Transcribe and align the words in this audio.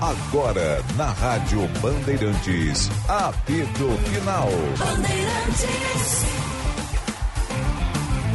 Agora, 0.00 0.82
na 0.96 1.12
Rádio 1.12 1.68
Bandeirantes, 1.82 2.88
apito 3.06 3.90
final. 4.08 4.48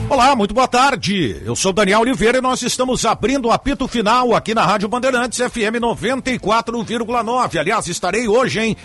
Olá, 0.07 0.35
muito 0.35 0.53
boa 0.53 0.67
tarde. 0.67 1.41
Eu 1.43 1.55
sou 1.55 1.73
Daniel 1.73 2.01
Oliveira 2.01 2.37
e 2.37 2.41
nós 2.41 2.61
estamos 2.61 3.03
abrindo 3.03 3.47
o 3.47 3.51
apito 3.51 3.87
final 3.87 4.35
aqui 4.35 4.53
na 4.53 4.63
Rádio 4.63 4.87
Bandeirantes 4.87 5.39
FM 5.39 5.81
94,9. 5.81 7.59
Aliás, 7.59 7.87
estarei 7.87 8.27
hoje, 8.27 8.59
hein? 8.59 8.77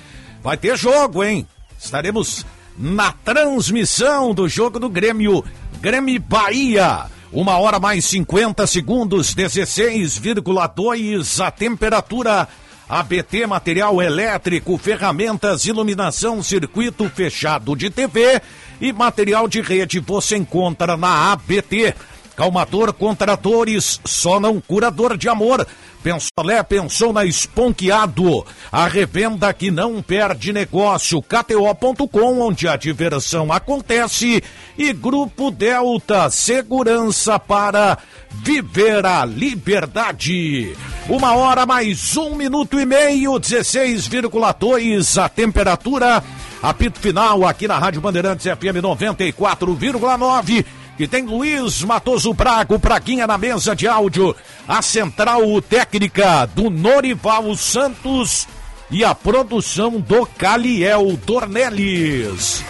Vai 0.43 0.57
ter 0.57 0.75
jogo, 0.79 1.23
hein? 1.23 1.47
Estaremos 1.79 2.47
na 2.79 3.13
transmissão 3.13 4.33
do 4.33 4.49
jogo 4.49 4.81
do 4.81 4.89
Grêmio, 4.89 5.45
Grêmio 5.83 6.19
Bahia. 6.19 7.05
Uma 7.31 7.59
hora 7.59 7.79
mais 7.79 8.07
50 8.07 8.67
segundos, 8.67 9.35
16,2 9.35 11.45
a 11.45 11.51
temperatura. 11.51 12.49
ABT 12.91 13.47
Material 13.47 14.03
Elétrico, 14.03 14.77
ferramentas, 14.77 15.65
iluminação, 15.65 16.43
circuito 16.43 17.09
fechado 17.09 17.77
de 17.77 17.89
TV 17.89 18.43
e 18.81 18.93
material 18.93 19.47
de 19.47 19.61
rede 19.61 20.01
você 20.01 20.37
encontra 20.37 20.97
na 20.97 21.31
ABT. 21.31 21.95
Calmador 22.37 22.93
contra 22.93 23.37
dores, 23.37 24.01
só 24.05 24.41
não 24.41 24.61
curador 24.61 25.17
de 25.17 25.29
amor. 25.29 25.67
Pensolé 26.03 26.63
pensou 26.63 27.13
na 27.13 27.27
Esponqueado, 27.27 28.47
a 28.73 28.87
revenda 28.87 29.53
que 29.53 29.71
não 29.71 30.01
perde 30.01 30.51
negócio, 30.51 31.21
KTO.com, 31.21 32.41
onde 32.41 32.67
a 32.67 32.77
diversão 32.77 33.53
acontece, 33.53 34.43
e 34.79 34.93
Grupo 34.95 35.51
Delta, 35.51 36.31
segurança 36.31 37.39
para 37.39 37.99
viver 38.31 39.05
a 39.05 39.27
liberdade. 39.27 40.75
Uma 41.07 41.35
hora 41.35 41.67
mais 41.67 42.17
um 42.17 42.35
minuto 42.35 42.81
e 42.81 42.87
meio, 42.87 43.33
16,2 43.33 45.23
a 45.23 45.29
temperatura. 45.29 46.25
Apito 46.63 46.99
final 46.99 47.47
aqui 47.47 47.69
na 47.69 47.79
Rádio 47.79 48.01
Bandeirantes 48.01 48.47
FM 48.47 48.81
94,9 48.83 50.65
que 51.01 51.09
tem 51.09 51.25
Luiz 51.25 51.83
Matoso 51.83 52.35
Brago, 52.35 52.79
Praguinha 52.79 53.27
na 53.27 53.39
mesa 53.39 53.75
de 53.75 53.89
áudio, 53.89 54.37
a 54.69 54.83
central 54.83 55.41
técnica 55.63 56.45
do 56.45 56.69
Norival 56.69 57.57
Santos 57.57 58.47
e 58.91 59.03
a 59.03 59.15
produção 59.15 59.99
do 59.99 60.27
Caliel 60.27 61.17
Dornelles. 61.25 62.63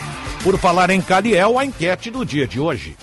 Por 0.44 0.56
falar 0.58 0.90
em 0.90 1.00
Caliel, 1.00 1.58
a 1.58 1.64
enquete 1.64 2.08
do 2.08 2.24
dia 2.24 2.46
de 2.46 2.60
hoje. 2.60 2.96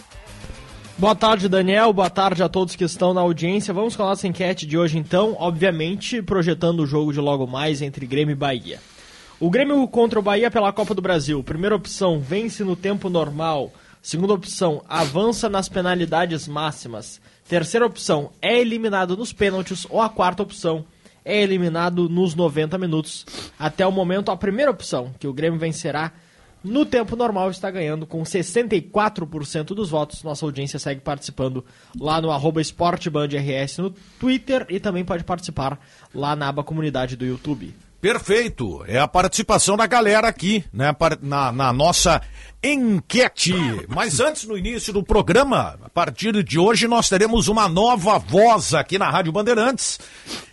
Boa 0.97 1.14
tarde, 1.14 1.50
Daniel. 1.50 1.91
Boa 1.91 2.09
tarde 2.09 2.41
a 2.41 2.47
todos 2.47 2.78
que 2.78 2.86
estão 2.86 3.14
na 3.14 3.19
audiência. 3.19 3.73
Vamos 3.73 3.97
com 3.97 4.03
a 4.03 4.06
nossa 4.06 4.30
enquete 4.30 4.66
de 4.66 4.78
hoje, 4.78 4.97
então, 4.97 5.36
obviamente 5.38 6.22
projetando 6.22 6.80
o 6.80 6.88
jogo 6.88 7.12
de 7.12 7.19
logo 7.19 7.45
mais 7.45 7.81
entre 7.81 8.08
Grêmio 8.08 8.31
e 8.31 8.36
Bahia. 8.36 8.80
O 9.41 9.50
Grêmio 9.50 9.86
contra 9.89 10.19
o 10.19 10.23
Bahia 10.23 10.50
pela 10.50 10.72
Copa 10.72 10.95
do 10.95 11.02
Brasil. 11.02 11.44
Primeira 11.44 11.75
opção, 11.75 12.17
vence 12.17 12.64
no 12.64 12.78
tempo 12.78 13.09
normal. 13.09 13.73
Segunda 14.08 14.36
opção, 14.36 14.81
avança 14.88 15.50
nas 15.50 15.67
penalidades 15.67 16.47
máximas. 16.47 17.19
Terceira 17.45 17.86
opção, 17.86 18.31
é 18.41 18.58
eliminado 18.58 19.17
nos 19.17 19.33
pênaltis. 19.33 19.86
Ou 19.89 20.02
a 20.02 20.08
quarta 20.08 20.41
opção, 20.41 20.86
é 21.25 21.41
eliminado 21.41 22.08
nos 22.08 22.33
90 22.33 22.78
minutos. 22.78 23.25
Até 23.59 23.85
o 23.85 23.91
momento, 23.91 24.31
a 24.31 24.38
primeira 24.38 24.72
opção, 24.72 25.13
que 25.19 25.28
o 25.28 25.33
Grêmio 25.33 25.59
vencerá 25.59 26.13
no 26.63 26.85
tempo 26.85 27.17
normal, 27.17 27.52
está 27.52 27.69
ganhando 27.69 28.08
com 28.08 28.23
64% 28.23 29.75
dos 29.75 29.89
votos. 29.89 30.23
Nossa 30.23 30.45
audiência 30.45 30.80
segue 30.80 31.02
participando 31.02 31.66
lá 32.00 32.22
no 32.22 32.31
arroba 32.31 32.61
esportebandrs 32.61 33.78
no 33.78 33.89
Twitter 34.17 34.66
e 34.69 34.80
também 34.80 35.03
pode 35.03 35.25
participar 35.25 35.78
lá 36.16 36.33
na 36.33 36.47
aba 36.47 36.63
comunidade 36.63 37.17
do 37.17 37.25
YouTube. 37.25 37.75
Perfeito. 38.00 38.84
É 38.88 39.00
a 39.00 39.08
participação 39.08 39.76
da 39.76 39.88
galera 39.88 40.28
aqui, 40.28 40.64
né? 40.72 40.95
Na, 41.22 41.52
na, 41.52 41.73
nossa 41.73 42.22
enquete. 42.63 43.53
Mas 43.88 44.19
antes, 44.19 44.46
no 44.46 44.58
início 44.58 44.94
do 44.94 45.03
programa, 45.03 45.80
a 45.84 45.90
partir 45.90 46.44
de 46.44 46.59
hoje, 46.59 46.88
nós 46.88 47.09
teremos 47.09 47.47
uma 47.47 47.68
nova 47.68 48.19
voz 48.19 48.74
aqui 48.74 49.00
na 49.00 49.09
Rádio 49.09 49.31
Bandeirantes, 49.31 50.00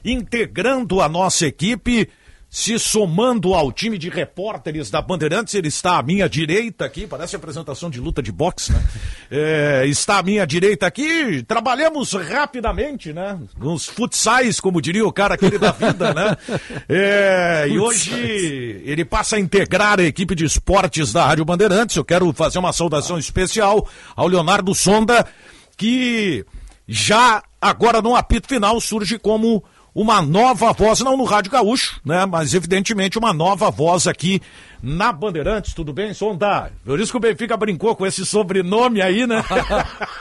integrando 0.04 1.00
a 1.00 1.08
nossa 1.08 1.46
equipe 1.46 2.08
se 2.54 2.78
somando 2.78 3.52
ao 3.52 3.72
time 3.72 3.98
de 3.98 4.08
repórteres 4.08 4.88
da 4.88 5.02
Bandeirantes, 5.02 5.54
ele 5.54 5.66
está 5.66 5.98
à 5.98 6.02
minha 6.04 6.28
direita 6.28 6.84
aqui, 6.84 7.04
parece 7.04 7.34
apresentação 7.34 7.90
de 7.90 7.98
luta 7.98 8.22
de 8.22 8.30
boxe, 8.30 8.72
né? 8.72 8.80
É, 9.36 9.84
está 9.86 10.18
à 10.18 10.22
minha 10.22 10.46
direita 10.46 10.86
aqui, 10.86 11.42
trabalhamos 11.42 12.12
rapidamente, 12.12 13.12
né? 13.12 13.36
Nos 13.58 13.86
futsais, 13.86 14.60
como 14.60 14.80
diria 14.80 15.04
o 15.04 15.12
cara 15.12 15.34
aquele 15.34 15.58
da 15.58 15.72
vida, 15.72 16.14
né? 16.14 16.36
É, 16.88 17.66
e 17.68 17.76
hoje 17.76 18.12
ele 18.84 19.04
passa 19.04 19.34
a 19.34 19.40
integrar 19.40 19.98
a 19.98 20.04
equipe 20.04 20.36
de 20.36 20.44
esportes 20.44 21.12
da 21.12 21.26
Rádio 21.26 21.44
Bandeirantes. 21.44 21.96
Eu 21.96 22.04
quero 22.04 22.32
fazer 22.32 22.60
uma 22.60 22.72
saudação 22.72 23.18
especial 23.18 23.88
ao 24.14 24.28
Leonardo 24.28 24.72
Sonda, 24.72 25.26
que 25.76 26.46
já 26.86 27.42
agora 27.60 28.00
no 28.00 28.14
apito 28.14 28.46
final 28.46 28.80
surge 28.80 29.18
como 29.18 29.64
uma 29.94 30.20
nova 30.20 30.72
voz, 30.72 31.00
não 31.00 31.16
no 31.16 31.22
Rádio 31.22 31.52
Gaúcho, 31.52 32.00
né? 32.04 32.26
Mas 32.26 32.52
evidentemente 32.52 33.16
uma 33.16 33.32
nova 33.32 33.70
voz 33.70 34.08
aqui 34.08 34.42
na 34.82 35.12
Bandeirantes. 35.12 35.72
Tudo 35.72 35.92
bem, 35.92 36.12
Sonda? 36.12 36.72
Por 36.84 36.98
isso 36.98 37.12
que 37.12 37.16
o 37.16 37.20
Benfica 37.20 37.56
brincou 37.56 37.94
com 37.94 38.04
esse 38.04 38.26
sobrenome 38.26 39.00
aí, 39.00 39.24
né? 39.24 39.44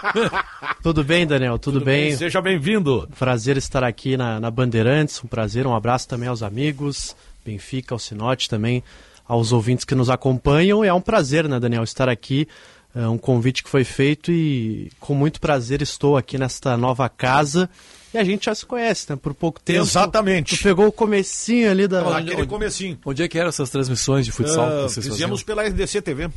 Tudo 0.84 1.03
bem, 1.03 1.25
Daniel? 1.25 1.57
Tudo, 1.57 1.79
Tudo 1.79 1.85
bem? 1.85 2.09
bem? 2.09 2.17
Seja 2.17 2.39
bem-vindo. 2.39 3.09
Prazer 3.17 3.57
estar 3.57 3.84
aqui 3.84 4.16
na, 4.16 4.39
na 4.39 4.51
Bandeirantes. 4.51 5.23
Um 5.23 5.28
prazer, 5.28 5.66
um 5.66 5.75
abraço 5.75 6.07
também 6.07 6.29
aos 6.29 6.44
amigos, 6.44 7.16
Benfica, 7.44 7.95
ao 7.95 8.00
Sinote 8.00 8.47
também, 8.47 8.84
aos 9.28 9.51
ouvintes 9.51 9.85
que 9.85 9.95
nos 9.95 10.09
acompanham. 10.09 10.84
É 10.84 10.94
um 10.94 11.01
prazer, 11.01 11.50
né, 11.50 11.59
Daniel, 11.59 11.84
estar 11.84 12.07
aqui. 12.07 12.47
É 12.95 13.07
um 13.07 13.17
convite 13.17 13.63
que 13.63 13.69
foi 13.72 13.84
feito 13.84 14.31
e 14.31 14.91
com 15.00 15.16
muito 15.16 15.41
prazer 15.41 15.81
estou 15.81 16.16
aqui 16.16 16.38
nesta 16.38 16.78
nova 16.78 17.09
casa 17.09 17.67
e 18.13 18.18
a 18.18 18.24
gente 18.24 18.46
já 18.46 18.53
se 18.53 18.66
conhece, 18.66 19.09
né? 19.09 19.16
Por 19.16 19.34
pouco 19.34 19.59
tempo. 19.59 19.81
Exatamente. 19.81 20.56
Tu 20.56 20.63
pegou 20.63 20.88
o 20.88 20.91
comecinho 20.91 21.72
ali 21.72 21.88
da. 21.88 22.03
Onde, 22.03 22.31
Aquele 22.31 22.47
comecinho. 22.47 23.00
Onde 23.06 23.24
é 23.24 23.28
que 23.28 23.40
eram 23.40 23.50
essas 23.50 23.69
transmissões 23.69 24.25
de 24.25 24.31
futsal? 24.31 24.85
Uh, 24.85 24.88
que 24.88 25.01
fizemos 25.01 25.41
faziam? 25.41 25.46
pela 25.46 25.63
RDC 25.63 26.01
TV. 26.01 26.29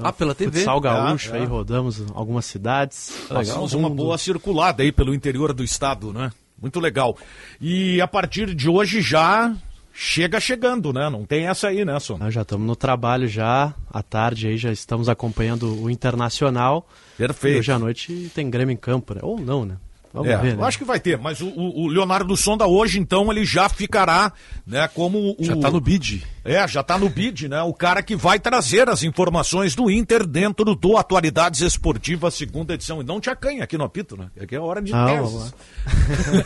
Ah, 0.00 0.12
pela 0.12 0.34
TV? 0.34 0.58
Futsal 0.58 0.80
gaúcho, 0.80 1.34
é, 1.34 1.38
é. 1.38 1.40
aí 1.40 1.46
rodamos 1.46 2.04
algumas 2.14 2.44
cidades. 2.44 3.12
Fizemos 3.28 3.74
uma 3.74 3.90
boa 3.90 4.16
circulada 4.16 4.82
aí 4.82 4.92
pelo 4.92 5.14
interior 5.14 5.52
do 5.52 5.64
estado, 5.64 6.12
né? 6.12 6.30
Muito 6.60 6.80
legal. 6.80 7.16
E 7.60 8.00
a 8.00 8.06
partir 8.06 8.54
de 8.54 8.68
hoje 8.68 9.00
já 9.00 9.54
chega 9.92 10.38
chegando, 10.38 10.92
né? 10.92 11.08
Não 11.10 11.24
tem 11.24 11.46
essa 11.46 11.68
aí, 11.68 11.84
né, 11.84 11.98
Son? 11.98 12.18
Nós 12.18 12.32
já 12.32 12.42
estamos 12.42 12.66
no 12.66 12.76
trabalho 12.76 13.26
já, 13.26 13.74
à 13.92 14.02
tarde 14.02 14.48
aí 14.48 14.56
já 14.56 14.70
estamos 14.70 15.08
acompanhando 15.08 15.82
o 15.82 15.90
Internacional. 15.90 16.86
Perfeito. 17.16 17.56
E 17.56 17.58
hoje 17.58 17.72
à 17.72 17.78
noite 17.78 18.32
tem 18.34 18.48
Grêmio 18.48 18.72
em 18.72 18.76
campo, 18.76 19.14
né? 19.14 19.20
Ou 19.22 19.40
não, 19.40 19.64
né? 19.64 19.76
Vamos 20.18 20.32
é, 20.32 20.36
ver, 20.36 20.56
né? 20.56 20.62
Eu 20.62 20.66
acho 20.66 20.78
que 20.78 20.84
vai 20.84 20.98
ter, 20.98 21.16
mas 21.18 21.40
o, 21.40 21.48
o, 21.48 21.86
Leonardo 21.86 22.36
Sonda 22.36 22.66
hoje, 22.66 22.98
então, 22.98 23.30
ele 23.30 23.44
já 23.44 23.68
ficará, 23.68 24.32
né, 24.66 24.88
como 24.88 25.36
o... 25.38 25.44
Já 25.44 25.54
está 25.54 25.70
no 25.70 25.80
bid. 25.80 26.26
É, 26.44 26.66
já 26.66 26.80
está 26.80 26.98
no 26.98 27.08
bid, 27.08 27.48
né? 27.48 27.62
O 27.62 27.72
cara 27.72 28.02
que 28.02 28.16
vai 28.16 28.38
trazer 28.38 28.88
as 28.88 29.02
informações 29.02 29.74
do 29.74 29.90
Inter 29.90 30.26
dentro 30.26 30.74
do 30.74 30.96
Atualidades 30.96 31.60
Esportivas, 31.60 32.34
segunda 32.34 32.74
edição. 32.74 33.00
E 33.00 33.04
não 33.04 33.20
te 33.20 33.30
acanha 33.30 33.62
aqui 33.62 33.78
no 33.78 33.84
apito, 33.84 34.16
né? 34.16 34.28
Aqui 34.40 34.56
é 34.56 34.60
hora 34.60 34.82
de 34.82 34.92
ah, 34.92 35.06
teses. 35.06 35.54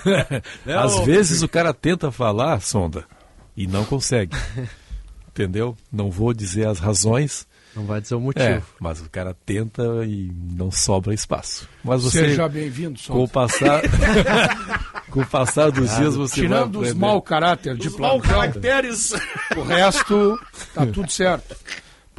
né, 0.66 0.76
Às 0.76 0.94
o... 0.96 1.04
vezes 1.04 1.42
o 1.42 1.48
cara 1.48 1.72
tenta 1.72 2.10
falar, 2.10 2.60
Sonda, 2.60 3.04
e 3.56 3.66
não 3.66 3.84
consegue. 3.84 4.36
Entendeu? 5.28 5.76
Não 5.90 6.10
vou 6.10 6.34
dizer 6.34 6.66
as 6.66 6.78
razões, 6.78 7.46
não 7.74 7.84
vai 7.84 8.00
dizer 8.00 8.14
o 8.14 8.20
motivo. 8.20 8.44
É, 8.44 8.62
mas 8.80 9.00
o 9.00 9.08
cara 9.08 9.34
tenta 9.46 9.82
e 10.04 10.30
não 10.54 10.70
sobra 10.70 11.14
espaço. 11.14 11.68
Mas 11.82 12.02
você, 12.02 12.20
Seja 12.28 12.48
bem-vindo, 12.48 12.98
Com 13.08 13.24
o 13.24 13.28
passar, 13.28 13.80
com 15.10 15.20
o 15.20 15.26
passar 15.26 15.70
dos 15.70 15.88
claro. 15.88 16.02
dias 16.02 16.16
você 16.16 16.34
Tirando 16.42 16.80
vai 16.80 16.90
os 16.90 16.94
mau 16.94 17.20
caráter 17.22 17.76
de 17.76 17.90
plantão, 17.90 18.20
caracteres. 18.20 19.12
o 19.56 19.62
resto 19.62 20.38
tá 20.74 20.86
tudo 20.86 21.10
certo. 21.10 21.56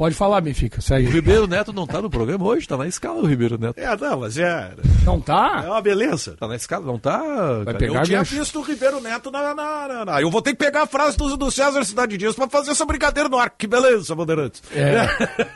Pode 0.03 0.15
falar, 0.15 0.41
Benfica, 0.41 0.81
segue. 0.81 1.07
O 1.07 1.11
Ribeiro 1.11 1.47
Neto 1.47 1.71
não 1.71 1.87
tá 1.87 2.01
no 2.01 2.09
programa 2.09 2.43
hoje, 2.43 2.67
tá 2.67 2.75
na 2.75 2.85
escala 2.85 3.21
o 3.21 3.25
Ribeiro 3.25 3.57
Neto. 3.57 3.77
É, 3.77 3.95
não, 3.95 4.19
mas 4.19 4.37
é. 4.37 4.73
Não 5.05 5.17
tá? 5.17 5.61
É 5.65 5.69
uma 5.69 5.81
beleza. 5.81 6.35
Tá 6.37 6.45
na 6.45 6.57
escala, 6.57 6.85
não 6.85 6.99
tá? 6.99 7.23
Vai 7.63 7.73
pegar 7.75 7.99
eu 8.01 8.03
tinha 8.03 8.21
visto 8.21 8.59
o 8.59 8.61
Ribeiro 8.61 8.99
Neto 8.99 9.31
na, 9.31 9.55
na, 9.55 9.87
na, 9.87 10.03
na, 10.03 10.21
Eu 10.21 10.29
vou 10.29 10.41
ter 10.41 10.51
que 10.51 10.57
pegar 10.57 10.81
a 10.81 10.85
frase 10.85 11.15
do, 11.15 11.37
do 11.37 11.49
César 11.49 11.85
Cidade 11.85 12.17
Dias 12.17 12.35
pra 12.35 12.49
fazer 12.49 12.71
essa 12.71 12.85
brincadeira 12.85 13.29
no 13.29 13.37
ar. 13.37 13.49
Que 13.49 13.65
beleza, 13.65 14.13
Bandeirantes. 14.13 14.61
É. 14.75 15.07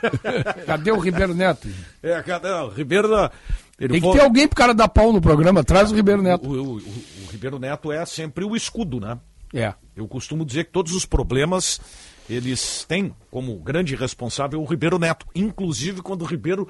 cadê 0.64 0.92
o 0.92 0.98
Ribeiro 0.98 1.34
Neto? 1.34 1.68
É, 2.02 2.22
cadê? 2.22 2.48
O 2.48 2.68
Ribeiro. 2.68 3.30
Ele 3.78 4.00
Tem 4.00 4.00
que 4.00 4.12
ter 4.16 4.24
alguém 4.24 4.48
pro 4.48 4.56
cara 4.56 4.72
dar 4.72 4.88
pau 4.88 5.12
no 5.12 5.20
programa, 5.20 5.62
traz 5.62 5.92
o 5.92 5.94
Ribeiro 5.94 6.22
Neto. 6.22 6.48
O, 6.48 6.52
o, 6.54 6.72
o, 6.72 6.76
o 6.78 7.30
Ribeiro 7.30 7.58
Neto 7.58 7.92
é 7.92 8.02
sempre 8.06 8.46
o 8.46 8.56
escudo, 8.56 8.98
né? 8.98 9.18
É. 9.52 9.74
Eu 9.94 10.08
costumo 10.08 10.42
dizer 10.42 10.64
que 10.64 10.72
todos 10.72 10.94
os 10.94 11.04
problemas 11.04 11.78
eles 12.28 12.84
têm 12.84 13.14
como 13.30 13.56
grande 13.56 13.94
responsável 13.94 14.60
o 14.60 14.64
Ribeiro 14.64 14.98
Neto. 14.98 15.26
Inclusive 15.34 16.02
quando 16.02 16.22
o 16.22 16.26
Ribeiro 16.26 16.68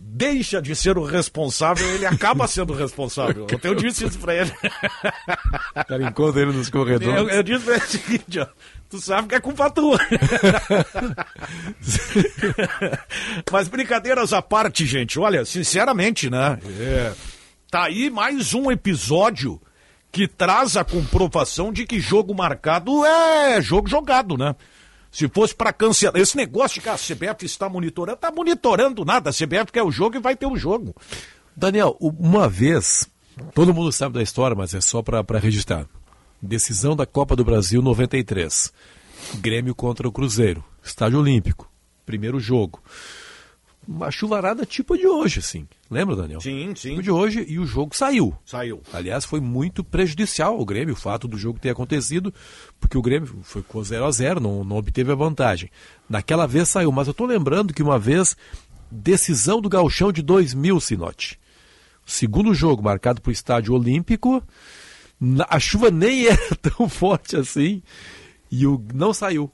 deixa 0.00 0.62
de 0.62 0.76
ser 0.76 0.96
o 0.96 1.04
responsável, 1.04 1.86
ele 1.94 2.06
acaba 2.06 2.46
sendo 2.48 2.72
o 2.72 2.76
responsável. 2.76 3.44
Ontem 3.44 3.68
eu 3.68 3.74
disse 3.74 4.06
isso 4.06 4.18
pra 4.18 4.34
ele. 4.34 4.52
O 5.76 5.84
cara 5.84 6.08
encontra 6.08 6.42
ele 6.42 6.52
nos 6.52 6.70
corredores. 6.70 7.16
Eu, 7.16 7.28
eu 7.28 7.42
disse 7.42 7.64
pra 7.64 7.74
ele 7.74 7.84
o 7.84 7.88
seguinte, 7.88 8.38
ó. 8.38 8.46
Tu 8.88 8.98
sabe 9.00 9.28
que 9.28 9.34
é 9.34 9.40
culpa 9.40 9.68
tua. 9.68 9.98
Mas 13.52 13.68
brincadeiras 13.68 14.32
à 14.32 14.40
parte, 14.40 14.86
gente. 14.86 15.18
Olha, 15.18 15.44
sinceramente, 15.44 16.30
né? 16.30 16.58
É, 16.80 17.12
tá 17.70 17.84
aí 17.84 18.08
mais 18.08 18.54
um 18.54 18.70
episódio 18.70 19.60
que 20.18 20.26
traz 20.26 20.76
a 20.76 20.82
comprovação 20.82 21.72
de 21.72 21.86
que 21.86 22.00
jogo 22.00 22.34
marcado 22.34 23.06
é 23.06 23.62
jogo 23.62 23.88
jogado, 23.88 24.36
né? 24.36 24.56
Se 25.12 25.28
fosse 25.28 25.54
para 25.54 25.72
cancelar. 25.72 26.20
Esse 26.20 26.36
negócio 26.36 26.74
de 26.74 26.80
que 26.80 26.88
a 26.88 26.96
CBF 26.96 27.46
está 27.46 27.68
monitorando, 27.68 28.18
tá 28.18 28.32
monitorando 28.32 29.04
nada. 29.04 29.30
A 29.30 29.32
CBF 29.32 29.70
quer 29.72 29.84
o 29.84 29.92
jogo 29.92 30.16
e 30.16 30.20
vai 30.20 30.34
ter 30.34 30.46
o 30.46 30.56
jogo. 30.56 30.92
Daniel, 31.54 31.96
uma 32.00 32.48
vez, 32.48 33.08
todo 33.54 33.72
mundo 33.72 33.92
sabe 33.92 34.16
da 34.16 34.22
história, 34.22 34.56
mas 34.56 34.74
é 34.74 34.80
só 34.80 35.02
para 35.02 35.38
registrar. 35.38 35.86
Decisão 36.42 36.96
da 36.96 37.06
Copa 37.06 37.36
do 37.36 37.44
Brasil 37.44 37.80
93. 37.80 38.72
Grêmio 39.36 39.72
contra 39.72 40.08
o 40.08 40.10
Cruzeiro. 40.10 40.64
Estádio 40.82 41.20
Olímpico. 41.20 41.70
Primeiro 42.04 42.40
jogo. 42.40 42.82
Uma 43.90 44.10
chuvarada 44.10 44.66
tipo 44.66 44.98
de 44.98 45.06
hoje, 45.06 45.38
assim. 45.38 45.66
Lembra, 45.90 46.14
Daniel? 46.14 46.42
Sim, 46.42 46.74
sim. 46.76 46.90
Tipo 46.90 47.02
de 47.02 47.10
hoje 47.10 47.46
e 47.48 47.58
o 47.58 47.64
jogo 47.64 47.96
saiu. 47.96 48.36
Saiu. 48.44 48.82
Aliás, 48.92 49.24
foi 49.24 49.40
muito 49.40 49.82
prejudicial 49.82 50.58
ao 50.58 50.64
Grêmio 50.66 50.92
o 50.92 50.96
fato 50.96 51.26
do 51.26 51.38
jogo 51.38 51.58
ter 51.58 51.70
acontecido, 51.70 52.32
porque 52.78 52.98
o 52.98 53.02
Grêmio 53.02 53.38
foi 53.42 53.62
com 53.62 53.82
0 53.82 54.04
a 54.04 54.10
0 54.10 54.40
não, 54.40 54.62
não 54.62 54.76
obteve 54.76 55.10
a 55.10 55.14
vantagem. 55.14 55.70
Naquela 56.06 56.46
vez 56.46 56.68
saiu, 56.68 56.92
mas 56.92 57.06
eu 57.06 57.12
estou 57.12 57.26
lembrando 57.26 57.72
que 57.72 57.82
uma 57.82 57.98
vez, 57.98 58.36
decisão 58.90 59.58
do 59.58 59.70
Galchão 59.70 60.12
de 60.12 60.20
2000, 60.20 60.80
Sinote. 60.80 61.40
Segundo 62.04 62.52
jogo, 62.52 62.82
marcado 62.82 63.22
para 63.22 63.30
o 63.30 63.32
Estádio 63.32 63.72
Olímpico, 63.72 64.42
a 65.48 65.58
chuva 65.58 65.90
nem 65.90 66.26
era 66.28 66.54
tão 66.60 66.90
forte 66.90 67.36
assim 67.36 67.82
e 68.50 68.66
o 68.66 68.84
não 68.92 69.14
saiu. 69.14 69.50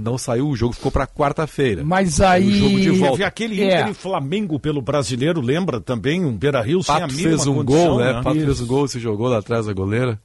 Não 0.00 0.16
saiu, 0.16 0.46
o 0.46 0.54
jogo 0.54 0.74
ficou 0.74 0.92
para 0.92 1.08
quarta-feira. 1.08 1.82
Mas 1.84 2.20
aí. 2.20 2.46
O 2.46 2.52
jogo 2.52 2.80
de 2.80 2.90
volta. 2.90 3.12
Teve 3.12 3.24
aquele 3.24 3.60
é. 3.60 3.80
Inter 3.80 3.88
e 3.88 3.94
Flamengo 3.94 4.60
pelo 4.60 4.80
brasileiro, 4.80 5.40
lembra 5.40 5.80
também? 5.80 6.24
Um 6.24 6.36
Beira 6.36 6.62
Rio 6.62 6.84
sem 6.84 6.94
a 6.94 7.08
fez 7.08 7.48
um 7.48 7.56
condição, 7.56 7.64
gol, 7.64 7.98
né? 7.98 8.12
né? 8.12 8.22
Pato 8.22 8.38
fez 8.38 8.60
um 8.60 8.66
gol, 8.68 8.86
se 8.86 9.00
jogou 9.00 9.26
lá 9.26 9.38
atrás 9.38 9.66
da 9.66 9.72
goleira. 9.72 10.20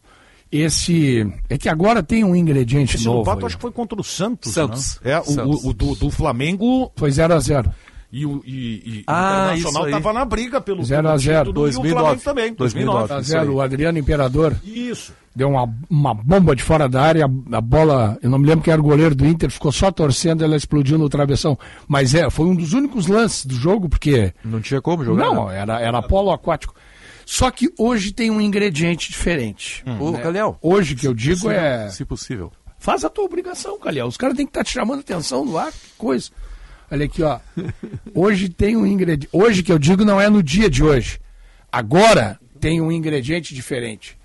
Esse. 0.52 1.28
É 1.50 1.58
que 1.58 1.68
agora 1.68 2.04
tem 2.04 2.24
um 2.24 2.36
ingrediente 2.36 2.98
Esse 2.98 3.06
novo. 3.06 3.24
Pato 3.24 3.40
aí. 3.40 3.46
acho 3.48 3.56
que 3.56 3.62
foi 3.64 3.72
contra 3.72 4.00
o 4.00 4.04
Santos. 4.04 4.52
Santos. 4.54 5.00
Né? 5.04 5.14
É, 5.14 5.20
o, 5.20 5.24
Santos. 5.24 5.64
o, 5.64 5.70
o 5.70 5.74
do, 5.74 5.96
do 5.96 6.12
Flamengo 6.12 6.92
Foi 6.96 7.10
0 7.10 7.34
a 7.34 7.40
0 7.40 7.72
e 8.14 8.28
o, 8.28 8.44
e, 8.46 8.54
e 9.00 9.04
Ah, 9.08 9.56
Internacional 9.56 9.86
estava 9.88 10.14
na 10.14 10.24
briga 10.24 10.62
pelo, 10.62 10.84
Zero 10.84 11.02
pelo 11.02 11.14
a 11.16 11.18
zero. 11.18 11.46
título, 11.48 11.66
e 11.66 11.72
o 11.72 11.74
2009. 11.74 12.04
Flamengo 12.04 12.24
também. 12.24 12.54
2009. 12.54 13.08
0 13.08 13.14
a 13.18 13.22
Isso 13.22 13.30
0 13.32 13.42
aí. 13.42 13.50
O 13.50 13.62
Adriano 13.62 13.98
Imperador 13.98 14.56
Isso. 14.64 15.14
deu 15.36 15.50
uma, 15.50 15.68
uma 15.90 16.14
bomba 16.14 16.56
de 16.56 16.62
fora 16.62 16.88
da 16.88 17.02
área, 17.02 17.26
a, 17.26 17.62
bola, 17.62 18.16
eu 18.22 18.30
não 18.30 18.38
me 18.38 18.46
lembro 18.46 18.64
quem 18.64 18.72
era 18.72 18.80
o 18.80 18.86
goleiro 18.86 19.16
do 19.16 19.26
Inter, 19.26 19.50
ficou 19.50 19.72
só 19.72 19.92
torcendo, 19.92 20.44
ela 20.44 20.56
explodiu 20.56 21.00
no 21.00 21.10
travessão. 21.10 21.58
Mas 21.88 22.14
é, 22.14 22.30
foi 22.30 22.46
um 22.46 22.56
dos 22.56 22.74
únicos 22.74 23.08
lances 23.08 23.48
do 23.48 23.56
jogo, 23.56 23.90
porque. 23.90 24.32
Não 24.46 24.62
tinha 24.62 24.80
como 24.80 25.04
jogar. 25.04 25.26
Não, 25.26 25.48
né? 25.48 25.58
era, 25.60 25.82
era 25.82 26.02
polo 26.04 26.32
aquático. 26.32 26.76
Só 27.26 27.50
que 27.50 27.74
hoje 27.80 28.12
tem 28.12 28.30
um 28.30 28.40
ingrediente 28.40 29.10
diferente. 29.10 29.84
Ô, 30.00 30.14
Calhau, 30.14 30.60
Hoje 30.62 30.94
que 30.94 31.08
eu 31.08 31.16
digo 31.16 31.50
é. 31.50 31.90
se 31.90 32.06
possível. 32.06 32.52
Faz 32.78 33.04
a 33.04 33.10
tua 33.10 33.24
obrigação, 33.24 33.80
Calhau. 33.80 34.08
Os 34.08 34.18
caras 34.18 34.36
têm 34.36 34.46
que 34.46 34.52
estar 34.52 34.64
te 34.64 34.72
chamando 34.72 35.00
atenção 35.00 35.44
no 35.46 35.58
ar, 35.58 35.72
que 35.72 35.78
coisa. 35.98 36.30
Olha 36.94 37.06
aqui, 37.06 37.24
ó. 37.24 37.40
Hoje 38.14 38.50
tem 38.50 38.78
um 38.78 38.86
ingrediente. 38.86 39.28
Hoje 39.34 39.64
que 39.64 39.72
eu 39.72 39.80
digo 39.80 40.06
não 40.06 40.22
é 40.22 40.30
no 40.30 40.44
dia 40.44 40.70
de 40.70 40.84
hoje. 40.84 41.20
Agora 41.72 42.40
tem 42.60 42.80
um 42.82 42.92
ingrediente 42.92 43.56
diferente. 43.56 44.16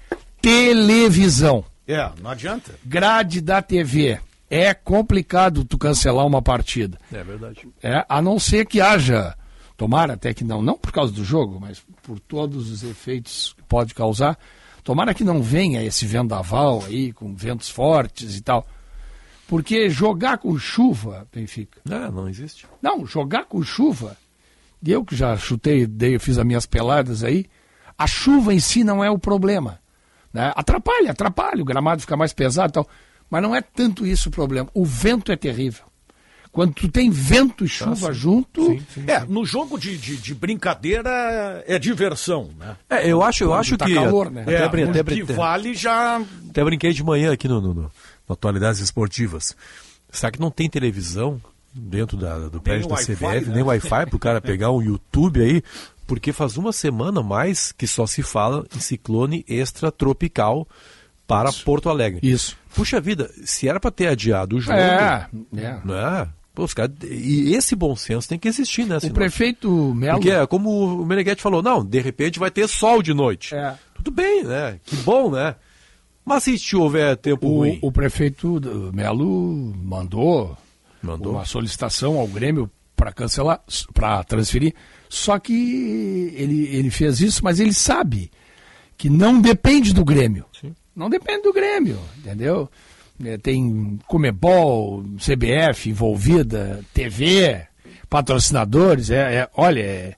Televisão. 0.43 1.65
É, 1.87 2.11
não 2.21 2.31
adianta. 2.31 2.75
Grade 2.85 3.41
da 3.41 3.63
TV. 3.63 4.21
É 4.51 4.75
complicado 4.75 5.65
tu 5.65 5.79
cancelar 5.79 6.27
uma 6.27 6.43
partida. 6.43 6.99
É 7.11 7.25
verdade. 7.25 7.67
É, 7.83 8.05
a 8.07 8.21
não 8.21 8.39
ser 8.39 8.67
que 8.67 8.83
haja, 8.83 9.35
tomara 9.75 10.13
até 10.13 10.35
que 10.35 10.45
não, 10.45 10.61
não 10.61 10.77
por 10.77 10.93
causa 10.93 11.11
do 11.11 11.25
jogo, 11.25 11.59
mas 11.59 11.83
por 12.03 12.21
todos 12.21 12.71
os 12.71 12.83
efeitos 12.83 13.55
que 13.57 13.63
pode 13.63 13.95
causar, 13.95 14.39
tomara 14.85 15.15
que 15.15 15.25
não 15.25 15.43
venha 15.43 15.83
esse 15.83 16.05
vendaval 16.05 16.85
aí, 16.87 17.15
com 17.15 17.35
ventos 17.35 17.71
fortes 17.71 18.37
e 18.37 18.43
tal. 18.43 18.67
Porque 19.49 19.89
jogar 19.91 20.39
com 20.39 20.57
chuva, 20.59 21.27
Benfica, 21.35 21.81
Ah, 21.91 22.11
não 22.11 22.29
existe. 22.29 22.67
não, 22.83 23.05
jogar 23.07 23.47
com 23.47 23.63
chuva, 23.63 24.17
eu 24.87 25.03
que 25.05 25.17
já 25.17 25.37
chutei, 25.37 25.87
dei, 25.87 26.19
fiz 26.19 26.39
as 26.39 26.45
minhas 26.45 26.67
peladas 26.67 27.25
aí, 27.25 27.47
a 27.97 28.07
chuva 28.07 28.53
em 28.55 28.61
si 28.61 28.85
não 28.85 29.03
é 29.03 29.11
o 29.11 29.19
problema. 29.19 29.81
Né? 30.33 30.53
Atrapalha, 30.55 31.11
atrapalha, 31.13 31.63
o 31.63 31.65
gramado 31.65 32.01
fica 32.03 32.17
mais 32.17 32.33
pesado 32.35 32.69
e 32.71 32.75
tal. 32.75 32.89
Mas 33.31 33.43
não 33.43 33.57
é 33.57 33.61
tanto 33.63 34.07
isso 34.07 34.29
o 34.29 34.33
problema. 34.33 34.69
O 34.75 34.85
vento 34.85 35.33
é 35.33 35.37
terrível. 35.37 35.85
Quando 36.53 36.73
tu 36.75 36.89
tem 36.89 37.11
vento 37.11 37.65
e 37.65 37.69
chuva 37.69 38.13
junto, 38.13 38.79
É, 39.07 39.21
no 39.21 39.45
jogo 39.45 39.79
de, 39.79 39.97
de, 39.99 40.17
de 40.17 40.35
brincadeira 40.35 41.63
é 41.67 41.79
diversão, 41.79 42.51
né? 42.59 42.77
É, 42.89 43.11
eu 43.11 43.23
acho, 43.23 43.45
eu 43.45 43.49
Quando 43.49 43.61
acho 43.61 43.77
tá 43.77 43.85
que. 43.87 43.95
calor, 43.95 44.31
né? 44.31 44.43
Até, 44.43 44.55
É, 44.65 44.69
brin- 44.69 44.85
o 44.85 44.91
até, 44.91 45.03
que 45.05 45.23
vale 45.25 45.75
já... 45.75 46.21
até 46.51 46.65
brinquei 46.65 46.93
de 46.93 47.03
manhã 47.05 47.33
aqui 47.33 47.47
no, 47.49 47.61
no- 47.61 47.75
no 47.75 47.93
Atualidades 48.29 48.81
Esportivas. 48.81 49.57
Será 50.11 50.31
que 50.33 50.41
não 50.41 50.51
tem 50.51 50.69
televisão 50.69 51.41
dentro 51.75 52.17
da- 52.17 52.49
do 52.49 52.61
prédio 52.61 52.89
da 52.89 52.97
CBF, 52.97 53.47
né? 53.47 53.55
nem 53.55 53.63
Wi-Fi 53.63 54.07
para 54.07 54.17
o 54.17 54.19
cara 54.19 54.41
pegar 54.41 54.71
um 54.73 54.83
YouTube 54.83 55.41
aí? 55.43 55.63
Porque 56.07 56.33
faz 56.33 56.57
uma 56.57 56.73
semana 56.73 57.23
mais 57.23 57.71
que 57.73 57.87
só 57.87 58.07
se 58.07 58.23
fala 58.23 58.65
em 58.75 58.81
ciclone 58.81 59.45
extratropical 59.47 60.67
para 61.27 61.53
Porto 61.53 61.91
Alegre. 61.91 62.21
isso. 62.27 62.57
Puxa 62.75 63.01
vida, 63.01 63.31
se 63.45 63.69
era 63.69 63.79
para 63.79 63.91
ter 63.91 64.07
adiado 64.07 64.57
o 64.57 64.61
jogo, 64.61 64.79
É, 64.79 65.29
é. 65.57 65.81
né? 65.85 66.29
Pô, 66.55 66.65
os 66.65 66.73
caras- 66.75 66.97
e 67.05 67.55
esse 67.55 67.77
bom 67.77 67.95
senso 67.95 68.29
tem 68.29 68.39
que 68.39 68.49
existir, 68.49 68.85
né? 68.87 68.97
O 68.97 69.01
senão- 69.01 69.15
prefeito 69.15 69.95
Melo. 69.95 70.15
Porque 70.19 70.31
é 70.31 70.47
como 70.47 71.03
o 71.03 71.05
Meneghetti 71.07 71.43
falou, 71.43 71.63
não, 71.63 71.85
de 71.85 72.01
repente 72.01 72.39
vai 72.39 72.51
ter 72.51 72.67
sol 72.69 73.03
de 73.03 73.13
noite. 73.13 73.55
É. 73.55 73.75
Tudo 73.95 74.11
bem, 74.11 74.43
né? 74.45 74.81
Que 74.85 74.97
bom, 74.97 75.31
né? 75.31 75.55
Mas 76.29 76.45
se 76.45 76.59
te 76.59 76.77
houver 76.77 77.17
tempo 77.17 77.49
ruim? 77.49 77.79
O, 77.83 77.89
o 77.89 77.93
prefeito 77.93 78.61
Melo 78.93 79.75
mandou, 79.83 80.57
Mandou. 81.03 81.33
uma 81.33 81.45
solicitação 81.45 82.19
ao 82.19 82.27
Grêmio 82.29 82.71
para 82.95 83.13
cancelar, 83.13 83.61
para 83.95 84.23
transferir. 84.25 84.75
Só 85.09 85.39
que 85.39 86.33
ele, 86.37 86.67
ele 86.67 86.91
fez 86.91 87.21
isso, 87.21 87.43
mas 87.43 87.59
ele 87.61 87.73
sabe 87.73 88.31
que 88.97 89.09
não 89.09 89.41
depende 89.41 89.95
do 89.95 90.05
Grêmio. 90.05 90.45
Não 90.95 91.09
depende 91.09 91.43
do 91.43 91.53
Grêmio, 91.53 91.99
entendeu? 92.19 92.69
É, 93.25 93.39
tem 93.39 93.99
Comebol, 94.07 95.03
CBF 95.17 95.91
envolvida, 95.91 96.85
TV, 96.93 97.67
patrocinadores. 98.11 99.11
É, 99.11 99.37
é- 99.37 99.49
olha, 99.57 99.81
é, 99.81 100.15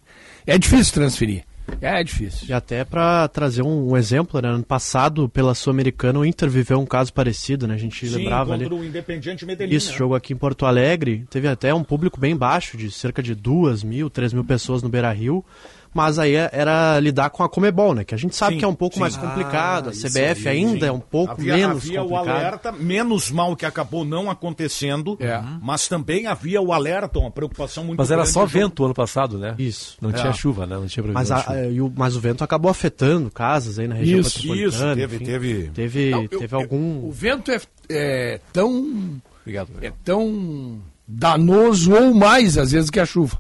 é 0.46 0.58
difícil 0.58 0.94
transferir. 0.94 1.44
É 1.80 2.02
difícil. 2.02 2.46
E 2.48 2.52
até 2.52 2.84
para 2.84 3.26
trazer 3.28 3.62
um, 3.62 3.90
um 3.90 3.96
exemplo, 3.96 4.40
né? 4.40 4.48
ano 4.48 4.64
passado, 4.64 5.28
pela 5.28 5.54
Sul-Americana, 5.54 6.18
o 6.18 6.24
Inter 6.24 6.48
viveu 6.48 6.78
um 6.78 6.86
caso 6.86 7.12
parecido, 7.12 7.66
né? 7.66 7.74
A 7.74 7.78
gente 7.78 8.06
Sim, 8.08 8.16
lembrava 8.16 8.54
ali. 8.54 8.64
contra 8.64 8.78
o 8.78 8.84
Independiente 8.84 9.46
Medellín. 9.46 9.74
Isso, 9.74 9.92
né? 9.92 9.98
jogo 9.98 10.14
aqui 10.14 10.32
em 10.32 10.36
Porto 10.36 10.66
Alegre. 10.66 11.24
Teve 11.30 11.48
até 11.48 11.72
um 11.74 11.84
público 11.84 12.20
bem 12.20 12.36
baixo, 12.36 12.76
de 12.76 12.90
cerca 12.90 13.22
de 13.22 13.34
duas 13.34 13.82
mil, 13.82 14.10
três 14.10 14.32
mil 14.32 14.44
pessoas 14.44 14.82
no 14.82 14.88
Beira 14.88 15.10
Rio. 15.12 15.44
Mas 15.92 16.20
aí 16.20 16.34
era 16.34 17.00
lidar 17.00 17.30
com 17.30 17.42
a 17.42 17.48
Comebol, 17.48 17.94
né? 17.94 18.04
Que 18.04 18.14
a 18.14 18.18
gente 18.18 18.36
sabe 18.36 18.52
Sim, 18.54 18.58
que 18.60 18.64
é 18.64 18.68
um 18.68 18.74
pouco 18.74 18.94
sim. 18.94 19.00
mais 19.00 19.16
complicado. 19.16 19.88
Ah, 19.88 19.90
a 19.90 19.92
CBF 19.92 20.48
aí, 20.48 20.58
ainda 20.58 20.80
sim. 20.80 20.86
é 20.86 20.92
um 20.92 21.00
pouco 21.00 21.32
Havia, 21.32 21.56
menos 21.56 21.76
havia 21.84 22.02
o 22.02 22.08
complicado. 22.08 22.36
alerta, 22.36 22.72
menos 22.72 23.30
mal 23.32 23.56
que 23.56 23.66
acabou 23.66 24.04
não 24.04 24.30
acontecendo, 24.30 25.16
É. 25.20 25.42
mas 25.60 25.88
também 25.88 26.28
havia 26.28 26.62
o 26.62 26.72
alerta, 26.72 27.18
uma 27.18 27.30
preocupação 27.30 27.82
muito 27.82 27.98
Mas 27.98 28.10
era 28.12 28.24
só 28.24 28.46
vento 28.46 28.84
ano 28.84 28.94
passado, 28.94 29.36
né? 29.36 29.56
Isso. 29.58 29.96
Não 30.00 30.10
É. 30.10 30.12
tinha 30.12 30.32
chuva, 30.32 30.64
né? 30.64 30.76
Não 30.76 30.86
tinha 30.86 31.02
previsão 31.02 31.20
Mas, 31.20 31.30
a- 31.32 31.42
chuva. 31.54 31.66
e 31.66 31.80
o, 31.80 31.92
mas 31.96 32.14
o 32.14 32.20
vento 32.20 32.44
acabou 32.44 32.70
afetando 32.70 33.28
casas 33.28 33.78
aí 33.80 33.88
na 33.88 33.96
região 33.96 34.20
Isso, 34.20 34.38
metropolitana. 34.38 34.92
isso, 34.92 35.00
teve- 35.00 35.16
enfim. 35.16 35.24
teve- 35.24 35.70
Teve, 35.74 36.10
Não, 36.10 36.22
eu- 36.22 36.28
teve 36.38 36.54
eu- 36.54 36.60
algum... 36.60 37.04
O 37.08 37.10
vento 37.10 37.50
é, 37.50 37.60
é 37.88 38.40
tão 38.52 39.20
Obrigado. 39.40 39.70
é 39.82 39.92
tão 40.04 40.78
danoso 41.08 41.92
ou 41.92 42.14
mais 42.14 42.56
às 42.56 42.70
vezes 42.70 42.90
que 42.90 43.00
a 43.00 43.04
chuva. 43.06 43.38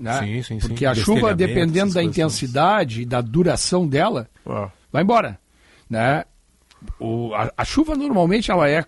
Né? 0.00 0.18
Sim, 0.18 0.42
sim, 0.42 0.60
sim. 0.60 0.68
Porque 0.68 0.86
a 0.86 0.94
chuva, 0.94 1.34
dependendo 1.34 1.94
da 1.94 2.02
intensidade 2.02 3.02
e 3.02 3.04
da 3.06 3.20
duração 3.20 3.86
dela, 3.86 4.28
Ah. 4.46 4.70
vai 4.92 5.02
embora. 5.02 5.38
Né? 5.88 6.24
O, 6.98 7.34
a, 7.34 7.52
a 7.56 7.64
chuva 7.64 7.94
normalmente 7.94 8.50
ela 8.50 8.68
é 8.68 8.84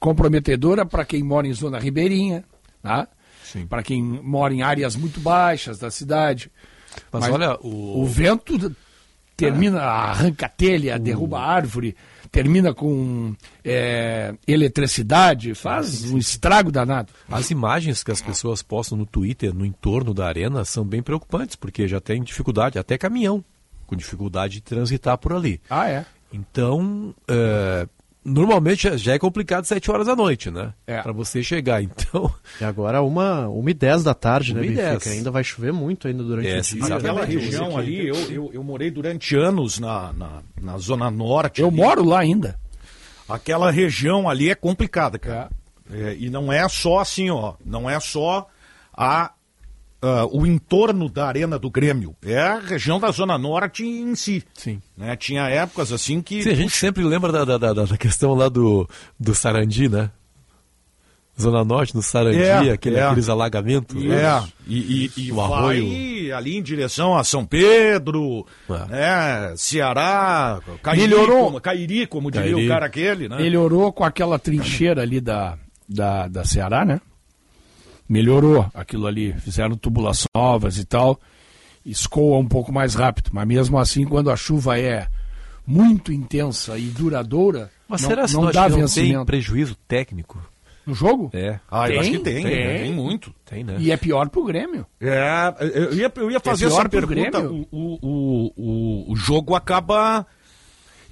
comprometedora 0.00 0.84
para 0.84 1.04
quem 1.04 1.22
mora 1.22 1.46
em 1.46 1.52
zona 1.52 1.78
ribeirinha, 1.78 2.44
né? 2.82 3.06
Sim. 3.44 3.66
para 3.66 3.82
quem 3.82 4.02
mora 4.02 4.52
em 4.52 4.60
áreas 4.62 4.94
muito 4.94 5.20
baixas 5.20 5.78
da 5.78 5.90
cidade. 5.90 6.50
Mas, 7.10 7.22
Mas 7.22 7.32
olha, 7.32 7.56
o... 7.62 8.02
O 8.02 8.06
vento 8.06 8.74
termina, 9.36 9.80
arranca 9.80 10.46
a 10.46 10.48
telha, 10.48 10.98
derruba 10.98 11.38
a 11.38 11.46
árvore, 11.46 11.96
termina 12.30 12.74
com 12.74 13.34
é, 13.64 14.34
eletricidade, 14.46 15.54
faz 15.54 16.10
um 16.10 16.18
estrago 16.18 16.70
danado. 16.70 17.12
As 17.30 17.50
imagens 17.50 18.02
que 18.02 18.10
as 18.10 18.20
pessoas 18.20 18.62
postam 18.62 18.98
no 18.98 19.06
Twitter, 19.06 19.54
no 19.54 19.64
entorno 19.64 20.12
da 20.14 20.26
arena, 20.26 20.64
são 20.64 20.84
bem 20.84 21.02
preocupantes, 21.02 21.56
porque 21.56 21.88
já 21.88 22.00
tem 22.00 22.22
dificuldade, 22.22 22.78
até 22.78 22.98
caminhão, 22.98 23.44
com 23.86 23.96
dificuldade 23.96 24.54
de 24.54 24.60
transitar 24.62 25.18
por 25.18 25.32
ali. 25.32 25.60
Ah, 25.68 25.88
é? 25.88 26.04
Então, 26.32 27.14
é, 27.26 27.88
normalmente 28.28 28.82
já- 28.84 28.96
já 28.96 29.12
é 29.14 29.18
complicado 29.18 29.64
7 29.64 29.90
horas 29.90 30.06
da 30.06 30.14
noite, 30.14 30.50
né? 30.50 30.72
É. 30.86 31.02
Pra 31.02 31.12
você 31.12 31.42
chegar. 31.42 31.82
Então, 31.88 32.32
E 32.60 32.64
agora 32.64 33.02
uma, 33.02 33.48
uma 33.48 33.70
e 33.70 33.74
dez 33.74 34.04
da 34.04 34.14
tarde, 34.14 34.52
Uma 34.52 34.60
né, 34.62 34.68
Benfica? 34.68 35.10
Ainda 35.10 35.30
vai 35.30 35.42
chover 35.42 35.72
muito 35.72 36.06
ainda 36.06 36.22
durante 36.22 36.48
É, 36.48 36.58
o 36.58 36.62
dia. 36.62 36.94
Aquela 36.96 37.24
região 37.24 37.76
ali, 37.76 38.06
eu, 38.08 38.14
eu, 38.30 38.50
eu 38.54 38.62
morei 38.62 38.90
durante 38.90 39.34
anos 39.36 39.78
na, 39.78 40.12
na, 40.12 40.42
na 40.60 40.78
Zona 40.78 41.10
Norte. 41.10 41.60
Eu 41.60 41.68
ali. 41.68 41.76
moro 41.76 42.04
lá 42.04 42.20
ainda. 42.20 42.58
Aquela 43.28 43.70
região 43.70 44.28
ali 44.28 44.50
é 44.50 44.54
complicada, 44.54 45.18
cara. 45.18 45.50
É, 45.90 46.16
e 46.18 46.30
não 46.30 46.52
é 46.52 46.68
só 46.68 46.98
assim, 46.98 47.30
ó. 47.30 47.54
Não 47.64 47.88
é 47.88 47.98
só 48.00 48.46
a, 48.96 49.32
ah, 50.02 50.26
o 50.30 50.46
entorno 50.46 51.08
da 51.08 51.26
Arena 51.26 51.58
do 51.58 51.70
Grêmio. 51.70 52.14
É 52.24 52.38
a 52.38 52.58
região 52.58 52.98
da 53.00 53.10
Zona 53.10 53.36
Norte 53.38 53.84
em 53.84 54.14
si. 54.14 54.42
sim. 54.54 54.80
Né? 54.96 55.16
Tinha 55.16 55.48
épocas 55.48 55.92
assim 55.92 56.20
que. 56.22 56.42
Sim, 56.42 56.50
a 56.50 56.54
gente 56.54 56.72
sempre 56.76 57.02
lembra 57.04 57.32
da, 57.32 57.44
da, 57.44 57.72
da, 57.72 57.84
da 57.84 57.96
questão 57.96 58.34
lá 58.34 58.48
do, 58.48 58.88
do 59.18 59.34
Sarandi, 59.34 59.88
né? 59.88 60.10
Zona 61.40 61.64
Norte, 61.64 61.94
no 61.94 62.02
Sarandi, 62.02 62.42
É, 62.42 62.72
aquele, 62.72 62.96
é. 62.96 63.02
aqueles 63.04 63.28
alagamentos. 63.28 63.94
né? 63.94 64.24
É, 64.24 64.42
e, 64.66 65.10
e, 65.16 65.22
e 65.28 65.32
O 65.32 65.36
vai 65.36 65.44
arroio. 65.46 66.36
ali 66.36 66.56
em 66.56 66.62
direção 66.62 67.16
a 67.16 67.22
São 67.22 67.46
Pedro, 67.46 68.44
É. 68.68 68.86
né, 69.50 69.54
Ceará, 69.56 70.60
Cairi, 70.82 71.02
Melhorou. 71.02 71.44
como, 71.44 71.60
Cairi, 71.60 72.08
como 72.08 72.28
diria 72.28 72.50
Cairi. 72.50 72.66
o 72.66 72.68
cara 72.68 72.86
aquele, 72.86 73.28
né? 73.28 73.36
Melhorou 73.36 73.92
com 73.92 74.02
aquela 74.02 74.36
trincheira 74.36 75.02
ali 75.02 75.20
da, 75.20 75.56
da, 75.88 76.26
da 76.26 76.44
Ceará, 76.44 76.84
né? 76.84 77.00
Melhorou 78.08 78.66
aquilo 78.72 79.06
ali. 79.06 79.32
Fizeram 79.34 79.76
tubulações 79.76 80.26
novas 80.34 80.78
e 80.78 80.84
tal. 80.84 81.20
Escoa 81.84 82.38
um 82.38 82.46
pouco 82.48 82.72
mais 82.72 82.94
rápido. 82.94 83.30
Mas 83.32 83.46
mesmo 83.46 83.78
assim, 83.78 84.04
quando 84.04 84.30
a 84.30 84.36
chuva 84.36 84.78
é 84.78 85.06
muito 85.66 86.12
intensa 86.12 86.78
e 86.78 86.86
duradoura, 86.86 87.70
Mas 87.88 88.00
não, 88.02 88.08
será 88.08 88.26
não 88.28 88.42
não, 88.44 88.50
dá 88.52 88.62
não 88.62 88.70
tem 88.76 88.80
vencimento. 88.80 89.26
prejuízo 89.26 89.76
técnico? 89.86 90.40
No 90.86 90.94
jogo? 90.94 91.28
É. 91.34 91.60
Ah, 91.70 91.84
eu 91.86 91.90
Tem, 91.90 91.98
acho 92.00 92.10
que 92.12 92.18
tem, 92.20 92.42
tem. 92.42 92.78
tem, 92.78 92.92
muito. 92.94 93.34
Tem, 93.44 93.62
né? 93.62 93.76
E 93.78 93.92
é 93.92 93.96
pior 93.98 94.30
pro 94.30 94.42
Grêmio. 94.44 94.86
É, 94.98 95.54
eu 95.60 95.92
ia, 95.92 96.10
eu 96.16 96.30
ia 96.30 96.40
fazer 96.40 96.64
pior 96.66 96.78
essa 96.80 96.88
pro 96.88 97.06
pergunta. 97.06 97.40
Grêmio? 97.42 97.68
O, 97.70 97.98
o, 98.00 98.52
o, 98.56 99.12
o 99.12 99.16
jogo 99.16 99.54
acaba. 99.54 100.26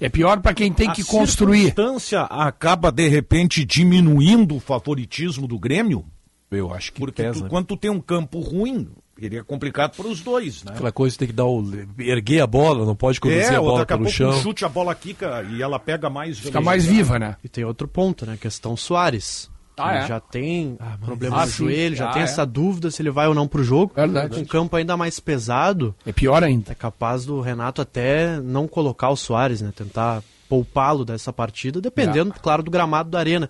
É 0.01 0.09
pior 0.09 0.39
para 0.41 0.55
quem 0.55 0.73
tem 0.73 0.89
a 0.89 0.93
que 0.93 1.03
construir. 1.03 1.65
circunstância 1.65 2.21
acaba, 2.21 2.91
de 2.91 3.07
repente, 3.07 3.63
diminuindo 3.63 4.55
o 4.55 4.59
favoritismo 4.59 5.47
do 5.47 5.59
Grêmio. 5.59 6.03
Eu 6.49 6.73
acho 6.73 6.93
que 6.93 6.99
Porque 6.99 7.23
pesa. 7.23 7.43
tu, 7.43 7.49
quando 7.49 7.65
tu 7.65 7.77
tem 7.77 7.91
um 7.91 7.99
campo 7.99 8.39
ruim, 8.39 8.87
ele 9.19 9.37
é 9.37 9.43
complicado 9.43 9.95
para 9.97 10.07
os 10.07 10.21
dois, 10.21 10.63
né? 10.63 10.71
Aquela 10.73 10.91
coisa 10.91 11.13
que 11.15 11.19
tem 11.19 11.27
que 11.27 11.33
dar 11.33 11.45
o, 11.45 11.61
erguer 11.99 12.41
a 12.41 12.47
bola, 12.47 12.85
não 12.85 12.95
pode 12.95 13.19
conduzir 13.19 13.51
É, 13.51 13.55
a 13.55 13.59
bola 13.61 13.85
pelo 13.85 13.99
pouco 14.01 14.13
chão. 14.13 14.29
um 14.29 14.41
chute 14.41 14.63
a 14.63 14.69
bola 14.69 14.93
quica 14.95 15.43
e 15.51 15.61
ela 15.61 15.77
pega 15.79 16.09
mais 16.09 16.39
Fica 16.39 16.61
mais 16.61 16.85
viva, 16.85 17.19
né? 17.19 17.35
E 17.43 17.49
tem 17.49 17.63
outro 17.65 17.87
ponto, 17.87 18.25
né? 18.25 18.37
Questão 18.39 18.77
Soares. 18.77 19.49
Ah, 19.79 19.91
que 19.91 19.97
é? 19.97 20.07
Já 20.07 20.19
tem 20.19 20.77
problema 21.05 21.37
Ah, 21.41 21.45
no 21.45 21.51
sim. 21.51 21.57
joelho, 21.65 21.95
já 21.95 22.09
Ah, 22.09 22.13
tem 22.13 22.21
é. 22.23 22.25
essa 22.25 22.45
dúvida 22.45 22.89
se 22.89 22.99
ele 23.01 23.11
vai 23.11 23.27
ou 23.27 23.35
não 23.35 23.47
pro 23.47 23.63
jogo. 23.63 23.91
Verdade. 23.95 24.33
Com 24.35 24.41
um 24.41 24.45
campo 24.45 24.75
ainda 24.75 24.97
mais 24.97 25.19
pesado, 25.19 25.93
É 26.05 26.11
pior 26.11 26.43
ainda. 26.43 26.71
é 26.71 26.75
capaz 26.75 27.25
do 27.25 27.41
Renato 27.41 27.79
até 27.81 28.39
não 28.41 28.67
colocar 28.67 29.09
o 29.09 29.15
Soares, 29.15 29.61
né? 29.61 29.71
Tentar 29.75 30.23
poupá-lo 30.49 31.03
dessa 31.05 31.31
partida, 31.33 31.79
dependendo, 31.81 32.33
claro, 32.41 32.63
do 32.63 32.71
gramado 32.71 33.09
da 33.11 33.19
arena. 33.19 33.49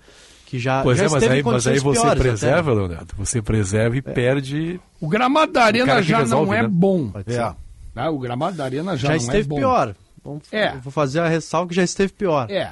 Que 0.50 0.58
já, 0.58 0.82
Pois 0.82 0.98
já 0.98 1.04
é, 1.04 1.08
mas 1.10 1.13
esteve 1.16 1.34
aí, 1.34 1.42
em 1.42 1.44
mas 1.44 1.68
aí 1.68 1.80
você 1.80 2.00
piores 2.01 2.22
preserva, 2.24 2.72
até. 2.72 2.80
Leonardo. 2.80 3.13
Você 3.18 3.42
preserva 3.42 3.98
e 3.98 4.01
perde. 4.01 4.80
O 5.01 5.10
gramado 5.10 5.51
da 5.51 5.66
arena 5.66 6.01
já 6.01 6.20
resolve, 6.20 6.46
não 6.46 6.54
é 6.54 6.62
né? 6.62 6.70
bom. 6.72 7.12
É. 7.27 7.54
né? 7.94 8.08
O 8.08 8.18
gramado 8.18 8.56
da 8.56 8.63
arena 8.63 8.96
já, 8.96 9.08
Já, 9.08 9.10
não 9.10 9.16
esteve 9.18 9.39
é 9.39 9.44
bom. 9.44 9.56
pior. 9.58 9.94
Vamos, 10.24 10.44
É. 10.54 10.74
eu 10.75 10.80
Vou 10.80 10.89
fazer 10.94 11.20
a 11.20 11.27
ressalva 11.27 11.68
que 11.68 11.75
já 11.75 11.84
esteve 11.84 12.13
pior. 12.13 12.50
É, 12.50 12.72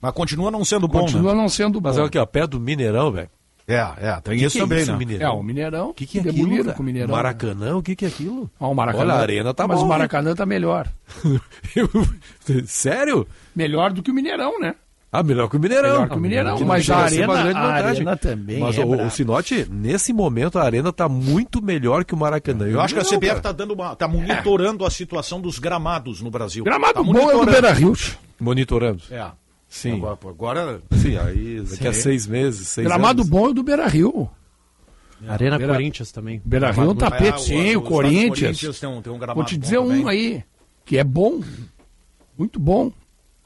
Mas 0.00 0.12
continua 0.14 0.52
não 0.52 0.64
sendo 0.64 0.86
bom, 0.86 1.00
continua 1.00 1.34
né? 1.34 1.40
não 1.42 1.48
sendo 1.48 1.80
bom. 1.80 1.88
Mas 1.88 1.98
olha 1.98 2.06
aqui, 2.06 2.16
ó, 2.16 2.24
perto 2.24 2.52
do 2.52 2.60
Mineirão, 2.60 3.10
velho. 3.10 3.28
É, 3.66 3.74
é, 3.74 4.20
tem 4.22 4.38
Que 4.38 4.44
isso 4.44 4.52
que 4.52 4.58
é 4.58 4.62
também, 4.62 4.78
isso, 4.82 4.92
né? 4.92 4.98
Mineirão? 4.98 5.26
É, 5.26 5.30
o 5.34 5.42
Mineirão. 5.42 5.90
O 5.90 5.94
que, 5.94 6.06
que 6.06 6.18
é 6.18 6.20
aquilo? 6.20 6.72
com 6.74 6.82
o 6.82 6.86
Mineirão. 6.86 7.08
né? 7.08 7.14
Maracanã, 7.16 7.76
o 7.76 7.82
que, 7.82 7.96
que 7.96 8.04
é 8.04 8.08
aquilo? 8.08 8.48
Ó, 8.60 8.70
o 8.70 8.74
Maracanã. 8.76 9.02
Olha, 9.04 9.14
a 9.14 9.20
arena 9.20 9.52
tá 9.52 9.66
Mas 9.66 9.80
bom, 9.80 9.86
o? 9.86 9.88
Maracanã 9.88 10.32
tá 10.36 10.46
melhor. 10.46 10.86
Sério? 12.66 13.26
Melhor 13.56 13.92
do 13.92 14.00
que 14.02 14.12
o 14.12 14.14
Mineirão, 14.14 14.60
né? 14.60 14.76
Ah, 15.10 15.22
melhor 15.22 15.48
que 15.48 15.56
o 15.56 15.60
Mineirão. 15.60 15.92
Melhor 15.92 16.08
que 16.10 16.16
o 16.16 16.20
Mineirão, 16.20 16.54
Que 16.56 16.60
não 16.60 16.68
mas 16.68 16.90
a 16.90 16.96
arena, 16.98 17.32
a 17.58 17.72
arena 17.74 18.16
também 18.16 18.58
Mas 18.58 18.76
é 18.76 18.84
o, 18.84 19.06
o. 19.06 19.10
Sinote, 19.10 19.66
nesse 19.70 20.12
momento, 20.12 20.58
a 20.58 20.62
arena 20.64 20.92
tá 20.92 21.08
muito 21.08 21.62
melhor 21.62 22.04
que 22.04 22.12
o 22.12 22.16
Maracanã. 22.16 22.66
Eu 22.66 22.80
acho 22.80 22.92
que 22.94 23.00
a 23.00 23.04
Mineirão, 23.04 23.20
CBF 23.20 23.36
está 23.38 23.52
dando 23.52 23.72
uma, 23.72 23.94
tá 23.96 24.06
monitorando 24.08 24.84
a 24.84 24.90
situação 24.90 25.40
dos 25.40 25.58
gramados 25.58 26.20
no 26.20 26.30
Brasil. 26.30 26.64
Gramado 26.64 26.94
Tá 26.94 27.02
bom 27.02 27.10
é 27.10 27.12
do 27.12 27.18
monitorando. 27.20 27.50
Beira-Rio. 27.52 27.92
Monitorando. 28.38 29.02
É. 29.10 29.30
Sim. 29.68 29.94
Agora, 29.96 30.18
agora 30.28 30.82
Sim, 30.92 31.16
aí 31.18 31.60
daqui 31.60 31.88
a 31.88 31.92
seis 31.92 32.26
meses, 32.26 32.68
seis 32.68 32.86
Gramado 32.86 33.20
anos. 33.22 33.30
bom 33.30 33.50
é 33.50 33.54
do 33.54 33.62
Beira-Rio. 33.62 34.28
Arena 35.26 35.56
Beira- 35.56 35.72
Corinthians 35.72 36.12
também. 36.12 36.42
Beira-Rio 36.44 36.84
é 36.84 36.88
um 36.88 36.94
tapete, 36.94 37.28
Ah, 37.34 37.38
sim, 37.38 37.54
o, 37.54 37.58
estado 37.58 37.72
do 37.80 37.88
Corinthians. 37.88 38.78
tem 38.78 38.88
um, 38.88 39.00
tem 39.00 39.12
um 39.12 39.18
gramado 39.18 39.36
Vou 39.40 39.44
te 39.46 39.54
bom 39.54 39.60
dizer 39.62 39.78
um 39.78 40.06
aí, 40.08 40.44
que 40.84 40.98
é 40.98 41.04
bom. 41.04 41.40
Muito 42.38 42.60
bom. 42.60 42.92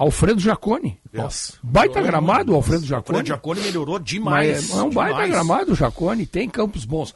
Alfredo 0.00 0.40
Jacone. 0.40 0.98
Nossa. 1.12 1.54
Baita 1.62 2.00
gramado, 2.00 2.52
o 2.52 2.54
Alfredo 2.54 2.84
O 2.84 2.86
Jacone. 2.86 3.18
Fred 3.18 3.28
Jacone 3.28 3.60
melhorou 3.60 3.98
demais. 3.98 4.68
Mas 4.70 4.78
é 4.78 4.82
um 4.82 4.90
baita 4.90 5.12
demais. 5.14 5.30
gramado, 5.30 5.72
o 5.72 5.74
Jacone, 5.74 6.24
tem 6.26 6.48
campos 6.48 6.86
bons. 6.86 7.14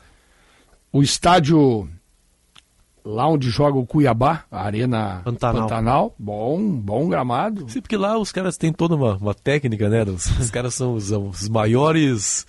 O 0.92 1.02
estádio 1.02 1.88
lá 3.02 3.26
onde 3.26 3.48
joga 3.48 3.78
o 3.78 3.86
Cuiabá, 3.86 4.44
a 4.50 4.62
Arena 4.64 5.22
Pantanal. 5.24 5.62
Pantanal, 5.62 6.14
bom, 6.18 6.60
bom 6.72 7.08
gramado. 7.08 7.68
Sim, 7.70 7.80
porque 7.80 7.96
lá 7.96 8.18
os 8.18 8.30
caras 8.30 8.56
têm 8.58 8.70
toda 8.72 8.94
uma, 8.96 9.16
uma 9.16 9.34
técnica, 9.34 9.88
né? 9.88 10.02
Os, 10.04 10.26
os 10.38 10.50
caras 10.50 10.74
são 10.74 10.94
os, 10.94 11.10
os 11.10 11.48
maiores 11.48 12.46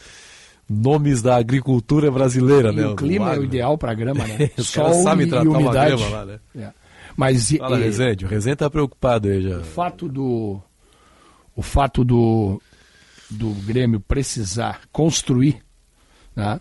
nomes 0.69 1.21
da 1.21 1.37
agricultura 1.37 2.11
brasileira, 2.11 2.73
E 2.73 2.75
né? 2.75 2.87
o 2.87 2.95
clima 2.95 3.35
é 3.35 3.39
o 3.39 3.43
ideal 3.45 3.77
para 3.77 3.93
grama, 3.93 4.25
né? 4.27 4.49
Os 4.57 4.67
Sol 4.67 4.83
caras 4.83 5.03
sabem 5.03 5.27
tratar 5.29 5.45
e 5.45 5.47
uma 5.47 5.59
umidade. 5.59 5.95
grama 5.95 6.09
lá, 6.17 6.25
né? 6.25 6.39
É. 6.57 6.69
Mas 7.15 7.51
Fala, 7.51 7.79
e- 7.79 7.83
Rezende. 7.83 8.25
O 8.25 8.27
Rezende 8.27 8.57
tá 8.57 8.69
preocupado 8.69 9.27
aí 9.27 9.41
já. 9.41 9.57
o 9.57 9.63
fato 9.63 10.07
do 10.09 10.61
o 11.55 11.61
fato 11.61 12.03
do 12.03 12.61
do 13.29 13.49
Grêmio 13.65 13.99
precisar 13.99 14.81
construir, 14.91 15.63
né? 16.35 16.59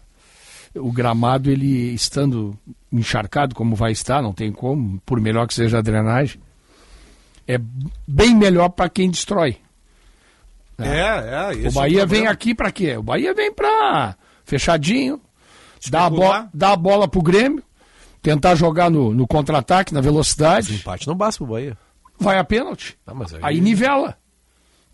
O 0.75 0.91
gramado 0.91 1.51
ele 1.51 1.93
estando 1.95 2.57
encharcado 2.91 3.55
como 3.55 3.77
vai 3.77 3.93
estar, 3.93 4.23
não 4.23 4.33
tem 4.33 4.51
como, 4.51 5.01
por 5.05 5.21
melhor 5.21 5.47
que 5.47 5.55
seja 5.55 5.79
a 5.79 5.83
drenagem, 5.83 6.41
é 7.47 7.59
bem 8.07 8.35
melhor 8.35 8.71
para 8.71 8.89
quem 8.89 9.11
destrói. 9.11 9.59
É, 10.79 11.51
é. 11.53 11.55
esse 11.55 11.69
o 11.69 11.73
Bahia 11.73 12.01
é 12.01 12.05
o 12.05 12.09
vem 12.09 12.27
aqui 12.27 12.55
para 12.55 12.73
quê? 12.73 12.97
O 12.97 13.03
Bahia 13.03 13.33
vem 13.35 13.53
para 13.53 14.17
fechadinho, 14.45 15.21
dar 15.91 16.07
a, 16.07 16.11
bo 16.11 16.17
Especular. 16.17 16.51
dar 16.53 16.73
a 16.73 16.77
bola 16.77 17.07
pro 17.07 17.23
Grêmio, 17.23 17.63
tentar 18.25 18.55
jogar 18.55 18.91
no, 18.91 19.13
no 19.13 19.27
contra-ataque, 19.27 19.93
na 19.93 19.99
Mas 19.99 20.07
velocidade, 20.07 20.75
empate 20.75 21.07
não 21.07 21.15
basta 21.15 21.45
pro 21.45 21.53
Bahia. 21.53 21.77
vai 22.19 22.39
a 22.39 22.43
pênalti. 22.43 22.97
Ah, 23.07 23.13
mas 23.15 23.35
aí... 23.35 23.41
Aí 23.43 23.61
nivela. 23.61 24.17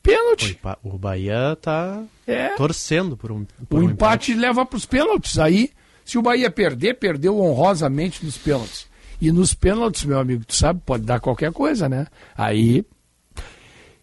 Pênalti. 0.02 0.58
O 0.82 0.96
O 0.96 0.98
Bahia 0.98 1.56
tá 1.62 2.02
É. 2.26 2.48
torcendo 2.56 3.16
por 3.16 3.30
um, 3.30 3.46
por 3.68 3.78
O 3.78 3.82
um 3.82 3.90
empate 3.90 4.34
leva 4.34 4.66
para 4.66 4.76
os 4.76 4.84
pênaltis. 4.84 5.38
Aí, 5.38 5.70
se 6.04 6.18
o 6.18 6.22
Bahia 6.22 6.50
perder, 6.50 6.94
perdeu 6.94 7.38
honrosamente 7.38 8.24
nos 8.24 8.36
pênaltis. 8.36 8.86
E 9.20 9.30
nos 9.30 9.54
pênaltis, 9.54 10.04
meu 10.04 10.18
amigo, 10.18 10.44
tu 10.44 10.54
sabe, 10.56 10.80
pode 10.84 11.04
dar 11.04 11.20
qualquer 11.20 11.52
coisa, 11.52 11.88
né? 11.88 12.06
Aí. 12.36 12.84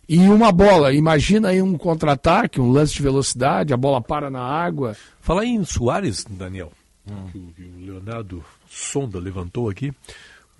E 0.07 0.19
uma 0.29 0.53
bola, 0.53 0.93
imagina 0.93 1.50
aí 1.50 1.62
um 1.62 1.77
contra-ataque, 1.77 2.62
um 2.62 2.72
lance 2.72 2.93
de 2.93 3.01
velocidade, 3.01 3.74
a 3.74 3.77
bola 3.77 4.00
para 4.00 4.29
na 4.29 4.41
água. 4.41 4.96
Falar 5.19 5.43
em 5.43 5.65
Soares, 5.65 6.24
Daniel, 6.29 6.72
o, 7.05 7.29
que 7.29 7.38
o 7.63 7.86
Leonardo 7.86 8.41
Sonda 8.69 9.19
levantou 9.19 9.69
aqui. 9.69 9.93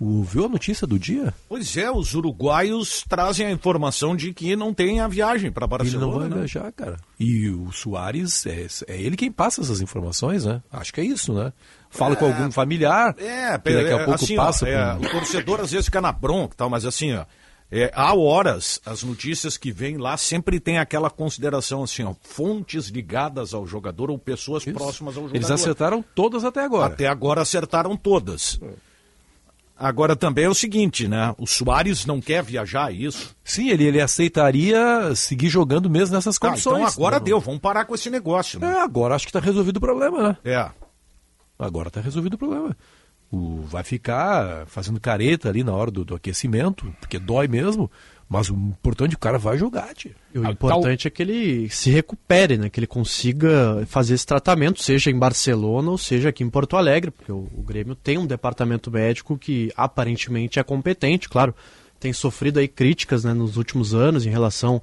O, 0.00 0.22
viu 0.22 0.44
a 0.44 0.48
notícia 0.48 0.86
do 0.86 0.96
dia? 0.96 1.34
Pois 1.48 1.76
é, 1.76 1.90
os 1.90 2.14
uruguaios 2.14 3.04
trazem 3.08 3.46
a 3.46 3.50
informação 3.50 4.14
de 4.14 4.32
que 4.32 4.54
não 4.54 4.72
tem 4.72 5.00
a 5.00 5.08
viagem 5.08 5.50
para 5.50 5.64
Ele 5.64 5.70
não 5.72 5.78
Barcelona. 5.78 6.18
vai 6.20 6.28
né? 6.28 6.36
viajar, 6.36 6.70
cara. 6.70 6.96
E 7.18 7.48
o 7.50 7.72
Soares, 7.72 8.46
é, 8.46 8.66
é 8.86 9.00
ele 9.02 9.16
quem 9.16 9.32
passa 9.32 9.60
essas 9.60 9.80
informações, 9.80 10.44
né? 10.44 10.62
Acho 10.70 10.94
que 10.94 11.00
é 11.00 11.04
isso, 11.04 11.34
né? 11.34 11.52
Fala 11.90 12.14
com 12.14 12.26
algum 12.26 12.48
familiar. 12.52 13.12
É, 13.18 13.58
que 13.58 13.72
daqui 13.74 13.90
a 13.92 13.96
é, 13.96 14.04
pouco 14.04 14.14
assim, 14.14 14.36
passa. 14.36 14.66
ó, 14.66 14.68
é, 14.68 14.94
por- 14.98 15.06
o 15.06 15.10
torcedor 15.10 15.60
às 15.60 15.72
vezes 15.72 15.86
fica 15.86 16.00
na 16.00 16.12
bronca 16.12 16.54
e 16.54 16.56
tal, 16.56 16.70
mas 16.70 16.84
assim, 16.86 17.12
ó, 17.14 17.24
é, 17.70 17.90
há 17.94 18.14
horas, 18.14 18.80
as 18.86 19.02
notícias 19.02 19.58
que 19.58 19.70
vêm 19.70 19.98
lá 19.98 20.16
sempre 20.16 20.58
tem 20.58 20.78
aquela 20.78 21.10
consideração 21.10 21.82
assim, 21.82 22.02
ó, 22.02 22.14
fontes 22.22 22.86
ligadas 22.88 23.52
ao 23.52 23.66
jogador 23.66 24.10
ou 24.10 24.18
pessoas 24.18 24.64
próximas 24.64 25.16
ao 25.16 25.24
jogador. 25.24 25.36
Eles 25.36 25.50
acertaram 25.50 26.02
todas 26.14 26.44
até 26.44 26.64
agora. 26.64 26.94
Até 26.94 27.06
agora 27.06 27.42
acertaram 27.42 27.94
todas. 27.94 28.58
Agora 29.76 30.16
também 30.16 30.46
é 30.46 30.48
o 30.48 30.54
seguinte, 30.54 31.06
né? 31.06 31.34
O 31.38 31.46
Soares 31.46 32.06
não 32.06 32.20
quer 32.20 32.42
viajar, 32.42 32.90
é 32.90 32.96
isso? 32.96 33.36
Sim, 33.44 33.68
ele, 33.68 33.84
ele 33.84 34.00
aceitaria 34.00 35.14
seguir 35.14 35.48
jogando 35.48 35.90
mesmo 35.90 36.16
nessas 36.16 36.38
condições. 36.38 36.80
então 36.80 36.86
agora 36.86 37.20
deu, 37.20 37.38
vamos 37.38 37.60
parar 37.60 37.84
com 37.84 37.94
esse 37.94 38.08
negócio, 38.10 38.58
né? 38.58 38.72
É, 38.72 38.80
agora 38.80 39.14
acho 39.14 39.26
que 39.26 39.30
está 39.30 39.40
resolvido 39.40 39.76
o 39.76 39.80
problema, 39.80 40.30
né? 40.30 40.36
É. 40.42 40.70
Agora 41.58 41.88
está 41.88 42.00
resolvido 42.00 42.34
o 42.34 42.38
problema. 42.38 42.74
O, 43.30 43.60
vai 43.62 43.82
ficar 43.82 44.66
fazendo 44.66 44.98
careta 44.98 45.48
ali 45.50 45.62
na 45.62 45.72
hora 45.72 45.90
do, 45.90 46.02
do 46.04 46.14
aquecimento, 46.14 46.90
porque 46.98 47.18
dói 47.18 47.46
mesmo, 47.46 47.90
mas 48.28 48.48
o 48.48 48.54
importante 48.54 49.10
é 49.10 49.14
que 49.14 49.16
o 49.16 49.20
cara 49.20 49.38
vai 49.38 49.58
jogar, 49.58 49.94
tio. 49.94 50.12
E 50.34 50.38
o 50.38 50.46
Ah, 50.46 50.50
importante 50.50 51.06
é 51.06 51.10
que 51.10 51.22
ele 51.22 51.68
se 51.70 51.90
recupere, 51.90 52.56
né? 52.56 52.68
Que 52.68 52.80
ele 52.80 52.86
consiga 52.86 53.84
fazer 53.86 54.14
esse 54.14 54.26
tratamento, 54.26 54.82
seja 54.82 55.10
em 55.10 55.18
Barcelona 55.18 55.90
ou 55.90 55.98
seja 55.98 56.28
aqui 56.30 56.42
em 56.42 56.50
Porto 56.50 56.76
Alegre, 56.76 57.10
porque 57.10 57.32
o, 57.32 57.48
o 57.54 57.62
Grêmio 57.62 57.94
tem 57.94 58.18
um 58.18 58.26
departamento 58.26 58.90
médico 58.90 59.36
que 59.36 59.70
aparentemente 59.76 60.58
é 60.58 60.62
competente, 60.62 61.28
claro, 61.28 61.54
tem 61.98 62.12
sofrido 62.12 62.58
aí 62.58 62.68
críticas 62.68 63.24
né, 63.24 63.32
nos 63.34 63.56
últimos 63.56 63.94
anos 63.94 64.24
em 64.24 64.30
relação 64.30 64.80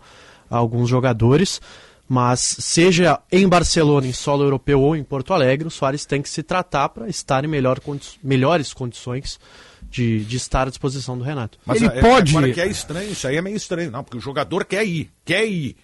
a 0.49 0.57
alguns 0.57 0.89
jogadores, 0.89 1.61
mas 2.07 2.39
seja 2.39 3.19
em 3.31 3.47
Barcelona, 3.47 4.07
em 4.07 4.13
solo 4.13 4.43
europeu 4.43 4.79
ou 4.81 4.95
em 4.95 5.03
Porto 5.03 5.33
Alegre, 5.33 5.67
o 5.67 5.71
Soares 5.71 6.05
tem 6.05 6.21
que 6.21 6.29
se 6.29 6.43
tratar 6.43 6.89
para 6.89 7.07
estar 7.09 7.43
em 7.43 7.47
melhor 7.47 7.79
condi 7.79 8.19
melhores 8.23 8.73
condições 8.73 9.39
de, 9.89 10.23
de 10.25 10.37
estar 10.37 10.67
à 10.67 10.69
disposição 10.69 11.17
do 11.17 11.23
Renato. 11.23 11.57
Mas 11.65 11.81
Ele 11.81 11.87
é- 11.97 12.01
pode- 12.01 12.35
Agora 12.35 12.51
que 12.53 12.61
é 12.61 12.67
estranho, 12.67 13.11
isso 13.11 13.27
aí 13.27 13.37
é 13.37 13.41
meio 13.41 13.55
estranho, 13.55 13.89
não, 13.91 14.03
porque 14.03 14.17
o 14.17 14.21
jogador 14.21 14.65
quer 14.65 14.85
ir, 14.85 15.09
quer 15.23 15.45
ir. 15.47 15.75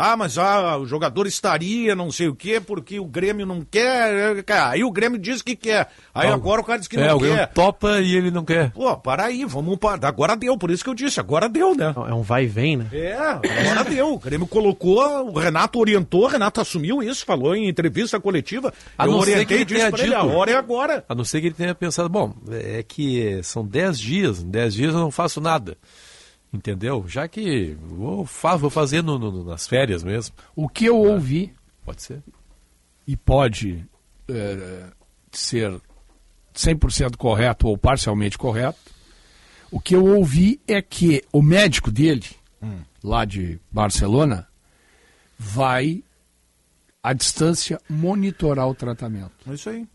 Ah, 0.00 0.16
mas 0.16 0.38
ah, 0.38 0.78
o 0.78 0.86
jogador 0.86 1.26
estaria, 1.26 1.92
não 1.96 2.12
sei 2.12 2.28
o 2.28 2.34
quê, 2.36 2.60
porque 2.60 3.00
o 3.00 3.04
Grêmio 3.04 3.44
não 3.44 3.62
quer. 3.68 4.44
Ah, 4.48 4.70
Aí 4.70 4.84
o 4.84 4.92
Grêmio 4.92 5.18
diz 5.18 5.42
que 5.42 5.56
quer. 5.56 5.88
Aí 6.14 6.28
Ah, 6.28 6.34
agora 6.34 6.60
o 6.60 6.64
cara 6.64 6.78
diz 6.78 6.86
que 6.86 6.96
é, 6.96 7.08
não 7.08 7.16
o 7.16 7.18
Grêmio 7.18 7.38
quer. 7.38 7.46
topa 7.48 8.00
e 8.00 8.14
ele 8.14 8.30
não 8.30 8.44
quer. 8.44 8.70
Pô, 8.70 8.96
para 8.96 9.24
aí, 9.24 9.44
vamos 9.44 9.76
parar. 9.76 10.06
Agora 10.06 10.36
deu, 10.36 10.56
por 10.56 10.70
isso 10.70 10.84
que 10.84 10.90
eu 10.90 10.94
disse, 10.94 11.18
agora 11.18 11.48
deu, 11.48 11.74
né? 11.74 11.92
É 12.08 12.14
um 12.14 12.22
vai 12.22 12.44
e 12.44 12.46
vem, 12.46 12.76
né? 12.76 12.86
É, 12.92 13.14
agora 13.16 13.82
deu. 13.90 14.12
O 14.14 14.18
Grêmio 14.20 14.46
colocou, 14.46 15.02
o 15.30 15.36
Renato 15.36 15.80
orientou, 15.80 16.22
o 16.24 16.28
Renato 16.28 16.60
assumiu 16.60 17.02
isso, 17.02 17.26
falou 17.26 17.56
em 17.56 17.68
entrevista 17.68 18.20
coletiva. 18.20 18.72
A 18.96 19.04
eu 19.04 19.10
não 19.10 19.22
ser 19.22 19.24
que 19.24 19.32
orientei 19.32 19.56
ele 19.56 19.62
e 19.62 19.66
disse 19.66 19.78
tenha 19.80 19.90
pra 19.90 20.02
ele, 20.04 20.14
a 20.14 20.20
dito. 20.22 20.32
hora 20.36 20.50
é 20.52 20.54
agora. 20.54 21.04
A 21.08 21.14
não 21.14 21.24
ser 21.24 21.40
que 21.40 21.48
ele 21.48 21.54
tenha 21.56 21.74
pensado, 21.74 22.08
bom, 22.08 22.32
é 22.52 22.84
que 22.86 23.40
são 23.42 23.66
10 23.66 23.98
dias, 23.98 24.42
em 24.44 24.48
10 24.48 24.74
dias 24.74 24.94
eu 24.94 25.00
não 25.00 25.10
faço 25.10 25.40
nada. 25.40 25.76
Entendeu? 26.52 27.04
Já 27.06 27.28
que 27.28 27.76
vou, 27.80 28.24
vou 28.58 28.70
fazer 28.70 29.02
no- 29.02 29.18
no- 29.18 29.44
nas 29.44 29.66
férias 29.66 30.02
mesmo. 30.02 30.34
O 30.56 30.68
que 30.68 30.86
eu 30.86 30.96
ouvi, 30.96 31.52
Pode 31.84 32.02
ser. 32.02 32.22
e 33.06 33.16
pode 33.16 33.84
eh, 34.28 34.86
ser 35.32 35.80
100% 36.54 37.16
correto 37.16 37.68
ou 37.68 37.76
parcialmente 37.78 38.36
correto, 38.38 38.78
o 39.70 39.78
que 39.80 39.94
eu 39.94 40.04
ouvi 40.06 40.60
é 40.66 40.80
que 40.82 41.22
o 41.32 41.42
médico 41.42 41.90
dele, 41.90 42.26
lá 43.04 43.24
de 43.24 43.60
Barcelona, 43.70 44.48
vai, 45.38 46.02
à 47.02 47.12
distância, 47.12 47.80
monitorar 47.88 48.66
o 48.68 48.74
tratamento. 48.74 49.32
É 49.48 49.54
isso 49.54 49.68
aí. 49.70 49.86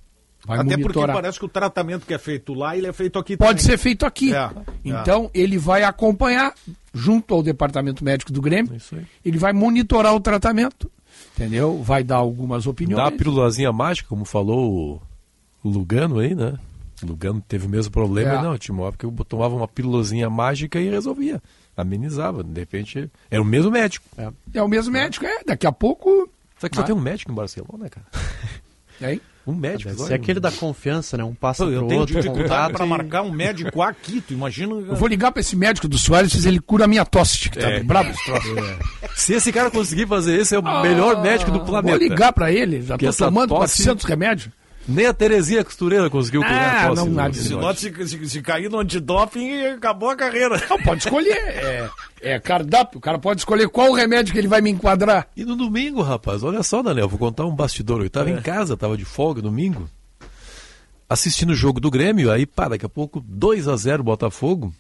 Vai 0.46 0.58
Até 0.60 0.72
porque 0.72 0.82
monitorar. 0.84 1.16
parece 1.16 1.40
que 1.40 1.46
o 1.46 1.50
tratamento 1.50 2.06
que 2.06 2.14
é 2.14 2.18
feito 2.18 2.54
lá, 2.54 2.76
ele 2.76 2.88
é 2.88 2.92
feito 2.94 3.18
aqui 3.18 3.38
Pode 3.38 3.62
também. 3.62 3.66
ser 3.72 3.78
feito 3.82 4.06
aqui. 4.06 4.36
É, 4.36 4.50
Então, 4.84 5.32
ele 5.34 5.58
vai 5.58 5.84
acompanhar, 5.84 6.54
junto 6.94 7.34
ao 7.34 7.42
departamento 7.42 8.04
médico 8.04 8.32
do 8.34 8.42
Grêmio, 8.42 8.76
Isso 8.76 8.94
aí. 8.96 9.06
ele 9.24 9.38
vai 9.38 9.54
monitorar 9.54 10.14
o 10.14 10.20
tratamento, 10.20 10.92
entendeu? 11.36 11.82
Vai 11.82 12.04
dar 12.04 12.18
algumas 12.18 12.68
opiniões. 12.68 13.02
Dá 13.02 13.08
a 13.08 13.12
pílulazinha 13.12 13.72
mágica, 13.72 14.10
como 14.10 14.26
falou 14.26 15.02
o 15.64 15.70
Lugano 15.70 16.20
aí, 16.20 16.36
né? 16.36 16.60
O 17.02 17.06
Lugano 17.08 17.42
teve 17.48 17.66
o 17.66 17.70
mesmo 17.70 17.92
problema. 17.92 18.32
É. 18.34 18.42
Não, 18.42 18.58
Timóteo, 18.58 18.98
porque 19.10 19.22
eu 19.22 19.26
tomava 19.26 19.56
uma 19.56 19.68
pílulazinha 19.68 20.30
mágica 20.30 20.80
e 20.80 20.90
resolvia. 20.90 21.42
Amenizava. 21.76 22.44
De 22.44 22.60
repente, 22.60 23.10
era 23.32 23.42
o 23.42 23.46
mesmo 23.46 23.72
médico. 23.72 24.06
É 24.54 24.62
o 24.62 24.68
mesmo 24.68 24.92
médico, 24.94 25.26
é. 25.26 25.42
Daqui 25.46 25.66
a 25.66 25.72
pouco. 25.72 26.30
Só 26.60 26.70
que 26.70 26.76
só 26.76 26.82
Ah. 26.82 26.86
tem 26.86 26.94
um 26.96 27.00
médico 27.02 27.32
em 27.32 27.36
Barcelona, 27.36 27.90
cara. 27.90 28.06
Hein? 29.02 29.20
Um 29.46 29.54
médico. 29.54 29.92
Deve 29.92 30.04
ser 30.08 30.14
aquele 30.14 30.40
da 30.40 30.50
confiança, 30.52 31.18
né? 31.18 31.24
Um 31.24 31.34
passa 31.34 31.66
Pô, 31.66 31.72
eu 31.72 31.86
tenho 31.88 32.00
outro, 32.00 32.16
dificuldade 32.16 32.50
contato 32.50 32.74
para 32.74 32.86
marcar 32.86 33.22
um 33.24 33.32
médico 33.32 33.82
aqui, 33.82 34.22
tu 34.22 34.34
imagina. 34.34 34.74
Eu 34.74 34.96
vou 34.96 35.08
ligar 35.08 35.32
pra 35.34 35.42
esse 35.42 35.54
médico 35.56 35.88
do 35.88 35.98
Soares 35.98 36.34
e 36.46 36.48
ele 36.48 36.60
cura 36.62 36.86
a 36.86 36.88
minha 36.88 37.04
tosse, 37.04 37.50
que 37.50 37.60
tá 37.60 37.70
É. 37.70 37.84
brabo 37.84 38.10
esse 38.10 38.24
troço. 38.24 38.48
Se 39.16 39.34
esse 39.34 39.52
cara 39.52 39.70
conseguir 39.70 40.08
fazer 40.08 40.40
isso, 40.40 40.56
é 40.56 40.60
o 40.60 40.82
melhor 40.82 41.22
médico 41.22 41.52
do 41.52 41.60
planeta. 41.60 41.96
Ah, 41.96 42.00
Vou 42.00 42.08
ligar 42.10 42.32
pra 42.34 42.52
ele, 42.52 42.82
já 42.82 42.98
tô 42.98 43.12
tomando 43.14 43.50
tosse- 43.50 43.84
400 43.84 44.06
remédios. 44.06 44.50
Nem 44.88 45.06
a 45.06 45.14
Terezinha 45.14 45.64
Costureira 45.64 46.10
conseguiu 46.10 46.42
curar 46.42 46.76
Ah, 46.76 46.84
a 46.84 46.88
tosse. 46.90 47.06
não, 47.06 47.10
nada. 47.14 47.30
do 47.30 47.74
Se, 47.76 47.90
se, 47.90 48.08
se, 48.08 48.30
se 48.30 48.42
cair 48.42 48.70
no 48.70 48.80
antidoping, 48.80 49.66
acabou 49.68 50.10
a 50.10 50.16
carreira. 50.16 50.62
Não, 50.70 50.78
pode 50.82 51.04
escolher. 51.04 51.38
É, 51.38 51.90
é 52.22 52.40
cardápio. 52.40 52.98
O 52.98 53.02
cara 53.02 53.18
pode 53.18 53.40
escolher 53.42 53.70
qual 53.70 53.94
remédio 53.94 54.34
que 54.34 54.40
ele 54.40 54.48
vai 54.48 54.60
me 54.62 54.70
enquadrar. 54.70 55.28
E 55.38 55.46
no 55.46 55.56
domingo, 55.56 56.02
rapaz, 56.02 56.44
olha 56.44 56.62
só, 56.64 56.84
Daniel, 56.84 57.08
vou 57.08 57.18
contar 57.18 57.46
um 57.46 57.56
bastidor. 57.56 58.02
Eu 58.04 58.10
tava 58.10 58.30
em 58.30 58.42
casa, 58.42 58.76
tava 58.76 58.98
de 58.98 59.06
folga 59.06 59.42
domingo, 59.42 59.90
assistindo 61.10 61.52
o 61.52 61.56
jogo 61.56 61.80
do 61.80 61.90
Grêmio, 61.90 62.30
aí, 62.32 62.46
pá, 62.46 62.68
daqui 62.68 62.86
a 62.86 62.90
pouco, 62.90 63.22
2 63.26 63.68
a 63.70 63.76
0 63.78 64.04
Botafogo. 64.04 64.74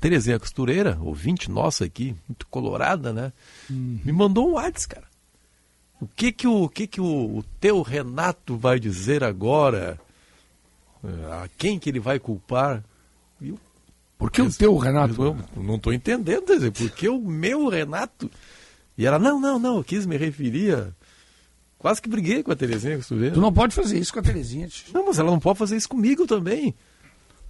Terezinha 0.00 0.38
Costureira, 0.38 0.96
ouvinte 1.00 1.50
nossa 1.50 1.84
aqui, 1.84 2.14
muito 2.28 2.46
colorada, 2.48 3.12
né? 3.12 3.32
Me 3.68 4.12
mandou 4.12 4.50
um 4.50 4.52
WhatsApp, 4.52 4.94
cara. 4.94 5.07
O 6.00 6.06
que 6.06 6.30
que 6.32 6.46
o, 6.46 6.64
o 6.64 6.68
que 6.68 6.86
que 6.86 7.00
o, 7.00 7.04
o 7.38 7.44
teu 7.60 7.82
Renato 7.82 8.56
vai 8.56 8.78
dizer 8.78 9.24
agora? 9.24 9.98
Eh, 11.04 11.08
A 11.32 11.48
quem 11.58 11.78
que 11.78 11.88
ele 11.90 11.98
vai 12.00 12.18
culpar? 12.18 12.84
E 13.40 13.48
eu 13.48 13.58
Por 14.16 14.30
que 14.30 14.40
o 14.42 14.52
teu, 14.52 14.76
Renato? 14.76 15.20
eu 15.22 15.36
não 15.62 15.74
estou 15.76 15.92
entendendo, 15.92 16.44
quer 16.46 16.54
dizer, 16.56 16.70
porque 16.72 17.08
o 17.08 17.20
meu 17.20 17.68
Renato. 17.68 18.30
E 18.96 19.06
ela, 19.06 19.18
não, 19.18 19.40
não, 19.40 19.58
não, 19.58 19.76
eu 19.78 19.84
quis 19.84 20.06
me 20.06 20.16
referir 20.16 20.74
a. 20.76 20.88
Quase 21.78 22.02
que 22.02 22.08
briguei 22.08 22.42
com 22.42 22.50
a 22.50 22.56
Terezinha 22.56 22.96
Costureira. 22.96 23.34
Tu 23.34 23.40
não 23.40 23.52
pode 23.52 23.72
fazer 23.74 23.98
isso 23.98 24.12
com 24.12 24.18
a 24.18 24.22
Terezinha. 24.22 24.68
Não, 24.92 25.06
mas 25.06 25.18
ela 25.20 25.30
não 25.30 25.38
pode 25.38 25.58
fazer 25.60 25.76
isso 25.76 25.88
comigo 25.88 26.26
também. 26.26 26.74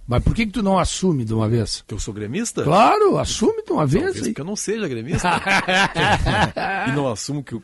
Mas 0.07 0.23
por 0.23 0.35
que, 0.35 0.45
que 0.45 0.51
tu 0.51 0.61
não 0.63 0.77
assume 0.77 1.23
de 1.25 1.33
uma 1.33 1.47
vez? 1.49 1.83
Que 1.87 1.93
eu 1.95 1.99
sou 1.99 2.13
gremista? 2.13 2.63
Claro, 2.63 3.17
assume 3.17 3.63
de 3.63 3.71
uma 3.71 3.85
vez. 3.87 4.03
Talvez 4.03 4.23
aí. 4.25 4.29
porque 4.31 4.41
eu 4.41 4.45
não 4.45 4.55
seja 4.55 4.87
gremista. 4.87 5.29
e 6.87 6.91
não 6.91 7.07
assumo 7.07 7.43
que 7.43 7.59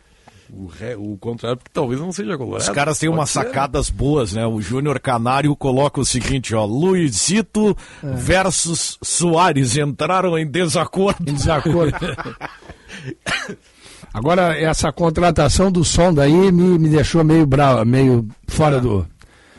o, 0.55 0.63
o, 0.63 0.67
ré- 0.67 0.95
o 0.95 1.17
contrário, 1.17 1.57
porque 1.57 1.71
talvez 1.73 1.99
eu 1.99 2.05
não 2.05 2.13
seja 2.13 2.37
colorado. 2.37 2.61
Os 2.61 2.69
caras 2.69 2.99
têm 2.99 3.09
umas 3.09 3.29
ser. 3.29 3.43
sacadas 3.43 3.89
boas, 3.89 4.33
né? 4.33 4.45
O 4.45 4.61
Júnior 4.61 4.99
Canário 4.99 5.55
coloca 5.55 5.99
o 5.99 6.05
seguinte, 6.05 6.55
ó. 6.55 6.65
Luizito 6.65 7.75
versus 8.01 8.97
Soares 9.01 9.75
entraram 9.77 10.37
em 10.37 10.47
desacordo. 10.47 11.29
Em 11.29 11.33
desacordo. 11.33 11.97
Agora, 14.13 14.57
essa 14.57 14.91
contratação 14.91 15.71
do 15.71 15.83
som 15.83 16.13
daí 16.13 16.51
me, 16.51 16.79
me 16.79 16.89
deixou 16.89 17.23
meio 17.23 17.45
bravo, 17.45 17.83
meio 17.85 18.27
fora 18.47 18.79
do. 18.79 19.05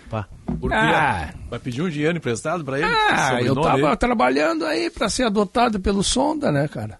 Pá. 0.08 0.26
Por 0.60 0.70
quê? 0.70 0.76
Ah. 0.76 1.30
Vai 1.50 1.58
pedir 1.58 1.82
um 1.82 1.90
dinheiro 1.90 2.16
emprestado 2.16 2.64
pra 2.64 2.78
ele? 2.78 2.86
Ah, 2.88 3.40
eu 3.42 3.54
Sobrenome 3.54 3.82
tava 3.82 3.96
trabalhando 3.96 4.64
aí 4.64 4.88
pra 4.90 5.08
ser 5.10 5.24
adotado 5.24 5.78
pelo 5.78 6.02
Sonda, 6.02 6.50
né, 6.50 6.66
cara? 6.68 6.98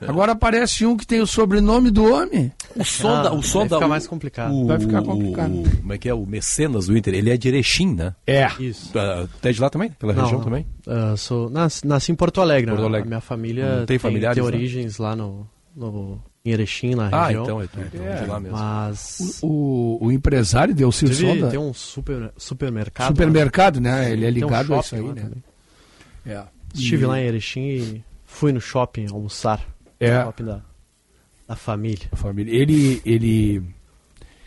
Agora 0.00 0.32
aparece 0.32 0.84
um 0.84 0.96
que 0.96 1.06
tem 1.06 1.20
o 1.20 1.26
sobrenome 1.26 1.90
do 1.90 2.04
homem. 2.12 2.52
O 2.76 2.84
Sonda, 2.84 3.28
Ah, 3.30 3.34
o 3.34 3.42
Sonda 3.42 3.68
vai 3.68 3.78
ficar 3.78 3.86
o- 3.86 3.88
mais 3.88 4.06
complicado. 4.06 4.52
o- 4.54 4.66
Vai 4.66 4.78
ficar 4.80 5.02
complicado. 5.02 5.52
o- 5.60 5.76
como 5.78 5.92
é 5.92 5.98
que 5.98 6.08
é? 6.08 6.14
O 6.14 6.26
Mecenas 6.26 6.86
do 6.88 6.96
Inter, 6.96 7.14
ele 7.14 7.30
é 7.30 7.36
de 7.36 7.48
Erechim, 7.48 7.94
né? 7.94 8.14
É. 8.26 8.46
Isso. 8.60 8.90
Ah, 8.98 9.26
Tu 9.40 9.48
é 9.48 9.52
de 9.52 9.60
lá 9.60 9.70
também? 9.70 9.90
Pela 9.90 10.12
Não, 10.12 10.22
região 10.22 10.38
não. 10.40 10.44
também? 10.44 10.66
Ah, 10.86 11.14
sou, 11.16 11.48
nasci, 11.48 11.86
nasci 11.86 12.12
em 12.12 12.14
Porto 12.14 12.40
Alegre. 12.40 12.70
Porto 12.70 12.80
né? 12.82 12.86
Alegre. 12.88 13.06
A 13.06 13.08
minha 13.08 13.20
família 13.20 13.76
Não 13.80 13.86
tem 13.86 13.98
familiares 13.98 14.34
tem 14.34 14.42
lá? 14.42 14.48
origens 14.48 14.98
lá 14.98 15.14
no, 15.16 15.46
no, 15.74 16.20
em 16.44 16.50
Erechim, 16.50 16.94
na 16.94 17.08
Ah, 17.10 17.26
região. 17.26 17.44
então 17.44 17.62
é 17.62 17.66
tu, 17.66 17.80
então 17.80 18.04
é 18.06 18.16
de 18.22 18.26
lá 18.26 18.40
mesmo. 18.40 18.58
Mas 18.58 19.38
O, 19.42 19.98
o 20.02 20.12
empresário 20.12 20.74
deu 20.74 20.90
Ciro 20.92 21.12
inclusive, 21.12 21.38
Sonda. 21.40 21.50
tem 21.50 21.58
um 21.60 21.72
super, 21.72 22.32
supermercado. 22.36 23.08
supermercado, 23.08 23.80
né? 23.80 24.12
Ele 24.12 24.26
é 24.26 24.32
Tem 24.32 24.42
um 24.42 24.46
ligado 24.48 24.74
a 24.74 24.80
isso 24.80 24.94
aí, 24.96 25.00
lá 25.00 25.14
né? 25.14 25.30
É. 26.26 26.42
Estive 26.74 27.04
E- 27.04 27.06
lá 27.06 27.20
em 27.20 27.24
Erechim 27.24 27.60
e 27.60 28.04
fui 28.26 28.52
no 28.52 28.60
shopping 28.60 29.06
almoçar. 29.10 29.60
É. 30.04 30.18
No 30.18 30.24
shopping 30.24 30.44
da, 30.44 30.60
da 31.48 31.56
família. 31.56 32.08
a 32.12 32.16
família. 32.16 32.54
Ele, 32.54 33.02
ele 33.04 33.62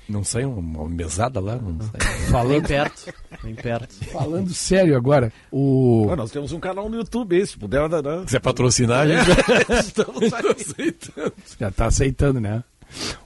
Não 0.10 0.24
sai 0.24 0.46
uma 0.46 0.88
mesada 0.88 1.39
lá? 1.39 1.56
Não 1.56 1.80
sai. 1.82 2.00
Falando, 2.32 2.67
perto. 2.67 3.13
Bem 3.43 3.56
perto. 3.56 3.93
falando 4.06 4.54
sério 4.54 4.96
agora, 4.98 5.32
o 5.52 6.06
Pô, 6.08 6.15
nós 6.15 6.32
temos 6.32 6.52
um 6.52 6.60
canal 6.60 6.89
no 6.89 6.98
YouTube, 6.98 7.36
aí, 7.36 7.46
se 7.46 7.58
puder, 7.58 7.88
né? 7.89 8.00
Se 8.28 8.36
é 8.38 8.39
patrocinar, 8.39 9.02
a 9.02 9.08
gente 9.08 9.30
estamos 9.86 10.34
aceitando. 10.34 11.34
já 11.60 11.72
tá 11.72 11.86
aceitando, 11.86 12.39
né? 12.39 12.63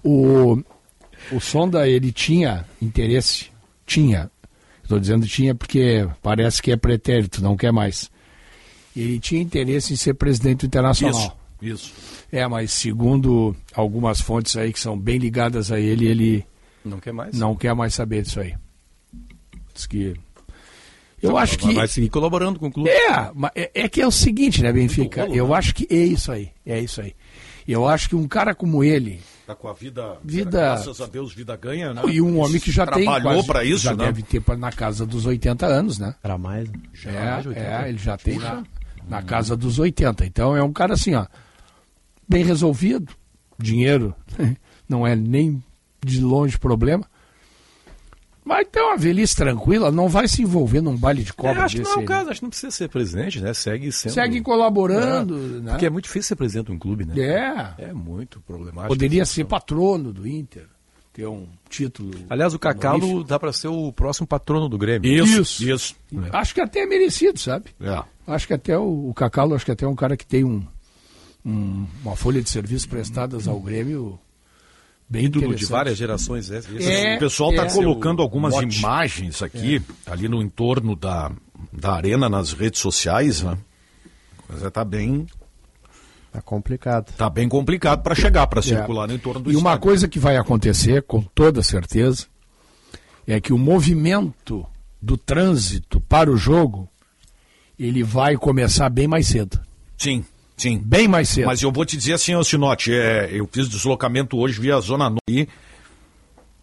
O, 0.03 0.61
o 1.31 1.39
Sonda, 1.39 1.87
ele 1.87 2.11
tinha 2.11 2.65
interesse, 2.81 3.49
tinha, 3.85 4.29
estou 4.83 4.99
dizendo 4.99 5.27
tinha 5.27 5.55
porque 5.55 6.07
parece 6.21 6.61
que 6.61 6.71
é 6.71 6.77
pretérito, 6.77 7.41
não 7.41 7.55
quer 7.55 7.71
mais. 7.71 8.09
Ele 8.95 9.19
tinha 9.19 9.41
interesse 9.41 9.93
em 9.93 9.95
ser 9.95 10.15
presidente 10.15 10.65
internacional. 10.65 11.19
Isso. 11.19 11.40
É, 12.31 12.47
mas 12.47 12.71
segundo 12.71 13.55
algumas 13.73 14.19
fontes 14.21 14.55
aí 14.57 14.71
que 14.73 14.79
são 14.79 14.97
bem 14.97 15.17
ligadas 15.17 15.71
a 15.71 15.79
ele, 15.79 16.07
ele 16.07 16.45
Não 16.83 16.99
quer 16.99 17.13
mais? 17.13 17.37
não 17.37 17.55
quer 17.55 17.73
mais 17.75 17.93
saber 17.93 18.23
disso 18.23 18.39
aí. 18.39 18.55
Diz 19.73 19.85
que 19.85 20.13
Eu 21.21 21.37
acho 21.37 21.57
que. 21.57 21.73
Vai 21.73 21.87
seguir 21.87 22.09
colaborando 22.09 22.59
com 22.59 22.67
o 22.67 22.71
clube. 22.71 22.89
É, 22.89 23.31
mas 23.33 23.51
é, 23.55 23.71
é 23.73 23.89
que 23.89 24.01
é 24.01 24.07
o 24.07 24.11
seguinte, 24.11 24.61
né, 24.63 24.71
Benfica? 24.73 25.23
rolo, 25.23 25.35
Eu 25.35 25.47
né? 25.49 25.55
acho 25.55 25.73
que 25.75 25.87
é 25.89 26.03
isso 26.03 26.31
aí. 26.31 26.49
É 26.65 26.79
isso 26.79 27.01
aí. 27.01 27.13
Eu 27.67 27.87
acho 27.87 28.09
que 28.09 28.15
um 28.15 28.27
cara 28.27 28.55
como 28.55 28.83
ele, 28.83 29.21
Tá 29.45 29.55
com 29.55 29.67
a 29.67 29.73
vida, 29.73 30.17
Vida- 30.23 30.49
graças 30.49 30.99
a 31.01 31.05
Deus, 31.05 31.33
vida 31.33 31.55
ganha, 31.55 31.93
né? 31.93 32.01
e 32.07 32.21
um 32.21 32.39
homem 32.39 32.59
que 32.59 32.71
já 32.71 32.85
tem. 32.87 33.03
Trabalhou 33.05 33.43
pra 33.43 33.63
isso, 33.63 33.83
já 33.83 33.95
né? 33.95 34.05
deve 34.05 34.23
ter 34.23 34.41
na 34.57 34.71
casa 34.71 35.05
dos 35.05 35.25
80 35.25 35.65
anos, 35.65 35.99
né? 35.99 36.15
Para 36.21 36.37
mais. 36.37 36.69
né? 36.69 36.79
mais 37.31 37.43
de 37.43 37.49
80. 37.49 37.67
É, 37.67 37.85
é, 37.85 37.89
ele 37.89 37.97
já 37.97 38.17
tem 38.17 38.39
na, 38.39 38.63
na 39.07 39.21
casa 39.21 39.55
dos 39.55 39.77
80. 39.77 40.25
Então 40.25 40.55
é 40.55 40.63
um 40.63 40.71
cara 40.73 40.93
assim, 40.93 41.13
ó, 41.15 41.25
bem 42.31 42.43
resolvido. 42.43 43.13
Dinheiro 43.59 44.15
não 44.89 45.05
é 45.05 45.15
nem 45.15 45.61
de 46.03 46.19
longe 46.21 46.57
problema. 46.57 47.05
Vai 48.43 48.65
ter 48.65 48.81
uma 48.81 48.97
velhice 48.97 49.35
tranquila, 49.35 49.91
não 49.91 50.09
vai 50.09 50.27
se 50.27 50.41
envolver 50.41 50.81
num 50.81 50.97
baile 50.97 51.23
de 51.23 51.29
É, 51.29 51.33
cobra 51.33 51.63
acho 51.63 51.75
que 51.75 51.83
não 51.83 51.91
é 51.91 51.95
o 51.95 51.99
aí, 51.99 52.05
caso, 52.05 52.29
acho 52.31 52.39
que 52.39 52.43
não 52.43 52.49
precisa 52.49 52.71
ser 52.71 52.89
presidente, 52.89 53.39
né? 53.39 53.53
Segue 53.53 53.91
sendo. 53.91 54.13
Segue 54.13 54.41
colaborando, 54.41 55.37
né? 55.61 55.71
Porque 55.71 55.85
é 55.85 55.89
muito 55.91 56.05
difícil 56.05 56.29
ser 56.29 56.35
presidente 56.35 56.65
de 56.65 56.71
um 56.71 56.79
clube, 56.79 57.05
né? 57.05 57.13
É. 57.19 57.89
É 57.89 57.93
muito 57.93 58.41
problemático. 58.41 58.87
Poderia 58.87 59.25
ser 59.25 59.45
patrono 59.45 60.11
do 60.11 60.27
Inter, 60.27 60.65
ter 61.13 61.27
um 61.27 61.47
título. 61.69 62.11
Aliás, 62.31 62.55
o 62.55 62.59
Cacalo 62.59 62.97
honorífico. 62.97 63.23
dá 63.25 63.37
para 63.39 63.53
ser 63.53 63.67
o 63.67 63.93
próximo 63.93 64.25
patrono 64.25 64.67
do 64.67 64.77
Grêmio. 64.77 65.07
Isso, 65.23 65.41
Isso. 65.41 65.63
isso. 65.63 65.95
Acho 66.33 66.55
que 66.55 66.61
até 66.61 66.79
é 66.79 66.85
merecido, 66.87 67.39
sabe? 67.39 67.65
É. 67.79 68.03
Acho 68.25 68.47
que 68.47 68.53
até 68.55 68.75
o, 68.75 69.09
o 69.09 69.13
Cacalo, 69.13 69.53
acho 69.53 69.63
que 69.65 69.71
até 69.71 69.85
é 69.85 69.87
um 69.87 69.95
cara 69.95 70.17
que 70.17 70.25
tem 70.25 70.43
um, 70.43 70.65
um- 71.45 71.85
uma 72.03 72.15
folha 72.15 72.41
de 72.41 72.49
serviços 72.49 72.85
prestadas 72.85 73.47
ao 73.47 73.59
Grêmio 73.59 74.19
bem 75.09 75.25
Ídolo 75.25 75.53
de 75.55 75.65
várias 75.65 75.97
gerações. 75.97 76.49
É, 76.51 76.61
É. 76.79 77.15
o 77.15 77.19
pessoal 77.19 77.51
está 77.51 77.65
é. 77.65 77.69
colocando 77.73 78.21
algumas 78.21 78.53
mote. 78.53 78.79
imagens 78.79 79.41
aqui, 79.41 79.81
ali 80.05 80.27
no 80.29 80.41
entorno 80.41 80.95
da, 80.95 81.31
da 81.73 81.93
arena, 81.93 82.29
nas 82.29 82.53
redes 82.53 82.79
sociais, 82.79 83.41
né? 83.41 83.57
Mas 84.47 84.71
tá 84.71 84.83
bem, 84.85 85.25
Tá 86.31 86.41
complicado. 86.41 87.11
tá 87.17 87.29
bem 87.29 87.49
complicado 87.49 88.01
para 88.03 88.15
chegar, 88.15 88.47
para 88.47 88.61
circular 88.61 89.07
no 89.07 89.13
entorno 89.13 89.41
do 89.41 89.49
É. 89.49 89.53
E 89.53 89.55
uma 89.57 89.71
estádio. 89.71 89.81
coisa 89.81 90.07
que 90.07 90.17
vai 90.19 90.37
acontecer, 90.37 91.01
com 91.03 91.21
toda 91.21 91.61
certeza, 91.61 92.25
é 93.27 93.39
que 93.41 93.51
o 93.51 93.57
movimento 93.57 94.65
do 95.01 95.17
trânsito 95.17 95.99
para 95.99 96.31
o 96.31 96.37
jogo, 96.37 96.87
ele 97.77 98.01
vai 98.03 98.37
começar 98.37 98.89
bem 98.89 99.07
mais 99.07 99.27
cedo. 99.27 99.59
Sim, 99.97 100.23
sim. 100.61 100.77
Bem 100.83 101.07
mais 101.07 101.29
cedo. 101.29 101.45
Mas 101.45 101.61
eu 101.61 101.71
vou 101.71 101.85
te 101.85 101.97
dizer 101.97 102.13
assim, 102.13 102.35
ô 102.35 102.43
Sinote, 102.43 102.93
é, 102.93 103.29
eu 103.31 103.47
fiz 103.51 103.67
deslocamento 103.67 104.37
hoje 104.37 104.59
via 104.59 104.79
Zona 104.79 105.09
Norte, 105.09 105.49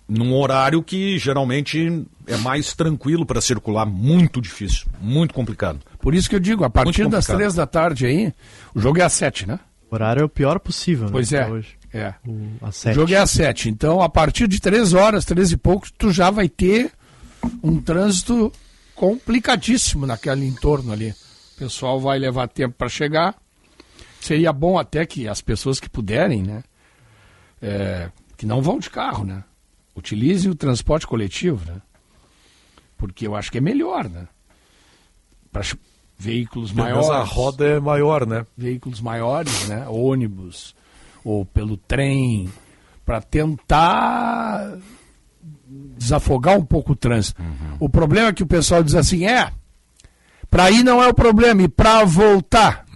num 0.09 0.35
horário 0.35 0.83
que 0.83 1.19
geralmente 1.19 2.05
é 2.27 2.37
mais 2.39 2.73
tranquilo 2.75 3.27
para 3.27 3.41
circular, 3.41 3.85
muito 3.85 4.41
difícil, 4.41 4.87
muito 5.01 5.35
complicado. 5.35 5.81
Por 6.01 6.15
isso 6.15 6.29
que 6.31 6.37
eu 6.37 6.41
digo, 6.41 6.65
a 6.65 6.71
partir 6.71 7.09
das 7.09 7.27
três 7.27 7.55
da 7.55 7.67
tarde 7.67 8.07
aí, 8.07 8.33
o 8.75 8.81
jogo 8.81 9.01
é 9.01 9.03
às 9.05 9.13
sete, 9.13 9.47
né? 9.47 9.59
O 9.91 9.95
horário 9.95 10.23
é 10.23 10.25
o 10.25 10.29
pior 10.29 10.59
possível, 10.61 11.07
né? 11.07 11.13
Pois 11.13 11.33
é. 11.33 11.47
Hoje. 11.49 11.77
É. 11.93 12.15
O, 12.27 12.49
às 12.63 12.77
O 12.77 12.81
sete. 12.81 12.95
jogo 12.95 13.13
é 13.13 13.17
às 13.17 13.31
sete. 13.31 13.69
Então, 13.69 14.01
a 14.03 14.09
partir 14.09 14.47
de 14.49 14.61
três 14.61 14.93
horas, 14.95 15.25
três 15.25 15.53
e 15.53 15.57
poucos, 15.57 15.91
tu 15.97 16.11
já 16.11 16.31
vai 16.31 16.49
ter 16.49 16.91
um 17.63 17.81
trânsito 17.81 18.53
complicadíssimo 18.95 20.07
naquele 20.07 20.47
entorno 20.47 20.93
ali. 20.93 21.11
O 21.11 21.59
pessoal 21.59 22.01
vai 22.01 22.19
levar 22.19 22.49
tempo 22.49 22.75
para 22.77 22.89
chegar. 22.89 23.35
Seria 24.21 24.53
bom 24.53 24.79
até 24.79 25.07
que 25.07 25.29
as 25.29 25.41
pessoas 25.41 25.79
que 25.79 25.89
puderem, 25.89 26.43
né? 26.43 26.63
é, 27.63 28.11
que 28.37 28.47
não 28.47 28.63
vão 28.63 28.79
de 28.79 28.91
carro, 28.91 29.25
né? 29.25 29.43
Utilizem 29.95 30.51
o 30.51 30.55
transporte 30.55 31.07
coletivo, 31.07 31.65
né? 31.71 31.81
Porque 32.97 33.27
eu 33.27 33.35
acho 33.35 33.51
que 33.51 33.59
é 33.59 33.61
melhor, 33.61 34.09
né? 34.09 34.29
Para 35.53 35.63
veículos 36.17 36.73
Pelo 36.73 36.83
maiores 36.83 37.11
a 37.11 37.23
roda 37.23 37.65
é 37.65 37.81
maior, 37.81 38.27
né? 38.27 38.45
veículos 38.57 39.01
maiores, 39.01 39.69
né? 39.69 39.87
ônibus 39.89 40.75
ou 41.25 41.45
pelo 41.45 41.77
trem, 41.77 42.49
para 43.05 43.21
tentar 43.21 44.79
desafogar 45.97 46.57
um 46.57 46.65
pouco 46.65 46.93
o 46.93 46.97
trânsito. 46.97 47.43
O 47.79 47.89
problema 47.89 48.29
é 48.29 48.33
que 48.33 48.43
o 48.43 48.47
pessoal 48.47 48.83
diz 48.83 48.95
assim, 48.95 49.27
é, 49.27 49.53
para 50.49 50.71
ir 50.71 50.83
não 50.83 51.03
é 51.03 51.09
o 51.09 51.15
problema, 51.15 51.63
e 51.63 51.69
para 51.69 52.05
voltar. 52.05 52.87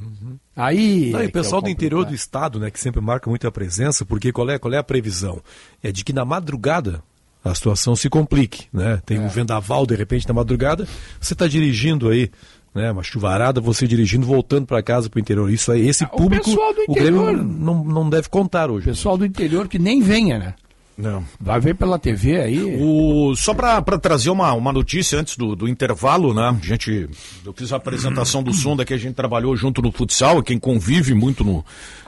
Aí. 0.54 1.10
Não, 1.10 1.20
é 1.20 1.22
e 1.24 1.26
o 1.26 1.30
que 1.32 1.38
é 1.38 1.40
pessoal 1.42 1.62
do 1.62 1.68
interior 1.70 2.04
do 2.04 2.14
estado, 2.14 2.58
né, 2.60 2.70
que 2.70 2.78
sempre 2.78 3.00
marca 3.00 3.28
muita 3.30 3.50
presença, 3.50 4.04
porque 4.04 4.30
qual 4.32 4.48
é, 4.50 4.58
qual 4.58 4.72
é 4.74 4.78
a 4.78 4.82
previsão? 4.82 5.40
É 5.82 5.90
de 5.90 6.04
que 6.04 6.12
na 6.12 6.24
madrugada 6.24 7.02
a 7.44 7.54
situação 7.54 7.96
se 7.96 8.08
complique, 8.08 8.66
né? 8.72 9.00
Tem 9.04 9.16
É. 9.16 9.20
um 9.20 9.28
vendaval 9.28 9.84
de 9.86 9.96
repente 9.96 10.28
na 10.28 10.34
madrugada, 10.34 10.86
você 11.20 11.32
está 11.32 11.48
dirigindo 11.48 12.08
aí, 12.08 12.30
né, 12.74 12.90
uma 12.92 13.02
chuvarada, 13.02 13.60
você 13.60 13.86
dirigindo 13.86 14.24
voltando 14.24 14.64
para 14.66 14.80
casa 14.82 15.10
para 15.10 15.18
o 15.18 15.20
interior. 15.20 15.50
Isso 15.50 15.72
aí, 15.72 15.88
esse 15.88 16.04
Ah, 16.04 16.10
o 16.12 16.16
público, 16.16 16.44
pessoal 16.44 16.72
do 16.72 16.82
o 16.88 16.94
Grêmio 16.94 17.22
interior- 17.22 17.44
não, 17.44 17.82
não 17.84 18.08
deve 18.08 18.28
contar 18.28 18.70
O 18.70 18.74
hoje. 18.74 18.84
pessoal 18.86 19.18
do 19.18 19.26
interior 19.26 19.66
que 19.68 19.78
nem 19.78 20.00
venha, 20.00 20.38
né? 20.38 20.54
Não. 20.96 21.24
Vai 21.40 21.58
ver 21.58 21.74
pela 21.74 21.98
TV 21.98 22.40
aí. 22.40 22.78
O, 22.80 23.34
só 23.34 23.54
para 23.54 23.80
trazer 23.98 24.30
uma, 24.30 24.52
uma 24.52 24.72
notícia 24.72 25.18
antes 25.18 25.36
do, 25.36 25.56
do 25.56 25.66
intervalo, 25.68 26.34
né? 26.34 26.58
A 26.62 26.66
gente, 26.66 27.08
eu 27.44 27.52
fiz 27.52 27.72
a 27.72 27.76
apresentação 27.76 28.42
do 28.42 28.52
Sonda 28.52 28.84
que 28.84 28.92
a 28.92 28.98
gente 28.98 29.14
trabalhou 29.14 29.56
junto 29.56 29.80
no 29.80 29.90
futsal, 29.90 30.42
quem 30.42 30.58
convive 30.58 31.14
muito 31.14 31.42
no, 31.42 31.64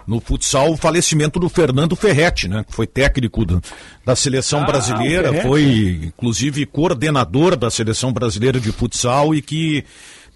no 0.07 0.21
futsal, 0.21 0.71
o 0.71 0.77
falecimento 0.77 1.41
do 1.41 1.49
Fernando 1.49 1.97
Ferretti, 1.97 2.47
né? 2.47 2.65
Que 2.65 2.75
foi 2.75 2.87
técnico 2.87 3.45
da, 3.45 3.61
da 4.05 4.15
seleção 4.15 4.63
Ah, 4.63 4.67
brasileira, 4.67 5.43
foi 5.43 6.01
inclusive 6.05 6.67
coordenador 6.67 7.57
da 7.57 7.71
seleção 7.71 8.13
brasileira 8.13 8.61
de 8.61 8.71
futsal 8.71 9.35
e 9.35 9.41
que 9.41 9.85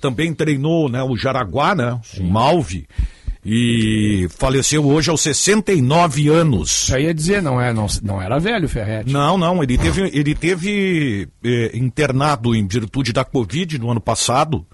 também 0.00 0.32
treinou 0.32 0.88
né, 0.88 1.02
o 1.02 1.16
Jaraguá, 1.16 1.74
né? 1.74 2.00
O 2.18 2.22
Malve. 2.24 2.86
E 3.50 4.28
faleceu 4.36 4.86
hoje 4.86 5.08
aos 5.08 5.22
69 5.22 6.28
anos. 6.28 6.90
Aí 6.92 7.04
ia 7.04 7.14
dizer, 7.14 7.40
não, 7.40 7.58
é, 7.58 7.72
não, 7.72 7.86
não 8.02 8.20
era 8.20 8.38
velho 8.38 8.68
Ferretti. 8.68 9.10
Não, 9.10 9.38
não, 9.38 9.62
ele 9.62 9.78
teve, 9.78 10.10
ele 10.12 10.34
teve 10.34 11.26
eh, 11.42 11.70
internado 11.72 12.54
em 12.54 12.66
virtude 12.66 13.10
da 13.10 13.24
Covid 13.24 13.78
no 13.78 13.90
ano 13.90 14.02
passado 14.02 14.66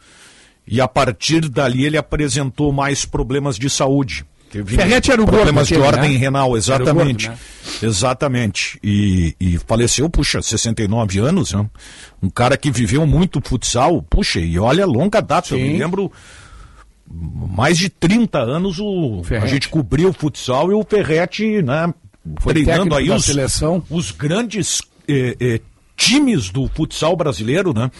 e 0.66 0.80
a 0.80 0.88
partir 0.88 1.48
dali 1.48 1.84
ele 1.84 1.96
apresentou 1.96 2.72
mais 2.72 3.04
problemas 3.04 3.56
de 3.56 3.70
saúde. 3.70 4.26
Teve 4.50 4.74
Ferretti 4.74 5.12
era 5.12 5.22
o 5.22 5.24
gordo 5.24 5.36
problemas 5.36 5.68
de 5.68 5.74
aquele, 5.74 5.86
ordem 5.86 6.12
né? 6.12 6.16
renal, 6.16 6.56
exatamente. 6.56 7.28
gordo, 7.28 7.40
Exatamente. 7.80 8.78
E, 8.82 9.36
e 9.38 9.58
faleceu, 9.58 10.10
puxa, 10.10 10.42
69 10.42 11.20
anos, 11.20 11.52
né? 11.52 11.64
Um 12.20 12.28
cara 12.28 12.56
que 12.56 12.72
viveu 12.72 13.06
muito 13.06 13.40
futsal, 13.44 14.02
puxa, 14.02 14.40
e 14.40 14.58
olha, 14.58 14.84
longa 14.84 15.20
data. 15.20 15.54
Eu 15.54 15.58
Sim. 15.58 15.64
me 15.64 15.78
lembro 15.78 16.10
mais 17.08 17.78
de 17.78 17.88
30 17.88 18.38
anos 18.38 18.78
o, 18.78 19.20
a 19.20 19.24
Ferretti. 19.24 19.52
gente 19.52 19.68
cobriu 19.68 20.08
o 20.08 20.12
futsal 20.12 20.70
e 20.70 20.74
o 20.74 20.84
Ferretti, 20.84 21.62
né? 21.62 21.92
Foi 22.40 22.54
treinando 22.54 22.94
aí 22.94 23.10
os, 23.10 23.24
seleção. 23.24 23.82
os 23.90 24.10
grandes 24.10 24.80
eh, 25.06 25.36
eh, 25.38 25.60
times 25.96 26.50
do 26.50 26.68
futsal 26.68 27.16
brasileiro, 27.16 27.72
né? 27.72 27.90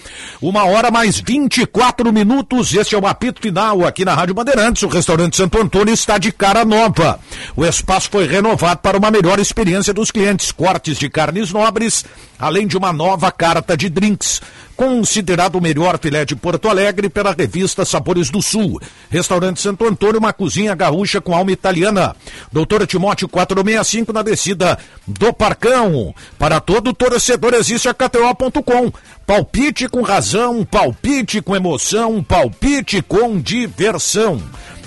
Uma 0.41 0.65
hora 0.65 0.91
mais 0.91 1.21
24 1.21 2.13
minutos. 2.13 2.75
Este 2.75 2.95
é 2.95 2.99
o 2.99 3.07
apito 3.07 3.41
final 3.41 3.87
aqui 3.87 4.05
na 4.05 4.15
Rádio 4.15 4.35
Bandeirantes. 4.35 4.83
O 4.83 4.89
restaurante 4.89 5.37
Santo 5.37 5.61
Antônio 5.61 5.93
está 5.93 6.19
de 6.19 6.33
cara 6.33 6.65
nova. 6.65 7.21
O 7.57 7.65
espaço 7.65 8.11
foi 8.11 8.27
renovado 8.27 8.81
para 8.81 8.99
uma 8.99 9.11
melhor 9.11 9.39
experiência 9.39 9.95
dos 9.95 10.11
clientes. 10.11 10.51
Cortes 10.51 10.99
de 10.99 11.09
carnes 11.09 11.53
nobres, 11.53 12.05
além 12.39 12.67
de 12.67 12.77
uma 12.77 12.93
nova 12.93 13.31
carta 13.31 13.77
de 13.77 13.89
drinks. 13.89 14.41
Considerado 14.77 15.57
o 15.57 15.61
melhor 15.61 15.99
filé 16.01 16.25
de 16.25 16.35
Porto 16.35 16.69
Alegre 16.69 17.09
pela 17.09 17.33
revista 17.33 17.85
Sabores 17.85 18.29
do 18.29 18.43
Sul. 18.43 18.81
Restaurante 19.09 19.61
Santo 19.61 19.87
Antônio, 19.87 20.19
uma 20.19 20.33
cozinha 20.33 20.75
gaúcha 20.75 21.21
com 21.21 21.35
alma 21.35 21.53
italiana. 21.53 22.17
Doutora 22.51 22.87
Timóteo 22.87 23.29
465 23.29 24.13
na 24.13 24.23
descida 24.23 24.79
do 25.07 25.33
Parcão. 25.33 26.13
Para 26.39 26.61
todo 26.61 26.93
torcedor 26.93 27.55
existe 27.55 27.89
a 27.89 27.95
KTO.com. 27.95 28.93
Palpite 29.25 29.89
com 29.89 30.03
razão, 30.03 30.65
palpite 30.65 31.41
com 31.41 31.55
emoção, 31.55 32.23
palpite 32.23 33.01
com 33.01 33.41
diversão. 33.41 34.43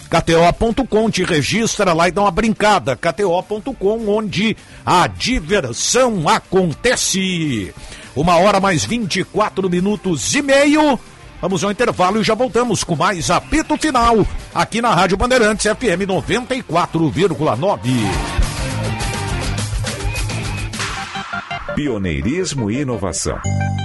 KTO.com 0.09 1.09
te 1.09 1.23
registra 1.23 1.93
lá 1.93 2.07
e 2.07 2.11
dá 2.11 2.21
uma 2.21 2.31
brincada. 2.31 2.95
KTO.com, 2.95 4.07
onde 4.07 4.55
a 4.85 5.07
diversão 5.07 6.27
acontece. 6.27 7.73
Uma 8.15 8.37
hora 8.37 8.59
mais 8.59 8.85
24 8.85 9.69
minutos 9.69 10.33
e 10.33 10.41
meio. 10.41 10.99
Vamos 11.41 11.63
ao 11.63 11.71
intervalo 11.71 12.19
e 12.19 12.23
já 12.23 12.33
voltamos 12.33 12.83
com 12.83 12.95
mais 12.95 13.29
apito 13.29 13.77
final 13.77 14.25
aqui 14.55 14.81
na 14.81 14.93
Rádio 14.93 15.17
Bandeirantes 15.17 15.65
FM 15.65 16.07
94,9. 16.07 17.77
Pioneirismo 21.75 22.71
e 22.71 22.81
inovação. 22.81 23.39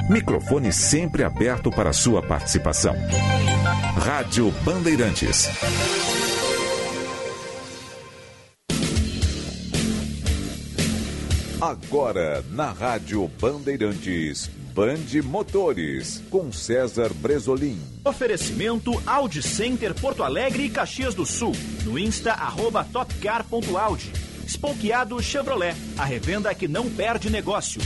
Microfone 0.09 0.73
sempre 0.73 1.25
aberto 1.25 1.71
para 1.71 1.93
sua 1.93 2.23
participação. 2.23 2.95
Rádio 3.99 4.51
Bandeirantes. 4.65 5.51
Agora 11.63 12.45
na 12.51 12.73
Rádio 12.73 13.31
Bandeirantes, 13.41 14.49
Band 14.75 15.23
Motores, 15.23 16.21
com 16.29 16.51
César 16.51 17.15
Bresolim. 17.15 17.81
Oferecimento 18.05 18.91
Audi 19.07 19.41
Center 19.41 19.95
Porto 19.95 20.25
Alegre 20.25 20.65
e 20.65 20.69
Caxias 20.69 21.15
do 21.15 21.25
Sul. 21.25 21.53
No 21.85 21.97
Insta, 21.97 22.33
arroba 22.33 22.83
topcar.audi. 22.83 24.11
Spolkeado 24.45 25.23
Chevrolet, 25.23 25.77
a 25.97 26.05
revenda 26.05 26.53
que 26.53 26.67
não 26.67 26.91
perde 26.91 27.31
negócio. 27.31 27.81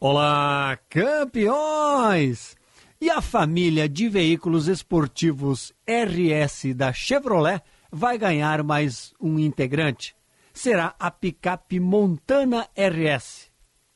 Olá, 0.00 0.78
campeões! 0.88 2.56
E 2.98 3.10
a 3.10 3.20
família 3.20 3.86
de 3.86 4.08
veículos 4.08 4.66
esportivos 4.66 5.74
RS 5.86 6.74
da 6.74 6.90
Chevrolet 6.90 7.60
vai 7.92 8.16
ganhar 8.16 8.62
mais 8.62 9.12
um 9.20 9.38
integrante. 9.38 10.15
Será 10.56 10.94
a 10.98 11.10
picape 11.10 11.78
Montana 11.78 12.66
RS. 12.74 13.50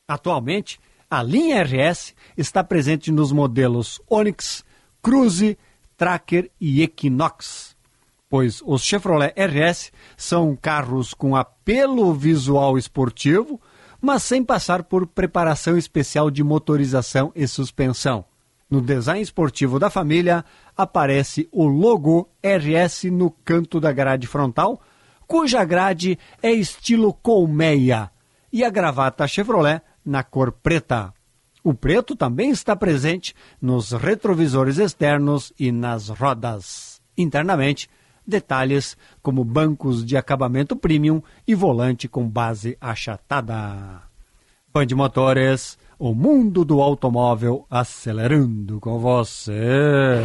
Atualmente, 0.06 0.78
a 1.08 1.22
linha 1.22 1.62
RS 1.62 2.14
está 2.36 2.62
presente 2.62 3.10
nos 3.10 3.32
modelos 3.32 3.98
Onix, 4.06 4.62
Cruze, 5.00 5.56
Tracker 5.96 6.50
e 6.60 6.82
Equinox, 6.82 7.74
pois 8.28 8.60
os 8.66 8.82
Chevrolet 8.82 9.32
RS 9.38 9.90
são 10.18 10.54
carros 10.54 11.14
com 11.14 11.34
apelo 11.34 12.12
visual 12.12 12.76
esportivo, 12.76 13.58
mas 13.98 14.22
sem 14.22 14.44
passar 14.44 14.82
por 14.82 15.06
preparação 15.06 15.78
especial 15.78 16.30
de 16.30 16.44
motorização 16.44 17.32
e 17.34 17.48
suspensão. 17.48 18.22
No 18.68 18.82
design 18.82 19.22
esportivo 19.22 19.78
da 19.78 19.88
família 19.88 20.44
aparece 20.76 21.48
o 21.50 21.66
logo 21.66 22.28
RS 22.44 23.04
no 23.04 23.30
canto 23.30 23.80
da 23.80 23.90
grade 23.90 24.26
frontal, 24.26 24.78
cuja 25.30 25.64
grade 25.64 26.18
é 26.42 26.50
estilo 26.50 27.14
colmeia, 27.14 28.10
e 28.52 28.64
a 28.64 28.68
gravata 28.68 29.28
Chevrolet 29.28 29.80
na 30.04 30.24
cor 30.24 30.50
preta. 30.50 31.14
O 31.62 31.72
preto 31.72 32.16
também 32.16 32.50
está 32.50 32.74
presente 32.74 33.32
nos 33.62 33.92
retrovisores 33.92 34.76
externos 34.78 35.52
e 35.56 35.70
nas 35.70 36.08
rodas. 36.08 37.00
Internamente, 37.16 37.88
detalhes 38.26 38.96
como 39.22 39.44
bancos 39.44 40.04
de 40.04 40.16
acabamento 40.16 40.74
premium 40.74 41.22
e 41.46 41.54
volante 41.54 42.08
com 42.08 42.28
base 42.28 42.76
achatada. 42.80 44.02
Band 44.74 44.96
Motores 44.96 45.78
o 45.96 46.12
mundo 46.12 46.64
do 46.64 46.82
automóvel 46.82 47.64
acelerando 47.70 48.80
com 48.80 48.98
você. 48.98 50.24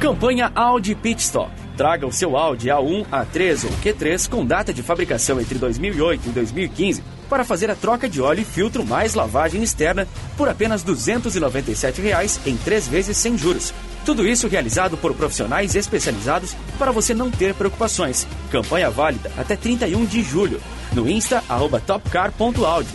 Campanha 0.00 0.50
Audi 0.54 0.94
Pit 0.94 1.20
Stop. 1.20 1.52
Traga 1.76 2.06
o 2.06 2.12
seu 2.12 2.34
Audi 2.34 2.68
A1, 2.68 3.04
A3 3.10 3.64
ou 3.64 3.70
Q3 3.70 4.30
com 4.30 4.46
data 4.46 4.72
de 4.72 4.82
fabricação 4.82 5.38
entre 5.38 5.58
2008 5.58 6.26
e 6.26 6.30
2015 6.30 7.04
para 7.28 7.44
fazer 7.44 7.70
a 7.70 7.74
troca 7.74 8.08
de 8.08 8.18
óleo 8.18 8.40
e 8.40 8.44
filtro 8.44 8.82
mais 8.82 9.12
lavagem 9.12 9.62
externa 9.62 10.08
por 10.38 10.48
apenas 10.48 10.82
297 10.82 12.00
reais 12.00 12.40
em 12.46 12.56
três 12.56 12.88
vezes 12.88 13.18
sem 13.18 13.36
juros. 13.36 13.74
Tudo 14.06 14.26
isso 14.26 14.48
realizado 14.48 14.96
por 14.96 15.14
profissionais 15.14 15.74
especializados 15.74 16.56
para 16.78 16.92
você 16.92 17.12
não 17.12 17.30
ter 17.30 17.52
preocupações. 17.52 18.26
Campanha 18.50 18.88
válida 18.88 19.30
até 19.36 19.54
31 19.54 20.06
de 20.06 20.22
julho. 20.22 20.62
No 20.94 21.06
Insta, 21.10 21.44
topcar.audi. 21.86 22.88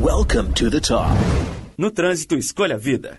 Welcome 0.00 0.54
to 0.54 0.70
the 0.70 0.80
top. 0.80 1.10
No 1.76 1.90
trânsito, 1.90 2.34
escolha 2.34 2.76
a 2.76 2.78
vida. 2.78 3.18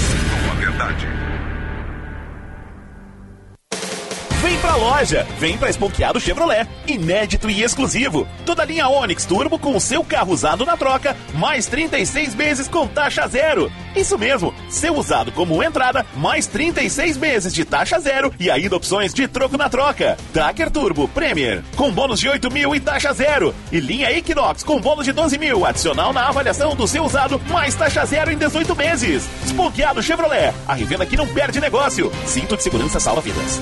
Pra 4.71 4.75
loja, 4.77 5.27
vem 5.37 5.57
pra 5.57 5.69
Esponqueado 5.69 6.19
Chevrolet, 6.19 6.65
inédito 6.87 7.49
e 7.49 7.61
exclusivo. 7.61 8.25
Toda 8.45 8.63
linha 8.63 8.87
Onix 8.87 9.25
Turbo 9.25 9.59
com 9.59 9.75
o 9.75 9.81
seu 9.81 10.01
carro 10.01 10.31
usado 10.31 10.65
na 10.65 10.77
troca, 10.77 11.17
mais 11.33 11.65
36 11.67 12.35
meses 12.35 12.67
com 12.69 12.87
taxa 12.87 13.27
zero. 13.27 13.69
Isso 13.93 14.17
mesmo, 14.17 14.53
seu 14.69 14.95
usado 14.95 15.29
como 15.33 15.61
entrada, 15.61 16.05
mais 16.15 16.47
36 16.47 17.17
meses 17.17 17.53
de 17.53 17.65
taxa 17.65 17.99
zero 17.99 18.33
e 18.39 18.49
ainda 18.49 18.77
opções 18.77 19.13
de 19.13 19.27
troco 19.27 19.57
na 19.57 19.67
troca. 19.67 20.17
Tracker 20.31 20.71
Turbo 20.71 21.05
Premier, 21.09 21.63
com 21.75 21.91
bônus 21.91 22.21
de 22.21 22.29
8 22.29 22.49
mil 22.49 22.73
e 22.73 22.79
taxa 22.79 23.11
zero. 23.11 23.53
E 23.73 23.79
linha 23.81 24.09
Equinox 24.17 24.63
com 24.63 24.79
bônus 24.79 25.03
de 25.03 25.11
12 25.11 25.37
mil, 25.37 25.65
adicional 25.65 26.13
na 26.13 26.29
avaliação 26.29 26.77
do 26.77 26.87
seu 26.87 27.03
usado, 27.03 27.41
mais 27.49 27.75
taxa 27.75 28.05
zero 28.05 28.31
em 28.31 28.37
18 28.37 28.73
meses. 28.73 29.27
Esponqueado 29.43 30.01
Chevrolet, 30.01 30.53
a 30.65 30.73
revenda 30.73 31.05
que 31.05 31.17
não 31.17 31.27
perde 31.27 31.59
negócio. 31.59 32.09
Cinto 32.25 32.55
de 32.55 32.63
segurança 32.63 33.01
salva 33.01 33.19
vidas. 33.19 33.59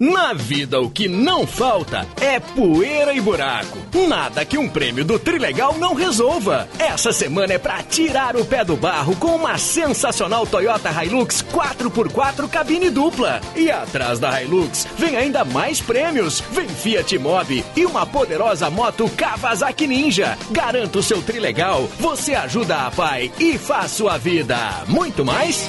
Na 0.00 0.32
vida, 0.32 0.80
o 0.80 0.88
que 0.88 1.08
não 1.08 1.44
falta 1.44 2.06
é 2.20 2.38
poeira 2.38 3.12
e 3.12 3.20
buraco. 3.20 3.76
Nada 4.06 4.44
que 4.44 4.56
um 4.56 4.68
prêmio 4.68 5.04
do 5.04 5.18
Trilegal 5.18 5.76
não 5.76 5.92
resolva. 5.92 6.68
Essa 6.78 7.10
semana 7.12 7.54
é 7.54 7.58
pra 7.58 7.82
tirar 7.82 8.36
o 8.36 8.44
pé 8.44 8.64
do 8.64 8.76
barro 8.76 9.16
com 9.16 9.34
uma 9.34 9.58
sensacional 9.58 10.46
Toyota 10.46 10.88
Hilux 11.04 11.44
4x4 11.52 12.48
cabine 12.48 12.90
dupla. 12.90 13.40
E 13.56 13.72
atrás 13.72 14.20
da 14.20 14.40
Hilux 14.40 14.86
vem 14.96 15.16
ainda 15.16 15.44
mais 15.44 15.80
prêmios. 15.80 16.44
Vem 16.52 16.68
Fiat 16.68 17.18
Mobi 17.18 17.64
e 17.74 17.84
uma 17.84 18.06
poderosa 18.06 18.70
moto 18.70 19.10
Kawasaki 19.16 19.88
Ninja. 19.88 20.38
Garanta 20.52 21.00
o 21.00 21.02
seu 21.02 21.20
Trilegal, 21.20 21.88
você 21.98 22.36
ajuda 22.36 22.86
a 22.86 22.90
pai 22.92 23.32
e 23.40 23.58
faz 23.58 23.90
sua 23.90 24.16
vida. 24.16 24.56
Muito 24.86 25.24
mais? 25.24 25.68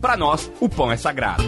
para 0.00 0.16
nós, 0.16 0.50
o 0.60 0.68
pão 0.68 0.90
é 0.90 0.96
sagrado. 0.96 1.42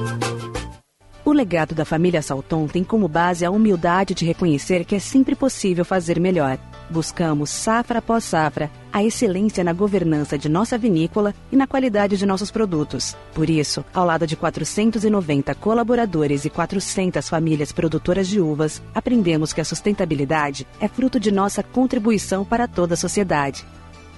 O 1.24 1.32
legado 1.32 1.74
da 1.74 1.84
família 1.84 2.22
Salton 2.22 2.66
tem 2.66 2.82
como 2.82 3.06
base 3.06 3.44
a 3.44 3.50
humildade 3.50 4.14
de 4.14 4.24
reconhecer 4.24 4.84
que 4.84 4.96
é 4.96 4.98
sempre 4.98 5.36
possível 5.36 5.84
fazer 5.84 6.18
melhor. 6.18 6.58
Buscamos, 6.88 7.50
safra 7.50 8.00
após 8.00 8.24
safra, 8.24 8.68
a 8.92 9.04
excelência 9.04 9.62
na 9.62 9.72
governança 9.72 10.36
de 10.36 10.48
nossa 10.48 10.76
vinícola 10.76 11.32
e 11.52 11.56
na 11.56 11.66
qualidade 11.66 12.16
de 12.16 12.26
nossos 12.26 12.50
produtos. 12.50 13.16
Por 13.32 13.48
isso, 13.48 13.84
ao 13.94 14.04
lado 14.04 14.26
de 14.26 14.34
490 14.34 15.54
colaboradores 15.54 16.44
e 16.44 16.50
400 16.50 17.28
famílias 17.28 17.70
produtoras 17.70 18.26
de 18.26 18.40
uvas, 18.40 18.82
aprendemos 18.92 19.52
que 19.52 19.60
a 19.60 19.64
sustentabilidade 19.64 20.66
é 20.80 20.88
fruto 20.88 21.20
de 21.20 21.30
nossa 21.30 21.62
contribuição 21.62 22.44
para 22.44 22.66
toda 22.66 22.94
a 22.94 22.96
sociedade. 22.96 23.64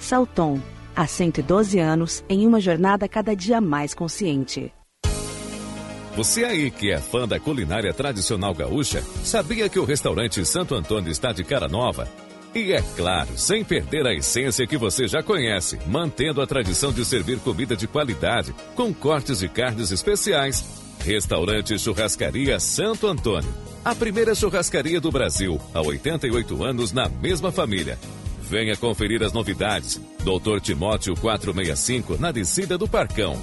Salton, 0.00 0.60
há 0.94 1.06
112 1.06 1.78
anos, 1.78 2.24
em 2.28 2.46
uma 2.46 2.60
jornada 2.60 3.08
cada 3.08 3.34
dia 3.34 3.60
mais 3.60 3.94
consciente. 3.94 4.72
Você 6.16 6.44
aí 6.44 6.70
que 6.70 6.90
é 6.90 6.98
fã 6.98 7.26
da 7.26 7.40
culinária 7.40 7.92
tradicional 7.94 8.54
gaúcha, 8.54 9.02
sabia 9.24 9.68
que 9.68 9.78
o 9.78 9.84
restaurante 9.84 10.44
Santo 10.44 10.74
Antônio 10.74 11.10
está 11.10 11.32
de 11.32 11.42
cara 11.42 11.68
nova? 11.68 12.06
E 12.54 12.72
é 12.72 12.82
claro, 12.96 13.30
sem 13.34 13.64
perder 13.64 14.06
a 14.06 14.12
essência 14.12 14.66
que 14.66 14.76
você 14.76 15.08
já 15.08 15.22
conhece, 15.22 15.78
mantendo 15.86 16.42
a 16.42 16.46
tradição 16.46 16.92
de 16.92 17.02
servir 17.02 17.38
comida 17.38 17.74
de 17.74 17.86
qualidade, 17.86 18.54
com 18.74 18.92
cortes 18.92 19.38
de 19.38 19.48
carnes 19.48 19.90
especiais. 19.90 20.62
Restaurante 20.98 21.78
Churrascaria 21.78 22.60
Santo 22.60 23.06
Antônio. 23.06 23.52
A 23.82 23.94
primeira 23.94 24.34
churrascaria 24.34 25.00
do 25.00 25.10
Brasil, 25.10 25.58
há 25.72 25.80
88 25.80 26.62
anos 26.62 26.92
na 26.92 27.08
mesma 27.08 27.50
família. 27.50 27.98
Venha 28.52 28.76
conferir 28.76 29.22
as 29.22 29.32
novidades. 29.32 29.98
Doutor 30.22 30.60
Timóteo 30.60 31.16
465, 31.16 32.18
na 32.20 32.30
descida 32.30 32.76
do 32.76 32.86
Parcão. 32.86 33.34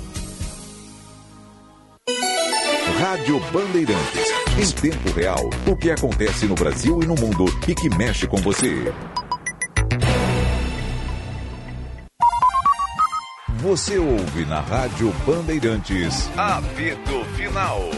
Rádio 2.99 3.39
Bandeirantes. 3.51 4.29
Em 4.55 4.71
tempo 4.79 5.09
real, 5.15 5.49
o 5.65 5.75
que 5.75 5.89
acontece 5.89 6.45
no 6.45 6.53
Brasil 6.53 7.01
e 7.01 7.07
no 7.07 7.15
mundo 7.15 7.45
e 7.67 7.73
que 7.73 7.89
mexe 7.89 8.27
com 8.27 8.37
você. 8.37 8.93
Você 13.63 13.97
ouve 13.97 14.45
na 14.45 14.59
Rádio 14.59 15.11
Bandeirantes. 15.25 16.29
Apito 16.37 17.25
Final. 17.35 17.89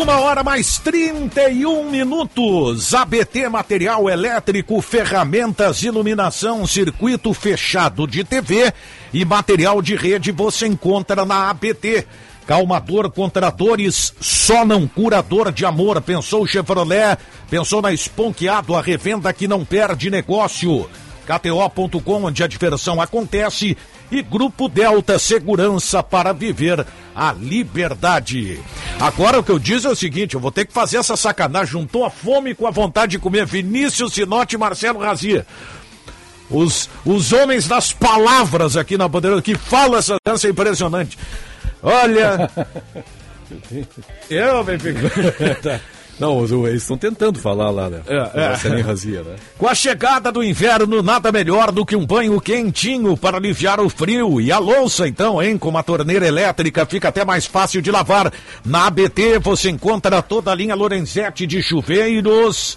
Uma 0.00 0.18
hora 0.18 0.42
mais 0.42 0.78
31 0.78 1.90
minutos. 1.90 2.94
ABT 2.94 3.50
Material 3.50 4.08
Elétrico, 4.08 4.80
ferramentas, 4.80 5.82
iluminação, 5.82 6.66
circuito 6.66 7.34
fechado 7.34 8.06
de 8.06 8.24
TV 8.24 8.72
e 9.12 9.26
material 9.26 9.82
de 9.82 9.94
rede 9.94 10.32
você 10.32 10.66
encontra 10.66 11.26
na 11.26 11.50
ABT. 11.50 12.06
Calmador 12.46 13.10
contra 13.10 13.50
dores, 13.50 14.14
só 14.18 14.64
não 14.64 14.88
curador 14.88 15.52
de 15.52 15.66
amor. 15.66 16.00
Pensou 16.00 16.46
Chevrolet? 16.46 17.18
Pensou 17.50 17.82
na 17.82 17.92
Esponqueado, 17.92 18.74
a 18.74 18.80
revenda 18.80 19.30
que 19.34 19.46
não 19.46 19.66
perde 19.66 20.08
negócio. 20.08 20.88
KTO.com, 21.26 22.24
onde 22.24 22.42
a 22.42 22.46
diversão 22.46 23.02
acontece. 23.02 23.76
E 24.10 24.22
Grupo 24.22 24.68
Delta 24.68 25.18
Segurança 25.18 26.02
para 26.02 26.32
viver 26.32 26.84
a 27.14 27.32
liberdade. 27.32 28.60
Agora 28.98 29.38
o 29.38 29.44
que 29.44 29.52
eu 29.52 29.58
diz 29.58 29.84
é 29.84 29.88
o 29.88 29.94
seguinte: 29.94 30.34
eu 30.34 30.40
vou 30.40 30.50
ter 30.50 30.66
que 30.66 30.72
fazer 30.72 30.96
essa 30.96 31.16
sacanagem. 31.16 31.72
Juntou 31.72 32.04
a 32.04 32.10
fome 32.10 32.54
com 32.54 32.66
a 32.66 32.70
vontade 32.70 33.12
de 33.12 33.18
comer. 33.18 33.46
Vinícius 33.46 34.14
Sinote 34.14 34.56
e 34.56 34.58
Marcelo 34.58 35.00
Razia. 35.00 35.46
Os, 36.50 36.90
os 37.06 37.32
homens 37.32 37.68
das 37.68 37.92
palavras 37.92 38.76
aqui 38.76 38.98
na 38.98 39.06
bandeira 39.06 39.40
que 39.40 39.54
falam 39.54 39.96
essa 39.96 40.16
dança 40.26 40.48
é 40.48 40.50
impressionante. 40.50 41.16
Olha. 41.80 42.50
eu, 44.28 44.64
Benfica. 44.64 45.80
Não, 46.20 46.44
eles 46.66 46.82
estão 46.82 46.98
tentando 46.98 47.38
falar 47.38 47.70
lá, 47.70 47.88
né? 47.88 48.02
É, 48.06 48.40
é. 48.40 48.80
Razia, 48.82 49.22
né? 49.22 49.36
Com 49.56 49.66
a 49.66 49.74
chegada 49.74 50.30
do 50.30 50.44
inverno, 50.44 51.02
nada 51.02 51.32
melhor 51.32 51.72
do 51.72 51.84
que 51.86 51.96
um 51.96 52.04
banho 52.04 52.38
quentinho 52.40 53.16
para 53.16 53.38
aliviar 53.38 53.80
o 53.80 53.88
frio. 53.88 54.38
E 54.38 54.52
a 54.52 54.58
louça, 54.58 55.08
então, 55.08 55.42
hein? 55.42 55.56
Com 55.56 55.70
uma 55.70 55.82
torneira 55.82 56.26
elétrica, 56.26 56.84
fica 56.84 57.08
até 57.08 57.24
mais 57.24 57.46
fácil 57.46 57.80
de 57.80 57.90
lavar. 57.90 58.30
Na 58.64 58.86
ABT 58.86 59.38
você 59.38 59.70
encontra 59.70 60.20
toda 60.20 60.52
a 60.52 60.54
linha 60.54 60.74
Lorenzetti 60.74 61.46
de 61.46 61.62
chuveiros 61.62 62.76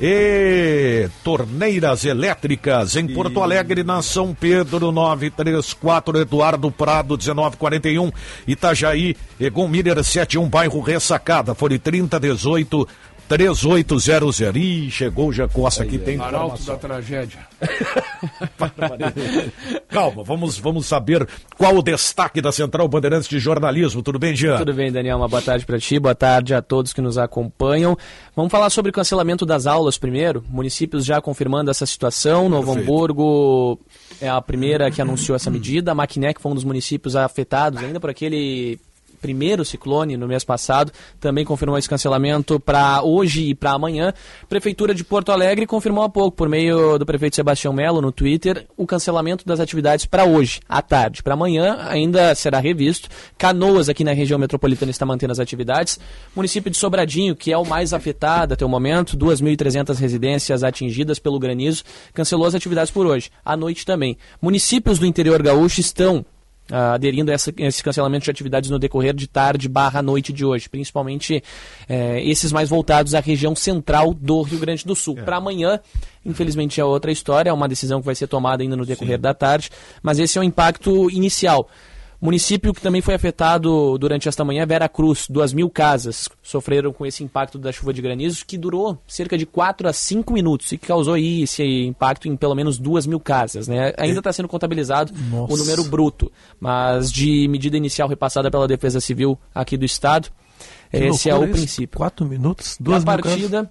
e 0.00 1.08
torneiras 1.24 2.04
elétricas 2.04 2.96
em 2.96 3.06
Porto 3.06 3.42
Alegre, 3.42 3.82
na 3.82 4.02
São 4.02 4.34
Pedro 4.34 4.92
934, 4.92 6.18
Eduardo 6.18 6.70
Prado 6.70 7.16
1941, 7.16 8.12
Itajaí, 8.46 9.16
Egon 9.40 9.68
Miller 9.68 10.02
71, 10.02 10.48
bairro 10.48 10.80
Ressacada, 10.80 11.54
Fone 11.54 11.78
3018 11.78 12.86
3800. 13.28 14.56
Ih, 14.56 14.90
chegou 14.90 15.28
o 15.28 15.32
Jacossa 15.32 15.82
aqui, 15.82 15.98
tem 15.98 16.20
Arauto 16.20 16.62
da 16.64 16.76
tragédia. 16.76 17.40
Calma, 19.88 20.22
vamos, 20.22 20.58
vamos 20.58 20.86
saber 20.86 21.26
qual 21.56 21.76
o 21.76 21.82
destaque 21.82 22.40
da 22.40 22.52
Central 22.52 22.86
Bandeirantes 22.88 23.28
de 23.28 23.38
Jornalismo. 23.38 24.02
Tudo 24.02 24.18
bem, 24.18 24.36
Jean? 24.36 24.58
Tudo 24.58 24.72
bem, 24.72 24.92
Daniel. 24.92 25.16
Uma 25.16 25.28
boa 25.28 25.42
tarde 25.42 25.66
para 25.66 25.78
ti, 25.78 25.98
boa 25.98 26.14
tarde 26.14 26.54
a 26.54 26.62
todos 26.62 26.92
que 26.92 27.00
nos 27.00 27.18
acompanham. 27.18 27.96
Vamos 28.34 28.52
falar 28.52 28.70
sobre 28.70 28.90
o 28.90 28.92
cancelamento 28.92 29.44
das 29.44 29.66
aulas 29.66 29.98
primeiro. 29.98 30.44
Municípios 30.48 31.04
já 31.04 31.20
confirmando 31.20 31.70
essa 31.70 31.86
situação. 31.86 32.48
Novo 32.48 32.74
Perfeito. 32.74 32.90
Hamburgo 32.90 33.80
é 34.20 34.28
a 34.28 34.40
primeira 34.40 34.90
que 34.90 35.02
anunciou 35.02 35.34
essa 35.34 35.50
medida. 35.50 35.94
Maquiné, 35.94 36.32
que 36.32 36.40
foi 36.40 36.52
um 36.52 36.54
dos 36.54 36.64
municípios 36.64 37.16
afetados 37.16 37.82
ainda 37.82 37.98
por 37.98 38.10
aquele 38.10 38.78
primeiro 39.26 39.64
ciclone 39.64 40.16
no 40.16 40.28
mês 40.28 40.44
passado, 40.44 40.92
também 41.18 41.44
confirmou 41.44 41.76
esse 41.76 41.88
cancelamento 41.88 42.60
para 42.60 43.02
hoje 43.02 43.48
e 43.48 43.54
para 43.56 43.72
amanhã. 43.72 44.14
Prefeitura 44.48 44.94
de 44.94 45.02
Porto 45.02 45.32
Alegre 45.32 45.66
confirmou 45.66 46.04
há 46.04 46.08
pouco, 46.08 46.36
por 46.36 46.48
meio 46.48 46.96
do 46.96 47.04
prefeito 47.04 47.34
Sebastião 47.34 47.72
Melo 47.72 48.00
no 48.00 48.12
Twitter, 48.12 48.68
o 48.76 48.86
cancelamento 48.86 49.44
das 49.44 49.58
atividades 49.58 50.06
para 50.06 50.24
hoje, 50.24 50.60
à 50.68 50.80
tarde. 50.80 51.24
Para 51.24 51.34
amanhã 51.34 51.76
ainda 51.88 52.32
será 52.36 52.60
revisto. 52.60 53.08
Canoas, 53.36 53.88
aqui 53.88 54.04
na 54.04 54.12
região 54.12 54.38
metropolitana, 54.38 54.92
está 54.92 55.04
mantendo 55.04 55.32
as 55.32 55.40
atividades. 55.40 55.98
Município 56.32 56.70
de 56.70 56.76
Sobradinho, 56.76 57.34
que 57.34 57.50
é 57.50 57.58
o 57.58 57.66
mais 57.66 57.92
afetado 57.92 58.54
até 58.54 58.64
o 58.64 58.68
momento, 58.68 59.16
2.300 59.16 59.98
residências 59.98 60.62
atingidas 60.62 61.18
pelo 61.18 61.40
granizo, 61.40 61.82
cancelou 62.14 62.46
as 62.46 62.54
atividades 62.54 62.92
por 62.92 63.06
hoje. 63.06 63.28
À 63.44 63.56
noite 63.56 63.84
também. 63.84 64.16
Municípios 64.40 65.00
do 65.00 65.06
interior 65.06 65.42
gaúcho 65.42 65.80
estão 65.80 66.24
aderindo 66.70 67.30
a 67.30 67.34
essa, 67.34 67.52
esse 67.58 67.82
cancelamento 67.82 68.24
de 68.24 68.30
atividades 68.30 68.70
no 68.70 68.78
decorrer 68.78 69.14
de 69.14 69.26
tarde 69.26 69.68
barra 69.68 70.02
noite 70.02 70.32
de 70.32 70.44
hoje, 70.44 70.68
principalmente 70.68 71.42
eh, 71.88 72.22
esses 72.24 72.52
mais 72.52 72.68
voltados 72.68 73.14
à 73.14 73.20
região 73.20 73.54
central 73.54 74.12
do 74.12 74.42
Rio 74.42 74.58
Grande 74.58 74.84
do 74.84 74.96
Sul. 74.96 75.16
Para 75.16 75.36
amanhã, 75.36 75.80
infelizmente 76.24 76.80
é 76.80 76.84
outra 76.84 77.12
história, 77.12 77.50
é 77.50 77.52
uma 77.52 77.68
decisão 77.68 78.00
que 78.00 78.06
vai 78.06 78.14
ser 78.14 78.26
tomada 78.26 78.62
ainda 78.62 78.76
no 78.76 78.84
decorrer 78.84 79.18
da 79.18 79.32
tarde, 79.32 79.70
mas 80.02 80.18
esse 80.18 80.38
é 80.38 80.40
o 80.40 80.44
impacto 80.44 81.10
inicial. 81.10 81.68
Município 82.20 82.72
que 82.72 82.80
também 82.80 83.00
foi 83.02 83.14
afetado 83.14 83.98
durante 83.98 84.28
esta 84.28 84.44
manhã, 84.44 84.64
Vera 84.66 84.88
Cruz, 84.88 85.26
duas 85.28 85.52
mil 85.52 85.68
casas 85.68 86.28
sofreram 86.42 86.92
com 86.92 87.04
esse 87.04 87.22
impacto 87.22 87.58
da 87.58 87.70
chuva 87.70 87.92
de 87.92 88.00
granizo, 88.00 88.44
que 88.46 88.56
durou 88.56 88.98
cerca 89.06 89.36
de 89.36 89.44
4 89.44 89.88
a 89.88 89.92
5 89.92 90.32
minutos 90.32 90.72
e 90.72 90.78
que 90.78 90.86
causou 90.86 91.14
aí 91.14 91.42
esse 91.42 91.62
impacto 91.62 92.26
em 92.26 92.34
pelo 92.36 92.54
menos 92.54 92.78
duas 92.78 93.06
mil 93.06 93.20
casas. 93.20 93.68
Né? 93.68 93.92
Ainda 93.98 94.18
está 94.20 94.32
sendo 94.32 94.48
contabilizado 94.48 95.12
Nossa. 95.30 95.52
o 95.52 95.56
número 95.56 95.84
bruto, 95.84 96.32
mas 96.58 97.12
de 97.12 97.46
medida 97.48 97.76
inicial 97.76 98.08
repassada 98.08 98.50
pela 98.50 98.66
Defesa 98.66 99.00
Civil 99.00 99.38
aqui 99.54 99.76
do 99.76 99.84
Estado, 99.84 100.28
Que 100.90 100.96
esse 100.98 101.28
é 101.28 101.34
o 101.34 101.44
isso. 101.44 101.52
princípio. 101.52 101.98
Quatro 101.98 102.24
minutos, 102.24 102.76
duas 102.80 103.04
mil 103.04 103.12
casas. 103.16 103.30
partida 103.32 103.70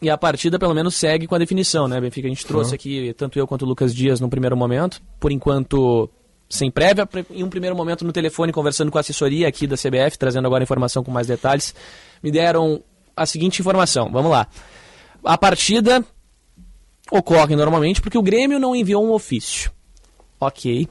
e 0.00 0.08
a 0.10 0.16
partida 0.16 0.58
pelo 0.58 0.72
menos 0.74 0.94
segue 0.94 1.26
com 1.26 1.34
a 1.34 1.38
definição, 1.38 1.86
né, 1.86 2.00
Benfica? 2.00 2.26
A 2.26 2.30
gente 2.30 2.46
trouxe 2.46 2.70
Uhum. 2.70 2.74
aqui 2.74 3.14
tanto 3.16 3.38
eu 3.38 3.46
quanto 3.46 3.62
o 3.62 3.68
Lucas 3.68 3.94
Dias 3.94 4.20
no 4.20 4.28
primeiro 4.28 4.56
momento, 4.56 5.02
por 5.20 5.30
enquanto 5.30 6.08
sem 6.48 6.70
prévia, 6.70 7.08
em 7.30 7.42
um 7.42 7.48
primeiro 7.48 7.74
momento 7.74 8.04
no 8.04 8.12
telefone 8.12 8.52
conversando 8.52 8.90
com 8.90 8.98
a 8.98 9.00
assessoria 9.00 9.48
aqui 9.48 9.66
da 9.66 9.76
CBF, 9.76 10.18
trazendo 10.18 10.46
agora 10.46 10.62
informação 10.62 11.02
com 11.02 11.10
mais 11.10 11.26
detalhes, 11.26 11.74
me 12.22 12.30
deram 12.30 12.82
a 13.16 13.26
seguinte 13.26 13.60
informação. 13.60 14.10
Vamos 14.10 14.30
lá. 14.30 14.46
A 15.24 15.38
partida 15.38 16.04
ocorre 17.10 17.56
normalmente 17.56 18.00
porque 18.00 18.18
o 18.18 18.22
Grêmio 18.22 18.58
não 18.58 18.74
enviou 18.74 19.04
um 19.04 19.12
ofício. 19.12 19.70
OK. 20.38 20.88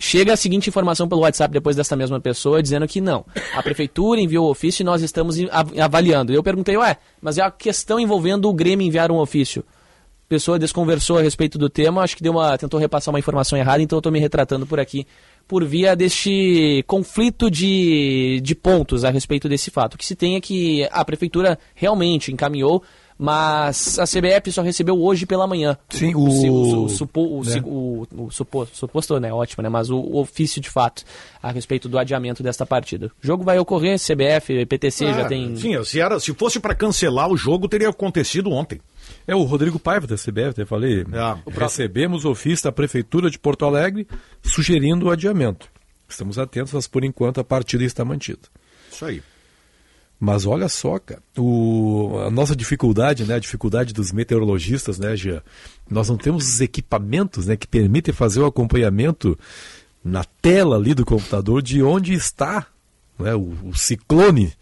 Chega 0.00 0.32
a 0.32 0.36
seguinte 0.36 0.68
informação 0.68 1.08
pelo 1.08 1.22
WhatsApp 1.22 1.52
depois 1.52 1.74
dessa 1.74 1.96
mesma 1.96 2.20
pessoa 2.20 2.62
dizendo 2.62 2.86
que 2.86 3.00
não. 3.00 3.24
A 3.52 3.62
prefeitura 3.62 4.20
enviou 4.20 4.46
o 4.46 4.50
ofício 4.50 4.82
e 4.82 4.84
nós 4.84 5.02
estamos 5.02 5.36
avaliando. 5.76 6.32
Eu 6.32 6.42
perguntei, 6.42 6.76
ué, 6.76 6.96
mas 7.20 7.36
é 7.36 7.42
a 7.42 7.50
questão 7.50 7.98
envolvendo 7.98 8.48
o 8.48 8.54
Grêmio 8.54 8.86
enviar 8.86 9.10
um 9.10 9.18
ofício. 9.18 9.64
Pessoa 10.28 10.58
desconversou 10.58 11.16
a 11.18 11.22
respeito 11.22 11.56
do 11.56 11.70
tema, 11.70 12.02
acho 12.02 12.14
que 12.16 12.22
deu 12.22 12.32
uma, 12.32 12.58
tentou 12.58 12.78
repassar 12.78 13.12
uma 13.12 13.18
informação 13.18 13.56
errada, 13.58 13.82
então 13.82 13.96
eu 13.96 14.00
estou 14.00 14.12
me 14.12 14.18
retratando 14.20 14.66
por 14.66 14.78
aqui 14.78 15.06
por 15.46 15.64
via 15.64 15.96
deste 15.96 16.84
conflito 16.86 17.50
de, 17.50 18.38
de 18.42 18.54
pontos 18.54 19.04
a 19.04 19.10
respeito 19.10 19.48
desse 19.48 19.70
fato. 19.70 19.94
O 19.94 19.98
que 19.98 20.04
se 20.04 20.14
tem 20.14 20.36
é 20.36 20.40
que 20.42 20.86
a 20.92 21.02
prefeitura 21.02 21.58
realmente 21.74 22.30
encaminhou, 22.30 22.82
mas 23.18 23.98
a 23.98 24.04
CBF 24.04 24.52
só 24.52 24.62
recebeu 24.62 25.00
hoje 25.02 25.24
pela 25.24 25.46
manhã. 25.46 25.76
Sim, 25.88 26.14
o, 26.14 26.20
o- 26.20 26.84
o, 26.84 26.88
supo- 26.90 27.38
o, 27.40 27.42
né? 27.44 27.62
o- 27.64 28.06
o 28.16 28.30
supo- 28.30 28.68
suposto, 28.72 29.18
né? 29.18 29.32
Ótimo, 29.32 29.62
né? 29.62 29.68
Mas 29.70 29.88
o, 29.90 29.96
o 29.96 30.18
ofício 30.20 30.60
de 30.60 30.68
fato 30.70 31.02
a 31.42 31.50
respeito 31.50 31.88
do 31.88 31.98
adiamento 31.98 32.42
desta 32.42 32.66
partida. 32.66 33.06
O 33.22 33.26
jogo 33.26 33.42
vai 33.42 33.58
ocorrer, 33.58 33.98
CBF, 33.98 34.66
PTC 34.66 35.06
já 35.14 35.22
Ah, 35.22 35.28
tem. 35.28 35.56
Sim, 35.56 35.82
se, 35.82 35.98
era, 36.00 36.20
se 36.20 36.32
fosse 36.34 36.60
para 36.60 36.74
cancelar 36.74 37.28
o 37.30 37.36
jogo, 37.36 37.66
teria 37.68 37.88
acontecido 37.88 38.50
ontem. 38.52 38.80
É 39.28 39.36
o 39.36 39.42
Rodrigo 39.42 39.78
Paiva 39.78 40.06
da 40.06 40.16
CBF, 40.16 40.58
eu 40.58 40.66
falei. 40.66 41.04
Recebemos 41.46 42.24
o 42.24 42.30
ofício 42.30 42.64
da 42.64 42.72
Prefeitura 42.72 43.30
de 43.30 43.38
Porto 43.38 43.66
Alegre 43.66 44.08
sugerindo 44.42 45.04
o 45.04 45.10
adiamento. 45.10 45.68
Estamos 46.08 46.38
atentos, 46.38 46.72
mas 46.72 46.88
por 46.88 47.04
enquanto 47.04 47.38
a 47.38 47.44
partida 47.44 47.84
está 47.84 48.02
mantida. 48.06 48.40
Isso 48.90 49.04
aí. 49.04 49.22
Mas 50.18 50.46
olha 50.46 50.66
só, 50.66 50.98
cara, 50.98 51.22
o, 51.36 52.18
a 52.26 52.30
nossa 52.30 52.56
dificuldade, 52.56 53.24
né, 53.24 53.34
a 53.34 53.38
dificuldade 53.38 53.92
dos 53.92 54.12
meteorologistas, 54.12 54.98
né, 54.98 55.14
Jean? 55.14 55.42
Nós 55.90 56.08
não 56.08 56.16
temos 56.16 56.48
os 56.48 56.60
equipamentos, 56.62 57.46
né, 57.46 57.54
que 57.54 57.68
permitem 57.68 58.14
fazer 58.14 58.40
o 58.40 58.46
acompanhamento 58.46 59.38
na 60.02 60.24
tela 60.24 60.76
ali 60.76 60.94
do 60.94 61.04
computador 61.04 61.60
de 61.60 61.82
onde 61.82 62.14
está 62.14 62.66
né, 63.18 63.34
o, 63.34 63.54
o 63.62 63.76
ciclone, 63.76 64.54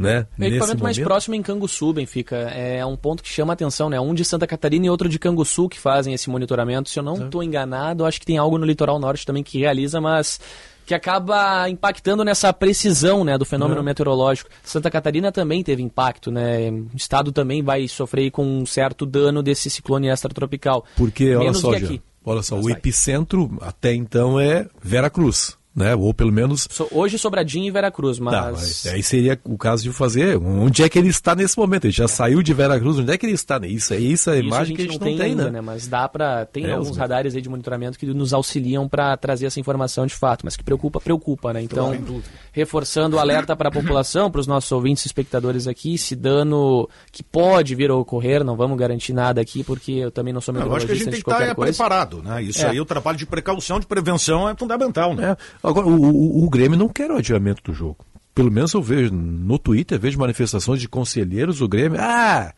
né? 0.00 0.26
O 0.38 0.44
equipamento 0.44 0.82
mais 0.82 0.98
próximo 0.98 1.34
é 1.34 1.38
em 1.38 1.42
Canguçu, 1.42 1.92
Benfica. 1.92 2.36
É 2.36 2.84
um 2.86 2.96
ponto 2.96 3.22
que 3.22 3.28
chama 3.28 3.52
a 3.52 3.54
atenção, 3.54 3.90
né? 3.90 4.00
Um 4.00 4.14
de 4.14 4.24
Santa 4.24 4.46
Catarina 4.46 4.86
e 4.86 4.90
outro 4.90 5.08
de 5.08 5.18
Canguçu 5.18 5.68
que 5.68 5.78
fazem 5.78 6.14
esse 6.14 6.30
monitoramento. 6.30 6.88
Se 6.88 6.98
eu 6.98 7.02
não 7.02 7.26
estou 7.26 7.42
enganado, 7.42 8.04
acho 8.06 8.18
que 8.18 8.26
tem 8.26 8.38
algo 8.38 8.56
no 8.58 8.64
litoral 8.64 8.98
norte 8.98 9.26
também 9.26 9.42
que 9.42 9.58
realiza, 9.58 10.00
mas 10.00 10.40
que 10.86 10.94
acaba 10.94 11.68
impactando 11.68 12.24
nessa 12.24 12.52
precisão 12.52 13.22
né, 13.22 13.38
do 13.38 13.44
fenômeno 13.44 13.80
É. 13.80 13.84
meteorológico. 13.84 14.50
Santa 14.62 14.90
Catarina 14.90 15.30
também 15.30 15.62
teve 15.62 15.82
impacto, 15.82 16.32
né? 16.32 16.70
O 16.70 16.96
estado 16.96 17.30
também 17.30 17.62
vai 17.62 17.86
sofrer 17.86 18.30
com 18.32 18.44
um 18.44 18.66
certo 18.66 19.06
dano 19.06 19.42
desse 19.42 19.70
ciclone 19.70 20.08
extratropical. 20.08 20.84
Porque, 20.96 21.30
olha 21.36 21.44
Menos 21.44 21.58
só, 21.60 21.70
que 21.72 21.78
Jean, 21.78 21.86
aqui. 21.86 22.02
olha 22.24 22.42
só, 22.42 22.58
o 22.58 22.68
epicentro 22.68 23.56
até 23.60 23.94
então 23.94 24.40
é 24.40 24.66
Veracruz, 24.82 25.56
né? 25.74 25.94
Ou 25.94 26.12
pelo 26.12 26.32
menos 26.32 26.66
So- 26.70 26.88
Hoje 26.90 27.18
Sobradinho 27.18 27.66
e 27.66 27.70
Veracruz, 27.70 28.18
Tá, 28.18 28.24
mas... 28.24 28.52
mas 28.84 28.86
aí 28.86 29.02
seria 29.02 29.38
o 29.44 29.56
caso 29.56 29.82
de 29.82 29.92
fazer. 29.92 30.36
Onde 30.36 30.82
é 30.82 30.88
que 30.88 30.98
ele 30.98 31.08
está 31.08 31.34
nesse 31.34 31.56
momento? 31.58 31.84
Ele 31.84 31.92
já 31.92 32.08
saiu 32.08 32.42
de 32.42 32.52
Veracruz, 32.52 32.98
onde 32.98 33.12
é 33.12 33.16
que 33.18 33.24
ele 33.26 33.32
está? 33.34 33.58
né? 33.58 33.68
Isso 33.68 33.94
é 33.94 33.98
isso 33.98 34.30
é 34.30 34.34
a 34.34 34.36
Isso 34.38 34.46
imagem 34.46 34.76
que 34.76 34.82
a 34.82 34.84
gente 34.84 34.98
não 35.00 35.06
tem, 35.06 35.20
ainda, 35.22 35.50
né? 35.50 35.60
Mas 35.60 35.86
dá 35.86 36.08
para 36.08 36.44
tem 36.46 36.66
É, 36.66 36.72
alguns 36.72 36.96
radares 36.96 37.34
aí 37.34 37.40
de 37.42 37.48
monitoramento 37.48 37.98
que 37.98 38.06
nos 38.06 38.32
auxiliam 38.32 38.88
para 38.88 39.16
trazer 39.16 39.46
essa 39.46 39.60
informação 39.60 40.06
de 40.06 40.14
fato, 40.14 40.40
mas 40.44 40.56
que 40.56 40.64
preocupa, 40.64 41.00
preocupa, 41.00 41.52
né? 41.52 41.62
Então. 41.62 41.94
Reforçando 42.52 43.16
o 43.16 43.18
alerta 43.18 43.54
para 43.56 43.68
a 43.68 43.72
população, 43.72 44.30
para 44.30 44.40
os 44.40 44.46
nossos 44.46 44.70
ouvintes 44.72 45.04
e 45.04 45.08
espectadores 45.08 45.66
aqui, 45.66 45.96
se 45.96 46.16
dano 46.16 46.88
que 47.12 47.22
pode 47.22 47.74
vir 47.74 47.90
a 47.90 47.94
ocorrer, 47.96 48.44
não 48.44 48.56
vamos 48.56 48.78
garantir 48.78 49.12
nada 49.12 49.40
aqui, 49.40 49.62
porque 49.64 49.92
eu 49.92 50.10
também 50.10 50.32
não 50.32 50.40
sou 50.40 50.54
Eu 50.54 50.74
acho 50.74 50.86
que 50.86 50.92
a 50.92 50.94
gente 50.94 51.06
meteorologista 51.06 51.10
tem 51.10 51.12
que 51.12 51.18
estar 51.18 51.32
qualquer 51.36 51.52
é, 51.52 51.54
coisa. 51.54 51.72
preparado, 51.72 52.22
né? 52.22 52.42
Isso 52.42 52.64
É. 52.64 52.70
aí, 52.70 52.80
o 52.80 52.84
trabalho 52.84 53.18
de 53.18 53.26
precaução, 53.26 53.78
de 53.80 53.86
prevenção 53.86 54.48
é 54.48 54.54
fundamental, 54.54 55.14
né? 55.14 55.36
Agora, 55.62 55.86
o, 55.86 55.92
o, 55.94 56.44
o 56.44 56.50
Grêmio 56.50 56.78
não 56.78 56.88
quer 56.88 57.10
o 57.10 57.16
adiamento 57.16 57.62
do 57.62 57.72
jogo. 57.72 58.04
Pelo 58.34 58.50
menos 58.50 58.72
eu 58.72 58.82
vejo 58.82 59.12
no 59.12 59.58
Twitter, 59.58 59.98
vejo 59.98 60.18
manifestações 60.18 60.80
de 60.80 60.88
conselheiros 60.88 61.58
do 61.58 61.68
Grêmio. 61.68 61.98
Ah! 62.00 62.52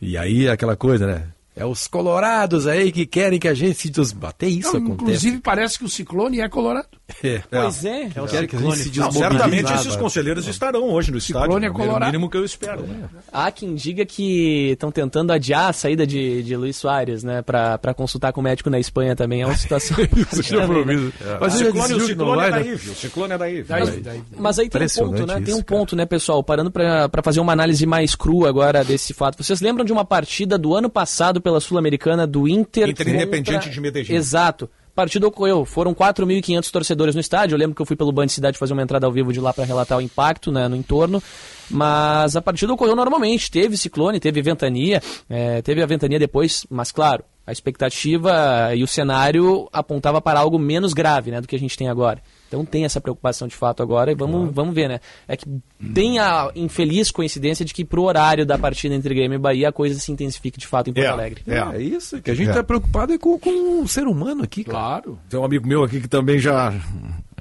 E 0.00 0.16
aí 0.16 0.48
aquela 0.48 0.76
coisa, 0.76 1.06
né? 1.06 1.28
É 1.54 1.64
os 1.64 1.88
colorados 1.88 2.66
aí 2.66 2.92
que 2.92 3.06
querem 3.06 3.38
que 3.38 3.48
a 3.48 3.54
gente 3.54 3.78
se 3.78 3.88
desbater. 3.88 4.50
Isso 4.50 4.74
Não, 4.74 4.80
acontece. 4.88 5.02
Inclusive, 5.04 5.38
parece 5.40 5.78
que 5.78 5.86
o 5.86 5.88
ciclone 5.88 6.40
é 6.40 6.48
colorado. 6.50 6.88
É. 7.22 7.40
Pois 7.48 7.84
é. 7.84 8.10
É 8.14 8.20
o 8.20 8.26
Querem 8.26 8.48
que 8.48 8.56
a 8.56 8.58
gente 8.58 8.76
se 8.76 8.92
certamente 9.12 9.72
Ah, 9.72 9.76
esses 9.76 9.94
conselheiros 9.96 10.46
estarão 10.48 10.90
hoje 10.90 11.12
no 11.12 11.18
estádio. 11.18 11.42
Ciclone 11.52 11.66
é 11.66 11.70
né? 11.70 11.94
o 11.94 12.06
mínimo 12.06 12.28
que 12.28 12.36
eu 12.36 12.44
espero. 12.44 12.82
Né? 12.82 13.08
Há 13.32 13.50
quem 13.52 13.74
diga 13.74 14.04
que 14.04 14.70
estão 14.72 14.90
tentando 14.90 15.32
adiar 15.32 15.70
a 15.70 15.72
saída 15.72 16.06
de, 16.06 16.42
de 16.42 16.56
Luiz 16.56 16.76
Soares, 16.76 17.22
né, 17.22 17.42
para 17.42 17.94
consultar 17.94 18.32
com 18.32 18.40
o 18.40 18.44
médico 18.44 18.68
na 18.68 18.78
Espanha 18.78 19.14
também. 19.14 19.42
É 19.42 19.46
uma 19.46 19.56
situação. 19.56 19.96
Isso 20.16 20.42
também, 20.42 20.58
né? 20.58 20.64
improviso. 20.64 21.12
Mas 21.40 21.54
o 21.54 21.58
ele 21.58 21.66
ciclone, 21.66 21.94
o 21.94 21.96
decidiu 21.96 21.96
que 21.96 22.00
não 22.00 22.06
ciclone 22.06 22.32
é 22.32 22.50
vai, 22.50 22.50
daí, 22.50 22.70
né? 22.70 22.76
viu? 22.76 22.92
O 22.92 22.96
ciclone 22.96 23.32
é 23.32 23.38
daí. 23.38 23.64
Mas, 23.68 24.00
mas 24.36 24.58
aí 24.58 24.68
tem 24.68 24.82
um 24.82 24.88
ponto, 24.88 25.26
né? 25.26 25.34
Tem 25.40 25.54
um 25.54 25.58
isso, 25.58 25.64
ponto, 25.64 25.96
né, 25.96 26.06
pessoal? 26.06 26.42
Parando 26.42 26.70
para 26.70 27.22
fazer 27.22 27.40
uma 27.40 27.52
análise 27.52 27.86
mais 27.86 28.14
crua 28.14 28.48
agora 28.48 28.82
desse 28.84 29.14
fato. 29.14 29.42
Vocês 29.42 29.60
lembram 29.60 29.84
de 29.84 29.92
uma 29.92 30.04
partida 30.04 30.58
do 30.58 30.74
ano 30.74 30.90
passado 30.90 31.40
pela 31.40 31.60
Sul-Americana 31.60 32.26
do 32.26 32.48
Inter? 32.48 32.88
Inter 32.88 33.06
contra- 33.06 33.22
Independiente 33.22 33.70
de 33.70 33.80
Medellín. 33.80 34.12
Exato. 34.12 34.68
Partida 34.96 35.28
ocorreu, 35.28 35.66
foram 35.66 35.94
4.500 35.94 36.70
torcedores 36.70 37.14
no 37.14 37.20
estádio. 37.20 37.54
Eu 37.54 37.58
lembro 37.58 37.76
que 37.76 37.82
eu 37.82 37.84
fui 37.84 37.94
pelo 37.94 38.10
Band 38.10 38.28
Cidade 38.28 38.56
fazer 38.56 38.72
uma 38.72 38.82
entrada 38.82 39.06
ao 39.06 39.12
vivo 39.12 39.30
de 39.30 39.38
lá 39.38 39.52
para 39.52 39.66
relatar 39.66 39.98
o 39.98 40.00
impacto 40.00 40.50
né, 40.50 40.66
no 40.68 40.74
entorno. 40.74 41.22
Mas 41.70 42.34
a 42.34 42.40
partida 42.40 42.72
ocorreu 42.72 42.96
normalmente. 42.96 43.50
Teve 43.50 43.76
ciclone, 43.76 44.18
teve 44.18 44.40
ventania, 44.40 45.02
é, 45.28 45.60
teve 45.60 45.82
a 45.82 45.86
ventania 45.86 46.18
depois, 46.18 46.66
mas 46.70 46.92
claro, 46.92 47.22
a 47.46 47.52
expectativa 47.52 48.74
e 48.74 48.82
o 48.82 48.86
cenário 48.86 49.68
apontava 49.70 50.18
para 50.22 50.40
algo 50.40 50.58
menos 50.58 50.94
grave 50.94 51.30
né, 51.30 51.42
do 51.42 51.46
que 51.46 51.56
a 51.56 51.58
gente 51.58 51.76
tem 51.76 51.90
agora. 51.90 52.22
Então 52.48 52.64
tem 52.64 52.84
essa 52.84 53.00
preocupação 53.00 53.48
de 53.48 53.56
fato 53.56 53.82
agora 53.82 54.12
e 54.12 54.14
vamos, 54.14 54.54
vamos 54.54 54.74
ver, 54.74 54.88
né? 54.88 55.00
É 55.26 55.36
que 55.36 55.44
tem 55.92 56.18
a 56.20 56.50
infeliz 56.54 57.10
coincidência 57.10 57.64
de 57.64 57.74
que 57.74 57.84
pro 57.84 58.02
horário 58.02 58.46
da 58.46 58.56
partida 58.56 58.94
entre 58.94 59.14
Grêmio 59.14 59.34
e 59.36 59.38
Bahia 59.38 59.68
a 59.68 59.72
coisa 59.72 59.98
se 59.98 60.12
intensifica 60.12 60.56
de 60.58 60.66
fato 60.66 60.88
em 60.88 60.92
Porto 60.92 61.04
É, 61.06 61.08
Alegre. 61.08 61.42
É, 61.46 61.82
isso, 61.82 62.22
que 62.22 62.30
a 62.30 62.34
gente 62.34 62.46
É. 62.46 62.50
está 62.50 62.62
preocupado 62.62 63.12
é 63.12 63.18
com, 63.18 63.36
com 63.38 63.82
o 63.82 63.88
ser 63.88 64.06
humano 64.06 64.44
aqui, 64.44 64.62
cara. 64.62 64.76
Claro. 65.02 65.18
Tem 65.28 65.38
um 65.40 65.44
amigo 65.44 65.66
meu 65.66 65.82
aqui 65.82 66.00
que 66.00 66.08
também 66.08 66.38
já, 66.38 66.72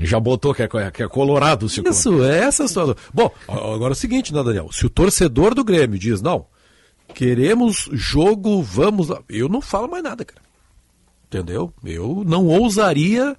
já 0.01 0.19
botou 0.19 0.53
que 0.55 0.63
é, 0.63 0.67
que 0.91 1.03
é 1.03 1.07
colorado 1.07 1.67
o 1.67 1.69
ciclone. 1.69 1.95
Isso, 1.95 2.23
é 2.23 2.39
essa 2.39 2.67
situação. 2.67 2.95
Bom, 3.13 3.29
agora 3.47 3.91
é 3.91 3.93
o 3.93 3.95
seguinte, 3.95 4.33
né, 4.33 4.43
Daniel? 4.43 4.69
Se 4.71 4.85
o 4.85 4.89
torcedor 4.89 5.53
do 5.53 5.63
Grêmio 5.63 5.99
diz, 5.99 6.21
não, 6.21 6.47
queremos 7.13 7.87
jogo, 7.93 8.61
vamos 8.63 9.09
lá. 9.09 9.21
Eu 9.29 9.47
não 9.47 9.61
falo 9.61 9.87
mais 9.89 10.03
nada, 10.03 10.25
cara. 10.25 10.41
Entendeu? 11.27 11.73
Eu 11.83 12.23
não 12.25 12.45
ousaria 12.47 13.35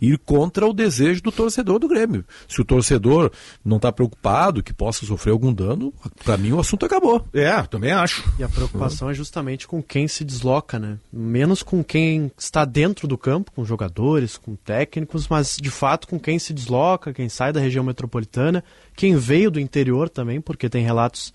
ir 0.00 0.18
contra 0.18 0.66
o 0.66 0.72
desejo 0.72 1.22
do 1.22 1.32
torcedor 1.32 1.78
do 1.78 1.88
Grêmio. 1.88 2.24
Se 2.48 2.60
o 2.60 2.64
torcedor 2.64 3.30
não 3.64 3.76
está 3.76 3.92
preocupado 3.92 4.62
que 4.62 4.72
possa 4.72 5.06
sofrer 5.06 5.32
algum 5.32 5.52
dano, 5.52 5.92
para 6.24 6.36
mim 6.36 6.52
o 6.52 6.60
assunto 6.60 6.86
acabou. 6.86 7.26
É, 7.32 7.62
também 7.62 7.92
acho. 7.92 8.24
E 8.38 8.44
a 8.44 8.48
preocupação 8.48 9.10
é 9.10 9.14
justamente 9.14 9.66
com 9.66 9.82
quem 9.82 10.08
se 10.08 10.24
desloca, 10.24 10.78
né? 10.78 10.98
Menos 11.12 11.62
com 11.62 11.82
quem 11.82 12.30
está 12.38 12.64
dentro 12.64 13.06
do 13.06 13.16
campo, 13.18 13.52
com 13.52 13.64
jogadores, 13.64 14.36
com 14.36 14.54
técnicos, 14.56 15.28
mas 15.28 15.56
de 15.60 15.70
fato 15.70 16.08
com 16.08 16.18
quem 16.18 16.38
se 16.38 16.52
desloca, 16.52 17.12
quem 17.12 17.28
sai 17.28 17.52
da 17.52 17.60
região 17.60 17.84
metropolitana, 17.84 18.62
quem 18.96 19.16
veio 19.16 19.50
do 19.50 19.60
interior 19.60 20.08
também, 20.08 20.40
porque 20.40 20.68
tem 20.68 20.84
relatos 20.84 21.32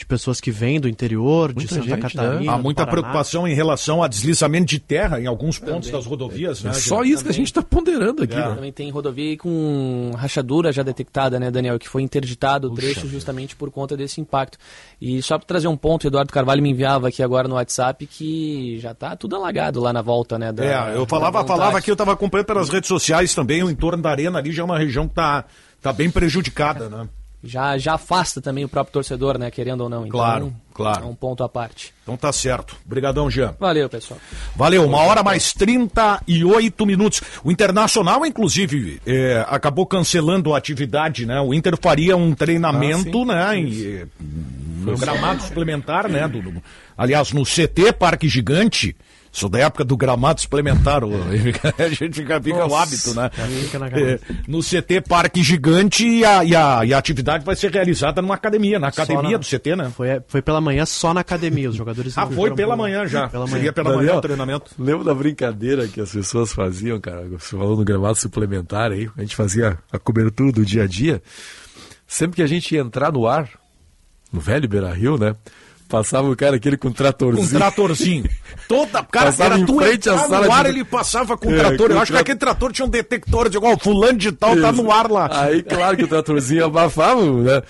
de 0.00 0.06
pessoas 0.06 0.40
que 0.40 0.50
vêm 0.50 0.80
do 0.80 0.88
interior, 0.88 1.50
de 1.50 1.56
Muita 1.56 1.74
Santa 1.74 1.86
gente, 1.86 2.00
Catarina. 2.00 2.40
né? 2.40 2.48
Há 2.48 2.56
muita 2.56 2.86
Paraná. 2.86 3.02
preocupação 3.02 3.46
em 3.46 3.52
relação 3.54 4.02
a 4.02 4.08
deslizamento 4.08 4.64
de 4.64 4.78
terra 4.78 5.20
em 5.20 5.26
alguns 5.26 5.58
pontos 5.58 5.90
das 5.90 6.06
rodovias. 6.06 6.62
Né, 6.62 6.70
É 6.70 6.72
só 6.72 7.04
isso 7.04 7.22
que 7.22 7.28
a 7.28 7.34
gente 7.34 7.48
está 7.48 7.60
ponderando 7.62 8.22
aqui. 8.22 8.32
É. 8.32 8.36
né? 8.48 8.54
Também 8.54 8.72
tem 8.72 8.90
rodovia 8.90 9.36
com 9.36 10.12
rachadura 10.16 10.72
já 10.72 10.82
detectada, 10.82 11.38
né, 11.38 11.50
Daniel? 11.50 11.78
Que 11.78 11.86
foi 11.86 12.00
interditado 12.00 12.72
o 12.72 12.74
trecho 12.74 13.06
justamente 13.08 13.54
por 13.54 13.70
conta 13.70 13.94
desse 13.94 14.22
impacto. 14.22 14.56
E 14.98 15.20
só 15.20 15.36
para 15.36 15.46
trazer 15.46 15.68
um 15.68 15.76
ponto, 15.76 16.04
o 16.04 16.08
Eduardo 16.08 16.32
Carvalho 16.32 16.62
me 16.62 16.70
enviava 16.70 17.08
aqui 17.08 17.22
agora 17.22 17.46
no 17.46 17.56
WhatsApp 17.56 18.06
que 18.06 18.78
já 18.78 18.94
tá 18.94 19.14
tudo 19.14 19.36
alagado 19.36 19.80
lá 19.80 19.92
na 19.92 20.00
volta, 20.00 20.38
né? 20.38 20.50
Da, 20.50 20.64
É, 20.64 20.96
eu 20.96 21.04
falava, 21.04 21.44
falava 21.44 21.78
que 21.82 21.90
eu 21.90 21.94
estava 21.94 22.14
acompanhando 22.14 22.46
pelas 22.46 22.70
redes 22.70 22.88
sociais 22.88 23.34
também, 23.34 23.62
o 23.62 23.70
entorno 23.70 24.02
da 24.02 24.08
arena 24.10 24.38
ali 24.38 24.50
já 24.50 24.62
é 24.62 24.64
uma 24.64 24.78
região 24.78 25.04
que 25.06 25.12
está 25.12 25.44
tá 25.82 25.92
bem 25.92 26.10
prejudicada, 26.10 26.88
né? 26.88 27.06
Já, 27.42 27.78
já 27.78 27.94
afasta 27.94 28.40
também 28.40 28.64
o 28.64 28.68
próprio 28.68 28.92
torcedor, 28.92 29.38
né? 29.38 29.50
Querendo 29.50 29.80
ou 29.80 29.88
não. 29.88 30.00
Então, 30.06 30.10
Claro, 30.10 30.54
claro. 30.74 31.04
É 31.04 31.06
um 31.06 31.14
ponto 31.14 31.42
à 31.42 31.48
parte. 31.48 31.94
Então 32.02 32.14
tá 32.16 32.30
certo. 32.32 32.76
Obrigadão, 32.84 33.30
Jean. 33.30 33.54
Valeu, 33.58 33.88
pessoal. 33.88 34.20
Valeu, 34.54 34.84
uma 34.84 34.98
hora 34.98 35.22
mais 35.22 35.52
38 35.54 36.84
minutos. 36.86 37.22
O 37.42 37.50
Internacional, 37.50 38.24
inclusive, 38.26 39.00
é, 39.06 39.44
acabou 39.48 39.86
cancelando 39.86 40.54
a 40.54 40.58
atividade, 40.58 41.24
né? 41.24 41.40
O 41.40 41.54
Inter 41.54 41.78
faria 41.80 42.16
um 42.16 42.34
treinamento, 42.34 43.24
né? 43.24 43.56
Em, 43.56 43.84
eh, 43.84 44.06
no 44.80 44.96
gramado 44.98 45.42
suplementar, 45.42 46.08
né? 46.08 46.26
do- 46.28 46.42
do- 46.42 46.62
aliás, 46.96 47.32
no 47.32 47.44
CT 47.44 47.92
Parque 47.92 48.28
Gigante. 48.28 48.94
Sou 49.32 49.48
da 49.48 49.60
época 49.60 49.84
do 49.84 49.96
gramado 49.96 50.40
suplementar. 50.40 51.04
o- 51.04 51.10
a 51.78 51.88
gente 51.88 52.14
fica, 52.20 52.40
fica 52.42 52.66
o 52.66 52.74
hábito, 52.74 53.14
né? 53.14 53.30
É, 53.96 54.18
no 54.48 54.58
CT 54.60 55.02
Parque 55.08 55.40
Gigante 55.40 56.04
e 56.04 56.24
a, 56.24 56.42
e, 56.44 56.56
a, 56.56 56.84
e 56.84 56.92
a 56.92 56.98
atividade 56.98 57.44
vai 57.44 57.54
ser 57.54 57.70
realizada 57.70 58.20
numa 58.20 58.34
academia, 58.34 58.78
na 58.80 58.88
academia 58.88 59.30
na- 59.32 59.38
do 59.38 59.44
CT, 59.46 59.76
né? 59.76 59.92
Foi, 59.96 60.20
foi 60.26 60.42
pela 60.42 60.60
manhã 60.60 60.84
só 60.84 61.14
na 61.14 61.20
academia, 61.20 61.70
os 61.70 61.76
jogadores 61.76 62.12
Ah, 62.18 62.26
foi 62.26 62.52
pela 62.54 62.74
pro- 62.74 62.82
manhã 62.82 63.06
já. 63.06 63.28
Pela 63.28 63.46
Seria 63.46 63.60
manhã. 63.62 63.72
pela 63.72 63.88
manhã 63.90 63.98
Daniel, 64.00 64.16
o 64.18 64.20
treinamento. 64.20 64.70
Lembra 64.76 65.04
da 65.04 65.14
brincadeira 65.14 65.86
que 65.86 66.00
as 66.00 66.10
pessoas 66.10 66.52
faziam, 66.52 67.00
cara? 67.00 67.28
Você 67.28 67.56
falou 67.56 67.76
no 67.76 67.84
gramado 67.84 68.16
suplementar 68.16 68.90
aí, 68.90 69.08
a 69.16 69.20
gente 69.20 69.36
fazia 69.36 69.78
a 69.92 69.98
cobertura 69.98 70.50
do 70.50 70.64
dia 70.66 70.82
a 70.82 70.86
dia. 70.88 71.22
Sempre 72.04 72.36
que 72.36 72.42
a 72.42 72.46
gente 72.48 72.74
ia 72.74 72.80
entrar 72.80 73.12
no 73.12 73.28
ar, 73.28 73.48
no 74.32 74.40
velho 74.40 74.68
Beira 74.68 74.92
Rio, 74.92 75.16
né? 75.16 75.36
Passava 75.90 76.30
o 76.30 76.36
cara 76.36 76.54
aquele 76.56 76.76
com 76.76 76.88
um 76.88 76.90
Com 76.92 76.96
tratorzinho. 76.96 77.48
tratorzinho. 77.58 78.24
Toda, 78.68 79.02
cara, 79.10 79.26
Passava 79.26 79.54
era 79.54 79.60
em 79.62 79.66
tu 79.66 79.76
frente 79.76 80.08
à 80.08 80.16
sala 80.18 80.46
no 80.46 80.52
ar, 80.52 80.64
de- 80.64 80.70
ele 80.70 80.84
passava 80.84 81.36
com 81.36 81.48
o 81.48 81.52
É, 81.54 81.58
trator. 81.58 81.88
com 81.88 81.94
Eu 81.94 81.98
acho 81.98 82.06
que 82.06 82.12
tra- 82.12 82.20
aquele 82.20 82.38
trator 82.38 82.72
tinha 82.72 82.86
um 82.86 82.88
detector 82.88 83.48
de 83.50 83.56
igual, 83.56 83.76
fulano 83.78 84.16
de 84.16 84.30
tal, 84.32 84.56
tá 84.60 84.70
Isso. 84.70 84.82
no 84.82 84.92
ar 84.92 85.10
lá. 85.10 85.28
Aí, 85.32 85.62
claro 85.62 85.96
que 85.96 86.04
o 86.04 86.08
tratorzinho 86.08 86.64
abafava, 86.64 87.20
né? 87.42 87.60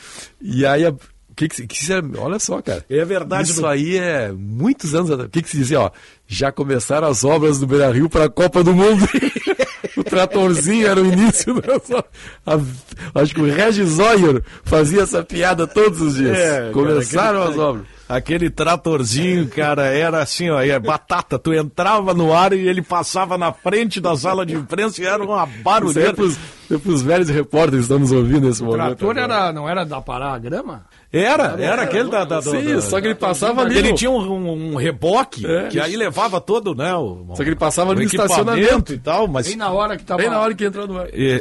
E 0.40 0.66
aí, 0.66 0.84
a- 0.86 0.92
que 1.34 1.48
que, 1.48 1.66
que 1.66 1.76
olha 2.18 2.38
só, 2.38 2.60
cara. 2.60 2.84
É 2.90 3.02
verdade, 3.02 3.48
Isso 3.50 3.66
aí 3.66 3.96
é 3.96 4.30
muitos 4.30 4.94
anos 4.94 5.10
atrás. 5.10 5.28
O 5.28 5.30
que, 5.30 5.40
que 5.40 5.48
se 5.48 5.56
dizia, 5.56 5.80
ó? 5.80 5.90
já 6.28 6.52
começaram 6.52 7.08
as 7.08 7.24
obras 7.24 7.58
do 7.58 7.66
Beira 7.66 7.90
Rio 7.90 8.08
para 8.10 8.26
a 8.26 8.30
Copa 8.30 8.62
do 8.62 8.72
Mundo. 8.74 9.08
o 10.14 10.16
tratorzinho 10.16 10.86
era 10.86 11.00
o 11.00 11.06
início 11.06 11.54
das 11.62 11.90
obras. 11.90 12.04
A- 12.46 13.20
Acho 13.20 13.34
que 13.34 13.40
o 13.40 13.44
Regis 13.52 13.88
Zoyer 13.90 14.42
fazia 14.64 15.02
essa 15.02 15.22
piada 15.22 15.66
todos 15.66 16.00
os 16.00 16.14
dias. 16.16 16.36
É, 16.36 16.50
cara, 16.60 16.72
Começaram 16.72 17.40
aquele- 17.42 17.54
as 17.54 17.58
obras. 17.60 17.84
Aquele 18.08 18.50
tratorzinho, 18.50 19.46
cara, 19.48 19.84
era 19.86 20.20
assim, 20.20 20.50
ó, 20.50 20.60
é 20.60 20.76
batata. 20.80 21.38
Tu 21.38 21.54
entrava 21.54 22.12
no 22.12 22.34
ar 22.34 22.52
e 22.52 22.66
ele 22.66 22.82
passava 22.82 23.38
na 23.38 23.52
frente 23.52 24.00
da 24.00 24.16
sala 24.16 24.44
de 24.44 24.52
imprensa 24.54 25.00
e 25.00 25.06
era 25.06 25.22
uma 25.22 25.44
é 25.44 25.46
barulheira. 25.62 26.12
pros, 26.12 26.36
é 26.68 26.76
pros 26.76 27.02
velhos 27.02 27.28
repórteres 27.28 27.88
nos 27.88 28.10
ouvindo 28.10 28.48
nesse 28.48 28.62
O 28.62 28.66
momento. 28.66 28.96
trator 28.96 29.16
agora. 29.16 29.34
era, 29.44 29.52
não 29.52 29.68
era 29.68 29.84
da 29.84 30.00
parar 30.00 30.34
a 30.34 30.38
grama? 30.38 30.84
Era, 31.12 31.56
era 31.58 31.82
aquele 31.82 32.08
da. 32.08 32.24
da, 32.24 32.38
do- 32.38 32.50
Sim, 32.52 32.74
da- 32.74 32.80
só 32.82 33.00
que 33.00 33.08
ele 33.08 33.16
passava 33.16 33.62
ali. 33.62 33.76
Ele 33.76 33.92
tinha 33.94 34.08
um, 34.10 34.18
um- 34.20 34.72
um 34.72 34.76
reboque 34.76 35.44
É. 35.44 35.66
que 35.66 35.80
aí 35.80 35.96
levava 35.96 36.40
todo, 36.40 36.72
né? 36.72 36.94
O, 36.94 37.26
Só 37.34 37.42
que 37.42 37.48
ele 37.48 37.56
passava 37.56 37.92
no 37.94 38.00
estacionamento. 38.02 38.92
e 38.92 38.98
tal, 38.98 39.26
mas. 39.26 39.48
Bem 39.48 39.56
na 39.56 39.70
hora 39.70 39.96
que 39.96 40.04
tava. 40.04 40.20
Bem 40.20 40.30
na 40.30 40.38
hora 40.40 40.54
que 40.54 40.64
entrou 40.64 40.86
no 40.86 40.98
ar. 40.98 41.08
E, 41.12 41.40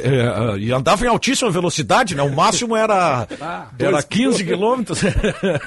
e- 0.58 0.66
e 0.66 0.72
andava 0.72 1.04
em 1.04 1.08
altíssima 1.08 1.50
velocidade, 1.52 2.16
né? 2.16 2.22
O 2.22 2.34
máximo 2.34 2.74
era, 2.76 3.28
Ah, 3.40 3.68
era 3.78 3.92
dois 3.92 4.04
15 4.06 4.44
quilômetros. 4.44 5.02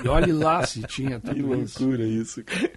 E 0.04 0.08
olhe 0.10 0.34
lá 0.34 0.66
se 0.66 0.82
tinha 0.84 1.20
tudo 1.24 1.56
isso. 1.64 1.82
Loucura 1.84 2.04
isso, 2.04 2.44
cara. 2.44 2.72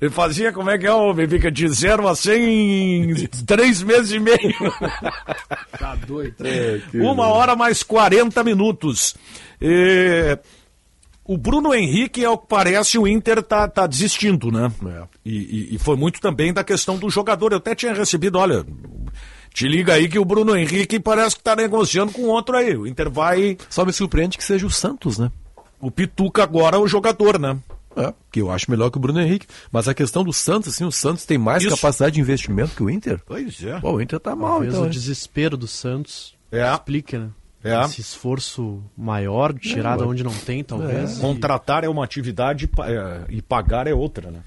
Ele 0.00 0.10
fazia, 0.12 0.52
como 0.52 0.68
é 0.68 0.76
que 0.76 0.86
é, 0.86 0.92
o 0.92 1.14
Benfica? 1.14 1.50
De 1.50 1.66
0 1.66 2.06
a 2.06 2.14
100 2.14 3.10
em 3.12 3.26
3 3.46 3.82
meses 3.82 4.10
e 4.12 4.18
meio. 4.18 4.54
Tá 5.78 5.96
doido. 6.06 6.34
Uma 6.94 7.28
hora 7.28 7.56
mais 7.56 7.82
40 7.82 8.44
minutos. 8.44 9.14
E, 9.60 10.38
O 11.24 11.36
Bruno 11.38 11.72
Henrique, 11.72 12.24
ao 12.24 12.36
que 12.36 12.48
parece, 12.48 12.98
o 12.98 13.06
Inter 13.06 13.40
tá, 13.42 13.68
tá 13.68 13.86
desistindo, 13.86 14.50
né? 14.50 14.72
E, 15.24 15.36
e- 15.70 15.74
e 15.76 15.78
foi 15.78 15.94
muito 15.96 16.20
também 16.20 16.52
da 16.52 16.64
questão 16.64 16.98
do 16.98 17.08
jogador. 17.08 17.52
Eu 17.52 17.58
até 17.58 17.72
tinha 17.72 17.92
recebido, 17.94 18.36
olha, 18.36 18.66
te 19.54 19.68
liga 19.68 19.92
aí 19.94 20.08
que 20.08 20.18
o 20.18 20.24
Bruno 20.24 20.56
Henrique 20.56 20.98
parece 20.98 21.36
que 21.36 21.42
tá 21.42 21.54
negociando 21.54 22.10
com 22.10 22.22
outro 22.22 22.56
aí. 22.56 22.76
O 22.76 22.84
Inter 22.84 23.08
vai. 23.08 23.56
Só 23.68 23.84
me 23.84 23.92
surpreende 23.92 24.36
que 24.36 24.42
seja 24.42 24.66
o 24.66 24.70
Santos, 24.70 25.18
né? 25.18 25.30
O 25.78 25.88
Pituca 25.90 26.42
agora 26.42 26.76
é 26.76 26.80
o 26.80 26.88
jogador, 26.88 27.38
né? 27.38 27.56
É, 27.96 28.12
que 28.32 28.40
eu 28.40 28.50
acho 28.50 28.68
melhor 28.70 28.90
que 28.90 28.96
o 28.98 29.00
Bruno 29.00 29.20
Henrique. 29.20 29.46
Mas 29.70 29.86
a 29.86 29.94
questão 29.94 30.24
do 30.24 30.32
Santos, 30.32 30.74
assim, 30.74 30.84
o 30.84 30.90
Santos 30.92 31.24
tem 31.24 31.38
mais 31.38 31.62
Isso. 31.62 31.76
capacidade 31.76 32.14
de 32.16 32.20
investimento 32.20 32.74
que 32.74 32.82
o 32.82 32.90
Inter. 32.90 33.20
Pois 33.24 33.62
é. 33.62 33.78
Pô, 33.78 33.92
o 33.92 34.00
Inter 34.00 34.18
tá 34.18 34.34
mal, 34.34 34.50
Talvez 34.52 34.74
então. 34.74 34.86
o 34.86 34.90
desespero 34.90 35.56
do 35.56 35.68
Santos 35.68 36.34
É. 36.50 36.68
explique, 36.72 37.16
né? 37.18 37.28
É. 37.62 37.78
Esse 37.84 38.00
esforço 38.00 38.82
maior 38.96 39.52
de 39.52 39.60
tirar 39.60 39.96
de 39.98 40.02
É. 40.02 40.06
onde 40.06 40.24
não 40.24 40.32
tem, 40.34 40.64
talvez. 40.64 41.18
e- 41.18 41.20
Contratar 41.20 41.84
é 41.84 41.88
uma 41.88 42.02
atividade 42.04 42.70
é, 42.84 43.24
e 43.28 43.42
pagar 43.42 43.86
é 43.86 43.92
outra, 43.94 44.30
né? 44.30 44.42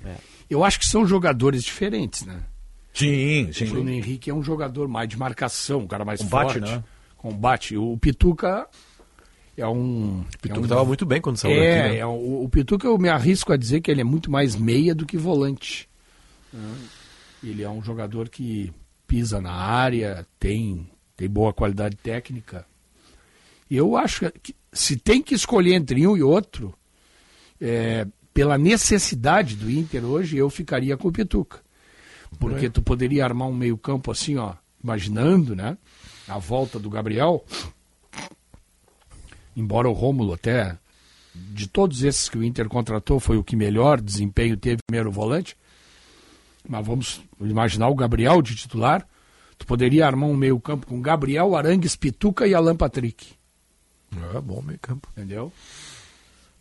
Eu 0.49 0.63
acho 0.63 0.79
que 0.79 0.85
são 0.85 1.05
jogadores 1.05 1.63
diferentes, 1.63 2.25
né? 2.25 2.41
Sim, 2.93 3.49
O 3.61 3.69
Bruno 3.69 3.89
Henrique 3.89 4.29
é 4.29 4.33
um 4.33 4.43
jogador 4.43 4.87
mais 4.87 5.07
de 5.09 5.17
marcação, 5.17 5.79
um 5.81 5.87
cara 5.87 6.05
mais 6.05 6.21
Combate, 6.21 6.53
forte. 6.59 6.71
né? 6.71 6.83
Combate. 7.17 7.77
O 7.77 7.97
Pituca 7.97 8.67
é 9.57 9.65
um. 9.67 10.21
O 10.21 10.25
Pituca 10.41 10.67
tava 10.67 10.85
muito 10.85 11.05
bem 11.05 11.19
quando 11.21 11.37
saiu 11.37 11.53
é, 11.61 11.77
daqui, 11.83 11.89
né? 11.93 11.97
é, 11.99 12.05
o, 12.05 12.43
o 12.43 12.49
Pituca 12.49 12.85
eu 12.87 12.97
me 12.97 13.09
arrisco 13.09 13.51
a 13.53 13.57
dizer 13.57 13.81
que 13.81 13.89
ele 13.89 14.01
é 14.01 14.03
muito 14.03 14.29
mais 14.29 14.55
meia 14.55 14.93
do 14.93 15.05
que 15.05 15.17
volante. 15.17 15.87
né? 16.51 16.75
Ele 17.43 17.63
é 17.63 17.69
um 17.69 17.81
jogador 17.83 18.29
que 18.29 18.71
pisa 19.07 19.41
na 19.41 19.53
área, 19.53 20.25
tem, 20.39 20.87
tem 21.17 21.27
boa 21.29 21.51
qualidade 21.53 21.95
técnica. 21.95 22.65
Eu 23.69 23.95
acho 23.97 24.31
que 24.41 24.55
se 24.71 24.97
tem 24.97 25.21
que 25.21 25.35
escolher 25.35 25.73
entre 25.73 26.05
um 26.05 26.17
e 26.17 26.23
outro, 26.23 26.73
é, 27.59 28.05
pela 28.33 28.57
necessidade 28.57 29.55
do 29.55 29.69
Inter 29.69 30.03
hoje, 30.03 30.37
eu 30.37 30.49
ficaria 30.49 30.97
com 30.97 31.07
o 31.07 31.11
Pituca. 31.11 31.61
Porque 32.39 32.69
tu 32.69 32.81
poderia 32.81 33.23
armar 33.23 33.47
um 33.47 33.53
meio-campo 33.53 34.11
assim, 34.11 34.37
ó, 34.37 34.53
imaginando, 34.83 35.55
né? 35.55 35.77
A 36.27 36.39
volta 36.39 36.79
do 36.79 36.89
Gabriel. 36.89 37.45
Embora 39.55 39.87
o 39.87 39.93
Rômulo 39.93 40.33
até 40.33 40.77
de 41.33 41.67
todos 41.67 42.03
esses 42.03 42.27
que 42.29 42.37
o 42.37 42.43
Inter 42.43 42.67
contratou 42.67 43.19
foi 43.19 43.37
o 43.37 43.43
que 43.43 43.55
melhor 43.55 44.01
desempenho 44.01 44.57
teve 44.57 44.81
primeiro 44.85 45.11
volante. 45.11 45.55
Mas 46.67 46.85
vamos 46.85 47.21
imaginar 47.39 47.89
o 47.89 47.95
Gabriel 47.95 48.41
de 48.41 48.55
titular. 48.55 49.07
Tu 49.57 49.65
poderia 49.65 50.07
armar 50.07 50.29
um 50.29 50.35
meio-campo 50.35 50.87
com 50.87 51.01
Gabriel, 51.01 51.55
Arangues, 51.55 51.95
Pituca 51.95 52.47
e 52.47 52.55
Alan 52.55 52.75
Patrick. 52.75 53.35
É 54.35 54.41
bom 54.41 54.61
meio 54.61 54.79
campo. 54.79 55.07
Entendeu? 55.17 55.51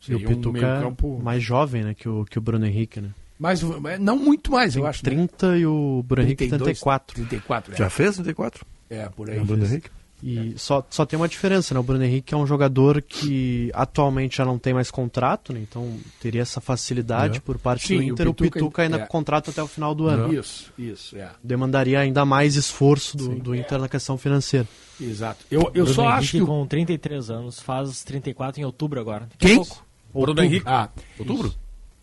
E 0.09 0.15
o 0.15 0.19
Seria 0.19 0.29
um 0.29 0.35
Pituca 0.35 0.59
é 0.59 0.63
meio-campo- 0.63 1.21
mais 1.23 1.43
jovem, 1.43 1.85
né, 1.85 1.95
que 1.95 2.09
o, 2.09 2.25
que 2.25 2.39
o 2.39 2.41
Bruno 2.41 2.67
Henrique, 2.67 3.01
né? 3.01 3.11
Mas 3.39 3.61
não 4.01 4.17
muito 4.17 4.53
mais, 4.53 4.77
eu 4.77 4.87
acho. 4.87 5.05
né? 5.05 5.11
30 5.11 5.57
e 5.59 5.67
o 5.67 6.05
Bruno 6.07 6.23
Henrique 6.27 6.39
32, 6.49 6.65
34. 6.79 7.15
34, 7.15 7.75
é. 7.75 7.77
Já 7.77 7.91
fez 7.91 8.15
34? 8.15 8.65
É, 8.91 9.09
por 9.09 9.29
aí. 9.31 9.39
É 9.39 9.41
o 9.43 9.45
Bruno 9.45 9.65
Henrique? 9.65 9.91
E 10.23 10.55
só, 10.57 10.87
só 10.89 11.05
tem 11.05 11.19
uma 11.19 11.27
diferença, 11.27 11.75
né? 11.75 11.81
O 11.81 11.83
Bruno 11.83 12.05
Henrique 12.05 12.33
é 12.33 12.37
um 12.37 12.47
jogador 12.47 13.03
que 13.03 13.71
atualmente 13.75 14.37
já 14.37 14.45
não 14.45 14.57
tem 14.57 14.73
mais 14.73 14.89
contrato, 14.91 15.53
né? 15.53 15.59
Então 15.61 15.97
teria 16.21 16.43
essa 16.43 16.61
facilidade 16.61 17.39
É. 17.39 17.41
por 17.41 17.59
parte 17.59 17.89
Sim, 17.89 17.97
do 17.97 18.01
o 18.01 18.05
Inter. 18.05 18.29
O 18.29 18.35
Pituca- 18.35 18.59
Pituca, 18.61 18.83
ainda 18.83 18.97
é. 18.99 19.01
com 19.01 19.07
contrato 19.09 19.51
até 19.51 19.61
o 19.63 19.67
final 19.67 19.95
do 19.95 20.07
ano. 20.07 20.33
Isso, 20.33 20.73
isso, 20.79 21.17
é. 21.17 21.29
Demandaria 21.43 21.99
ainda 21.99 22.25
mais 22.25 22.55
esforço 22.55 23.17
do, 23.17 23.31
do 23.37 23.55
Inter 23.55 23.81
na 23.81 23.89
questão 23.89 24.17
financeira. 24.17 24.69
Exato. 25.01 25.45
Eu, 25.51 25.63
eu 25.75 25.85
Bruno 25.85 25.89
só 25.95 26.03
Henrique 26.05 26.19
acho 26.19 26.31
que. 26.33 26.43
o- 26.43 26.47
com 26.47 26.67
33 26.67 27.29
anos 27.31 27.59
faz 27.61 28.05
34 28.05 28.61
em 28.61 28.65
outubro 28.65 29.01
agora. 29.01 29.29
Quem? 29.39 29.57
pouco. 29.57 29.85
Bruno 30.13 30.29
Outubro. 30.29 30.45
Henrique. 30.45 30.67
Ah, 30.69 30.89
Outubro? 31.19 31.53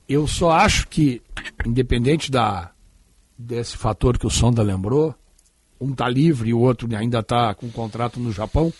Eu 0.09 0.28
só 0.28 0.51
acho 0.51 0.88
que, 0.88 1.22
independente 1.65 2.32
da, 2.32 2.72
desse 3.38 3.78
fator 3.78 4.17
que 4.17 4.26
o 4.28 4.30
Sonda 4.30 4.61
lembrou, 4.63 5.15
um 5.80 5.93
tá 5.93 6.07
livre 6.09 6.49
e 6.49 6.53
o 6.53 6.59
outro 6.59 6.88
ainda 6.95 7.23
tá 7.23 7.53
com 7.53 7.69
contrato 7.69 8.19
no 8.19 8.32
Japão, 8.32 8.73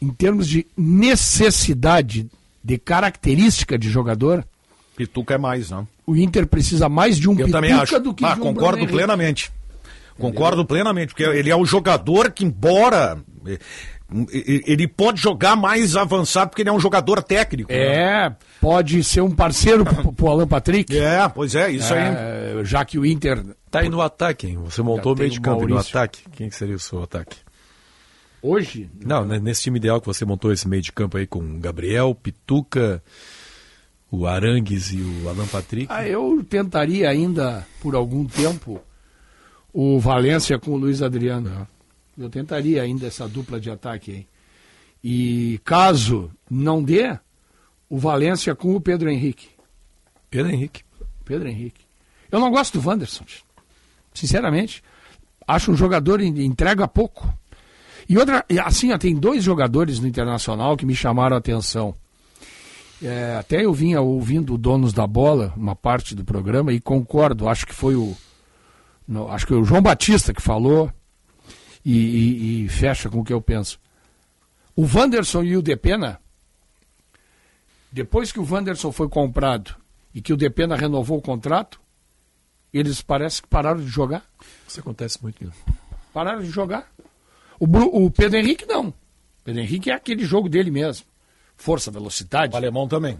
em 0.00 0.10
termos 0.10 0.46
de 0.46 0.66
necessidade 0.76 2.28
de 2.62 2.78
característica 2.78 3.78
de 3.78 3.88
jogador, 3.90 4.44
Pituca 4.96 5.34
é 5.34 5.38
mais, 5.38 5.70
não? 5.70 5.86
o 6.06 6.16
Inter 6.16 6.46
precisa 6.46 6.88
mais 6.88 7.16
de 7.18 7.28
um 7.28 7.38
Eu 7.38 7.50
também 7.50 7.70
Pituca 7.70 7.82
acho. 7.96 8.00
do 8.00 8.14
que 8.14 8.24
Ah, 8.24 8.34
de 8.34 8.40
um 8.40 8.42
concordo 8.42 8.86
plenamente. 8.86 9.52
Concordo 10.18 10.64
plenamente, 10.64 11.08
porque 11.14 11.22
ele 11.22 11.50
é 11.50 11.54
o 11.56 11.64
jogador 11.64 12.32
que, 12.32 12.44
embora. 12.44 13.18
Ele 14.32 14.88
pode 14.88 15.20
jogar 15.20 15.54
mais 15.54 15.94
avançado 15.94 16.50
porque 16.50 16.62
ele 16.62 16.70
é 16.70 16.72
um 16.72 16.80
jogador 16.80 17.22
técnico. 17.22 17.70
né? 17.70 17.78
É, 18.26 18.36
pode 18.60 19.04
ser 19.04 19.20
um 19.20 19.30
parceiro 19.30 19.84
pro, 19.84 20.12
pro 20.12 20.28
Alan 20.28 20.46
Patrick. 20.46 20.96
É, 20.96 21.28
pois 21.28 21.54
é, 21.54 21.70
isso 21.70 21.92
aí. 21.92 22.00
É, 22.00 22.64
Já 22.64 22.84
que 22.84 22.98
o 22.98 23.04
Inter 23.04 23.44
Tá 23.70 23.80
aí 23.80 23.88
no 23.88 24.00
ataque, 24.00 24.46
hein? 24.46 24.56
Você 24.64 24.82
montou 24.82 25.12
o 25.14 25.18
meio 25.18 25.30
de 25.30 25.40
campo 25.40 25.66
no 25.66 25.76
ataque. 25.76 26.22
Quem 26.32 26.48
que 26.48 26.56
seria 26.56 26.76
o 26.76 26.80
seu 26.80 27.02
ataque? 27.02 27.36
hoje 28.40 28.88
Não, 29.04 29.24
né, 29.24 29.40
nesse 29.40 29.62
time 29.62 29.78
ideal 29.78 30.00
que 30.00 30.06
você 30.06 30.24
montou 30.24 30.52
esse 30.52 30.68
meio 30.68 30.80
de 30.80 30.92
campo 30.92 31.16
aí 31.16 31.26
com 31.26 31.40
o 31.40 31.58
Gabriel, 31.58 32.14
Pituca, 32.14 33.02
o 34.10 34.26
Arangues 34.26 34.92
e 34.92 35.00
o 35.00 35.28
Alan 35.28 35.46
Patrick. 35.46 35.88
Ah, 35.90 36.06
eu 36.06 36.42
tentaria 36.48 37.10
ainda, 37.10 37.66
por 37.80 37.94
algum 37.94 38.24
tempo, 38.24 38.80
o 39.72 39.98
Valência 39.98 40.58
com 40.58 40.70
o 40.70 40.76
Luiz 40.76 41.02
Adriano. 41.02 41.66
Eu 42.18 42.28
tentaria 42.28 42.82
ainda 42.82 43.06
essa 43.06 43.28
dupla 43.28 43.60
de 43.60 43.70
ataque 43.70 44.10
aí. 44.12 44.26
E 45.02 45.60
caso 45.64 46.30
não 46.50 46.82
dê, 46.82 47.16
o 47.88 47.96
Valência 47.98 48.54
com 48.54 48.74
o 48.74 48.80
Pedro 48.80 49.08
Henrique. 49.08 49.48
Pedro 50.30 50.50
Henrique. 50.52 50.82
Pedro 51.24 51.48
Henrique. 51.48 51.82
Eu 52.30 52.40
não 52.40 52.50
gosto 52.50 52.78
do 52.80 52.86
Wanderson, 52.86 53.24
sinceramente. 54.12 54.82
Acho 55.46 55.70
um 55.72 55.76
jogador 55.76 56.18
que 56.18 56.26
entrega 56.44 56.86
pouco. 56.88 57.32
E 58.08 58.18
outra, 58.18 58.44
assim, 58.64 58.92
ó, 58.92 58.98
tem 58.98 59.14
dois 59.14 59.44
jogadores 59.44 60.00
no 60.00 60.08
Internacional 60.08 60.76
que 60.76 60.84
me 60.86 60.94
chamaram 60.94 61.36
a 61.36 61.38
atenção. 61.38 61.94
É, 63.02 63.36
até 63.38 63.64
eu 63.64 63.72
vinha 63.72 64.00
ouvindo 64.00 64.54
o 64.54 64.58
Donos 64.58 64.92
da 64.92 65.06
Bola, 65.06 65.52
uma 65.56 65.76
parte 65.76 66.14
do 66.14 66.24
programa, 66.24 66.72
e 66.72 66.80
concordo, 66.80 67.48
acho 67.48 67.64
que 67.66 67.74
foi 67.74 67.94
o. 67.94 68.16
no- 69.06 69.30
acho 69.30 69.46
que 69.46 69.52
foi 69.52 69.60
o 69.62 69.64
João 69.64 69.80
Batista 69.80 70.34
que 70.34 70.42
falou, 70.42 70.90
e, 71.92 72.62
e- 72.62 72.64
e 72.64 72.68
fecha 72.68 73.08
com 73.08 73.20
o 73.20 73.24
que 73.24 73.32
eu 73.32 73.40
penso. 73.40 73.78
O 74.76 74.82
Wanderson 74.82 75.42
e 75.42 75.56
o 75.56 75.62
Depena, 75.62 76.20
depois 77.90 78.30
que 78.30 78.38
o 78.40 78.46
Wanderson 78.50 78.92
foi 78.92 79.08
comprado 79.08 79.74
e 80.14 80.20
que 80.20 80.32
o 80.32 80.36
Depena 80.36 80.76
renovou 80.76 81.18
o 81.18 81.22
contrato, 81.22 81.80
eles 82.72 83.00
parece 83.00 83.40
que 83.42 83.48
pararam 83.48 83.80
de 83.80 83.86
jogar. 83.88 84.24
Isso 84.66 84.80
acontece 84.80 85.20
muito. 85.22 85.44
né? 85.44 85.52
Pararam 86.12 86.42
de 86.42 86.50
jogar. 86.50 86.86
O, 87.58 87.66
o 88.04 88.10
Pedro 88.10 88.38
Henrique 88.38 88.66
não. 88.66 88.88
O 88.88 88.94
Pedro 89.44 89.60
Henrique 89.62 89.90
é 89.90 89.94
aquele 89.94 90.24
jogo 90.24 90.48
dele 90.48 90.70
mesmo. 90.70 91.06
Força, 91.56 91.90
velocidade. 91.90 92.52
O 92.54 92.56
alemão 92.56 92.86
também. 92.86 93.18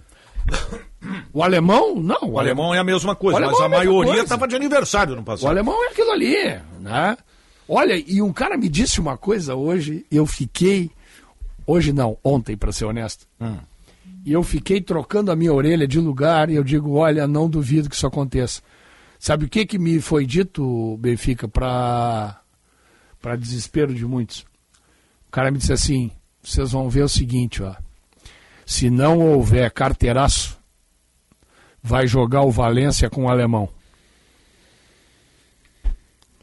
O 1.32 1.42
alemão, 1.42 1.96
não. 1.96 2.18
O 2.30 2.38
alemão 2.38 2.74
é 2.74 2.78
a 2.78 2.84
mesma 2.84 3.14
coisa, 3.16 3.38
O 3.38 3.42
mas 3.42 3.50
alemão 3.50 3.60
a 3.60 3.64
é 3.64 3.66
a 3.66 3.80
mesma 3.80 3.94
maioria 4.02 4.22
estava 4.22 4.46
de 4.46 4.54
aniversário 4.56 5.14
no 5.16 5.22
O 5.22 5.24
passado. 5.24 5.48
alemão 5.50 5.84
é 5.84 5.88
aquilo 5.88 6.10
ali, 6.12 6.36
né? 6.80 7.16
Olha, 7.68 8.02
e 8.06 8.22
um 8.22 8.32
cara 8.32 8.56
me 8.56 8.68
disse 8.68 8.98
uma 9.00 9.16
coisa 9.18 9.54
hoje, 9.54 10.06
eu 10.10 10.24
fiquei. 10.24 10.90
Hoje 11.66 11.92
não, 11.92 12.16
ontem, 12.24 12.56
para 12.56 12.72
ser 12.72 12.86
honesto. 12.86 13.26
Hum. 13.38 13.58
E 14.24 14.32
eu 14.32 14.42
fiquei 14.42 14.80
trocando 14.80 15.30
a 15.30 15.36
minha 15.36 15.52
orelha 15.52 15.86
de 15.86 16.00
lugar 16.00 16.48
e 16.48 16.54
eu 16.54 16.64
digo: 16.64 16.94
olha, 16.94 17.26
não 17.26 17.48
duvido 17.48 17.88
que 17.88 17.94
isso 17.94 18.06
aconteça. 18.06 18.62
Sabe 19.18 19.44
o 19.44 19.48
que, 19.48 19.66
que 19.66 19.78
me 19.78 20.00
foi 20.00 20.24
dito, 20.24 20.96
Benfica, 20.98 21.46
para 21.46 22.40
para 23.20 23.36
desespero 23.36 23.92
de 23.92 24.06
muitos? 24.06 24.46
O 25.26 25.30
cara 25.30 25.50
me 25.50 25.58
disse 25.58 25.72
assim: 25.72 26.10
vocês 26.42 26.72
vão 26.72 26.88
ver 26.88 27.02
o 27.02 27.08
seguinte, 27.08 27.62
ó. 27.62 27.74
Se 28.64 28.88
não 28.88 29.18
houver 29.20 29.70
carteiraço, 29.70 30.58
vai 31.82 32.06
jogar 32.06 32.42
o 32.42 32.50
Valência 32.50 33.10
com 33.10 33.24
o 33.24 33.28
alemão. 33.28 33.68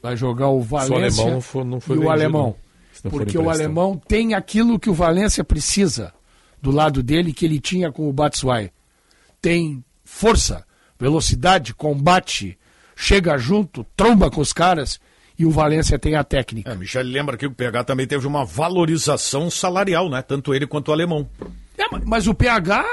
Vai 0.05 0.15
jogar 0.17 0.49
o 0.49 0.61
Valência 0.61 1.23
alemão 1.23 1.41
for- 1.41 1.65
não 1.65 1.79
for 1.79 1.95
e 1.95 1.99
o 1.99 2.09
alemão. 2.11 2.55
for 2.93 3.09
Porque 3.09 3.37
o 3.37 3.49
alemão 3.49 3.99
tem 4.07 4.33
aquilo 4.33 4.79
que 4.79 4.89
o 4.89 4.93
Valência 4.93 5.43
precisa 5.43 6.13
do 6.61 6.71
lado 6.71 7.01
dele 7.03 7.33
que 7.33 7.43
ele 7.45 7.59
tinha 7.59 7.91
com 7.91 8.07
o 8.09 8.13
Batshuayi. 8.13 8.71
Tem 9.41 9.83
força, 10.03 10.63
velocidade, 10.99 11.73
combate, 11.73 12.57
chega 12.95 13.37
junto, 13.37 13.85
tromba 13.95 14.29
com 14.31 14.41
os 14.41 14.53
caras 14.53 14.99
e 15.37 15.45
o 15.45 15.51
Valência 15.51 15.99
tem 15.99 16.15
a 16.15 16.23
técnica. 16.23 16.71
É, 16.71 16.75
Michel 16.75 17.03
lembra 17.03 17.35
que 17.37 17.45
o 17.45 17.51
PH 17.51 17.83
também 17.83 18.07
teve 18.07 18.25
uma 18.25 18.45
valorização 18.45 19.49
salarial, 19.49 20.09
né? 20.09 20.21
Tanto 20.21 20.53
ele 20.53 20.65
quanto 20.65 20.89
o 20.89 20.91
alemão. 20.93 21.27
É, 21.77 21.83
mas- 22.05 22.25
o 22.27 22.33
PH. 22.33 22.85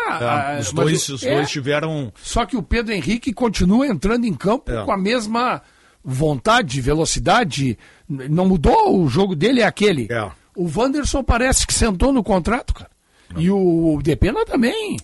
É, 0.57 0.61
os 0.61 0.73
dois, 0.73 1.09
o- 1.09 1.15
os 1.15 1.23
é, 1.23 1.35
dois 1.35 1.49
tiveram. 1.51 2.13
Só 2.21 2.45
que 2.45 2.57
o 2.57 2.63
Pedro 2.63 2.93
Henrique 2.93 3.33
continua 3.33 3.87
entrando 3.87 4.25
em 4.25 4.35
campo 4.35 4.71
É. 4.73 4.85
com 4.85 4.91
a 4.93 4.97
mesma 4.99 5.63
vontade, 6.05 6.81
velocidade. 6.81 7.79
Não 8.09 8.47
mudou, 8.47 9.03
o 9.03 9.09
jogo 9.09 9.35
dele 9.35 9.61
é 9.61 9.65
aquele. 9.65 10.09
O 10.57 10.71
Wanderson 10.75 11.23
parece 11.23 11.67
que 11.67 11.73
sentou 11.73 12.13
no 12.13 12.23
contrato, 12.23 12.75
cara. 12.75 12.91
E 13.37 13.51
o 13.51 13.99
Depena 14.03 14.45
também. 14.45 14.99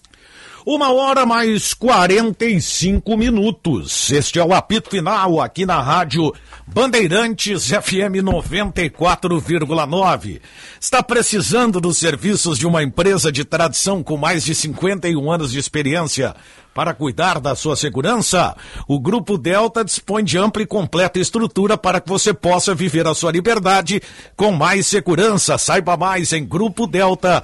Uma 0.66 0.92
hora 0.92 1.24
mais 1.24 1.72
45 1.72 3.16
minutos. 3.16 4.11
Este 4.11 4.38
é 4.38 4.44
o 4.44 4.53
apito 4.53 4.90
final 4.90 5.40
aqui 5.40 5.64
na 5.64 5.80
rádio 5.80 6.30
Bandeirantes 6.66 7.68
FM 7.68 8.20
94,9. 8.22 10.42
Está 10.78 11.03
precisando 11.03 11.80
dos 11.80 11.96
serviços 11.96 12.59
de 12.59 12.66
uma 12.66 12.82
empresa 12.82 13.32
de 13.32 13.46
tradição 13.46 14.03
com 14.03 14.18
mais 14.18 14.44
de 14.44 14.55
51 14.55 15.32
anos 15.32 15.53
de 15.53 15.59
experiência 15.59 16.36
para 16.79 16.95
cuidar 16.95 17.41
da 17.41 17.57
sua 17.57 17.74
segurança? 17.74 18.55
O 18.87 19.01
Grupo 19.01 19.37
Delta 19.37 19.85
dispõe 19.85 20.22
de 20.22 20.39
ampla 20.39 20.62
e 20.62 20.66
completa 20.66 21.18
estrutura 21.18 21.76
para 21.76 22.01
que 22.01 22.09
você 22.09 22.33
possa 22.33 22.72
viver 22.72 23.05
a 23.05 23.14
sua 23.14 23.33
liberdade 23.33 24.01
com 24.37 24.53
mais 24.53 24.87
segurança. 24.87 25.59
Saiba 25.59 25.97
mais 25.97 26.33
em 26.33 26.47
Grupo 26.47 26.87
Delta 26.87 27.43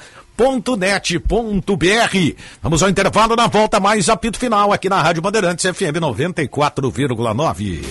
net.br. 0.78 2.36
Vamos 2.62 2.80
ao 2.80 2.88
intervalo 2.88 3.34
na 3.34 3.48
volta 3.48 3.80
mais 3.80 4.08
apito 4.08 4.38
final 4.38 4.72
aqui 4.72 4.88
na 4.88 5.02
Rádio 5.02 5.20
Bandeirantes 5.20 5.64
FM 5.64 5.98
94,9. 6.00 7.84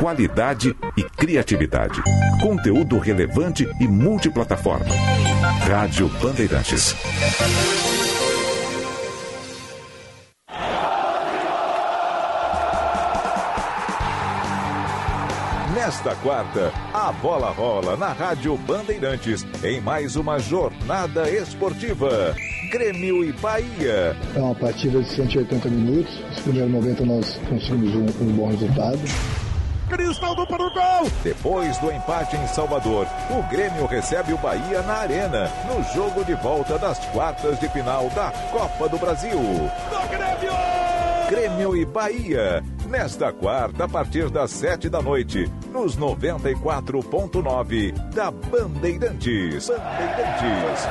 Qualidade 0.00 0.74
e 0.96 1.02
criatividade. 1.02 2.02
Conteúdo 2.40 2.98
relevante 2.98 3.68
e 3.78 3.86
multiplataforma. 3.86 4.94
Rádio 5.68 6.08
Bandeirantes. 6.22 6.96
Nesta 15.86 16.16
quarta, 16.16 16.72
a 16.92 17.12
bola 17.12 17.48
rola 17.50 17.96
na 17.96 18.08
Rádio 18.08 18.56
Bandeirantes 18.56 19.46
em 19.62 19.80
mais 19.80 20.16
uma 20.16 20.36
jornada 20.36 21.30
esportiva. 21.30 22.34
Grêmio 22.72 23.24
e 23.24 23.32
Bahia. 23.34 24.16
É 24.34 24.38
uma 24.40 24.52
partida 24.56 25.00
de 25.00 25.08
180 25.08 25.68
minutos. 25.68 26.12
Os 26.32 26.40
primeiros 26.40 26.72
90 26.72 27.04
nós 27.04 27.40
conseguimos 27.48 27.94
um, 27.94 28.24
um 28.24 28.32
bom 28.32 28.48
resultado. 28.48 28.98
Cristaldo 29.88 30.44
para 30.48 30.64
o 30.64 30.74
gol! 30.74 31.08
Depois 31.22 31.78
do 31.78 31.92
empate 31.92 32.36
em 32.36 32.48
Salvador, 32.48 33.06
o 33.30 33.48
Grêmio 33.48 33.86
recebe 33.86 34.32
o 34.32 34.38
Bahia 34.38 34.82
na 34.82 34.94
Arena, 34.94 35.48
no 35.68 35.84
jogo 35.94 36.24
de 36.24 36.34
volta 36.34 36.76
das 36.80 36.98
quartas 37.10 37.60
de 37.60 37.68
final 37.68 38.10
da 38.10 38.32
Copa 38.50 38.88
do 38.88 38.98
Brasil. 38.98 39.38
Grêmio 41.30 41.76
e 41.76 41.84
Bahia, 41.84 42.62
nesta 42.88 43.32
quarta, 43.32 43.84
a 43.84 43.88
partir 43.88 44.30
das 44.30 44.50
sete 44.50 44.88
da 44.88 45.02
noite, 45.02 45.50
nos 45.76 45.94
94.9 45.94 47.92
da 48.14 48.30
Bandeirantes. 48.30 49.68
Bandeirantes. 49.68 50.88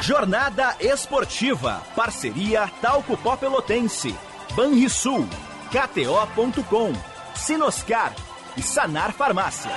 Jornada 0.00 0.76
Esportiva. 0.78 1.82
Parceria 1.96 2.70
Talco 2.80 3.16
Pó 3.16 3.36
Pelotense. 3.36 4.14
Banrisul. 4.54 5.26
KTO.com. 5.72 6.92
Sinoscar. 7.34 8.14
E 8.56 8.62
Sanar 8.62 9.12
Farmácias. 9.12 9.74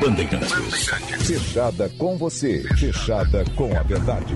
Bandeirantes. 0.00 0.86
Fechada 1.26 1.88
com 1.98 2.16
você, 2.16 2.62
fechada 2.76 3.44
com 3.56 3.76
a 3.76 3.82
verdade. 3.82 4.34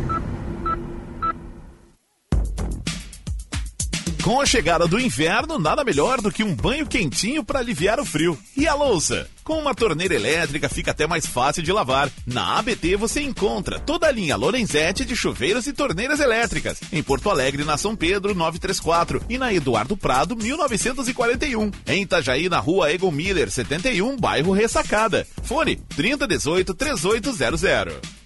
Com 4.27 4.41
a 4.41 4.45
chegada 4.45 4.89
do 4.89 4.99
inverno, 4.99 5.57
nada 5.57 5.85
melhor 5.85 6.21
do 6.21 6.33
que 6.33 6.43
um 6.43 6.53
banho 6.53 6.85
quentinho 6.85 7.45
para 7.45 7.61
aliviar 7.61 8.01
o 8.01 8.05
frio. 8.05 8.37
E 8.57 8.67
a 8.67 8.75
louça? 8.75 9.31
Com 9.45 9.57
uma 9.61 9.73
torneira 9.73 10.17
elétrica 10.17 10.69
fica 10.69 10.91
até 10.91 11.07
mais 11.07 11.25
fácil 11.25 11.63
de 11.63 11.71
lavar. 11.71 12.11
Na 12.27 12.59
ABT 12.59 12.97
você 12.97 13.23
encontra 13.23 13.79
toda 13.79 14.09
a 14.09 14.11
linha 14.11 14.35
Lorenzetti 14.35 15.05
de 15.05 15.15
chuveiros 15.15 15.69
e 15.69 15.73
torneiras 15.73 16.19
elétricas. 16.19 16.81
Em 16.93 17.05
Porto 17.05 17.31
Alegre, 17.31 17.63
na 17.63 17.77
São 17.77 17.95
Pedro 17.95 18.35
934 18.35 19.23
e 19.29 19.39
na 19.39 19.55
Eduardo 19.55 19.97
Prado 19.97 20.35
1941. 20.35 21.71
Em 21.87 22.03
Itajaí, 22.03 22.49
na 22.49 22.59
rua 22.59 22.93
Egon 22.93 23.13
Miller 23.13 23.49
71, 23.49 24.17
bairro 24.17 24.51
Ressacada. 24.51 25.25
Fone 25.45 25.77
3018 25.77 26.75
3800. 26.75 28.26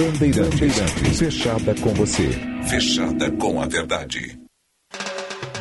Bandeirantes. 0.00 1.18
Fechada 1.18 1.74
com 1.74 1.92
você, 1.92 2.30
fechada 2.66 3.30
com 3.32 3.60
a 3.60 3.66
verdade. 3.66 4.38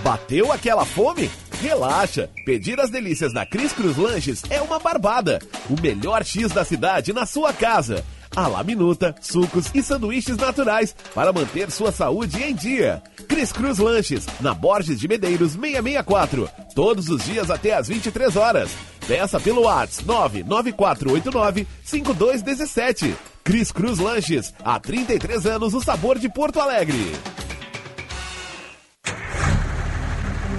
Bateu 0.01 0.49
aquela 0.51 0.85
fome? 0.85 1.29
Relaxa! 1.61 2.29
Pedir 2.45 2.79
as 2.79 2.89
delícias 2.89 3.33
da 3.33 3.45
Cris 3.45 3.73
Cruz 3.73 3.97
Lanches 3.97 4.43
é 4.49 4.61
uma 4.61 4.79
barbada. 4.79 5.39
O 5.69 5.81
melhor 5.81 6.23
X 6.23 6.53
da 6.53 6.63
cidade 6.63 7.11
na 7.11 7.25
sua 7.25 7.51
casa. 7.51 8.03
A 8.33 8.47
la 8.47 8.63
minuta, 8.63 9.13
sucos 9.19 9.69
e 9.73 9.83
sanduíches 9.83 10.37
naturais 10.37 10.95
para 11.13 11.33
manter 11.33 11.69
sua 11.69 11.91
saúde 11.91 12.41
em 12.41 12.55
dia. 12.55 13.03
Cris 13.27 13.51
Cruz 13.51 13.77
Lanches, 13.77 14.25
na 14.39 14.53
Borges 14.53 15.01
de 15.01 15.07
Medeiros 15.09 15.51
664. 15.51 16.49
Todos 16.73 17.09
os 17.09 17.25
dias 17.25 17.51
até 17.51 17.73
às 17.73 17.89
23 17.89 18.37
horas. 18.37 18.71
Peça 19.05 19.37
pelo 19.37 19.63
WhatsApp 19.63 20.07
99489 20.07 21.67
5217. 21.83 23.15
Cris 23.49 23.71
Cruz 23.71 23.97
Lanches, 23.97 24.53
há 24.63 24.79
33 24.79 25.47
anos 25.47 25.73
o 25.73 25.81
sabor 25.81 26.19
de 26.19 26.29
Porto 26.29 26.59
Alegre. 26.59 27.13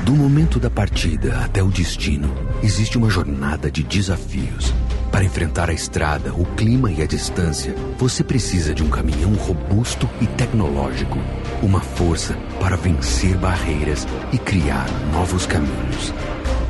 Do 0.05 0.13
momento 0.13 0.59
da 0.59 0.69
partida 0.69 1.39
até 1.39 1.63
o 1.63 1.69
destino, 1.69 2.35
existe 2.65 2.99
uma 2.99 3.09
jornada 3.09 3.71
de 3.71 3.85
desafios. 3.85 4.75
Para 5.13 5.23
enfrentar 5.23 5.71
a 5.71 5.73
estrada, 5.73 6.35
o 6.35 6.45
clima 6.57 6.91
e 6.91 7.01
a 7.01 7.07
distância, 7.07 7.73
você 7.97 8.25
precisa 8.25 8.75
de 8.75 8.83
um 8.83 8.91
caminhão 8.91 9.35
robusto 9.35 10.11
e 10.21 10.27
tecnológico. 10.27 11.21
Uma 11.63 11.79
força 11.79 12.37
para 12.59 12.77
vencer 12.77 13.37
barreiras 13.37 14.05
e 14.33 14.39
criar 14.39 14.91
novos 15.13 15.47
caminhos. 15.47 16.13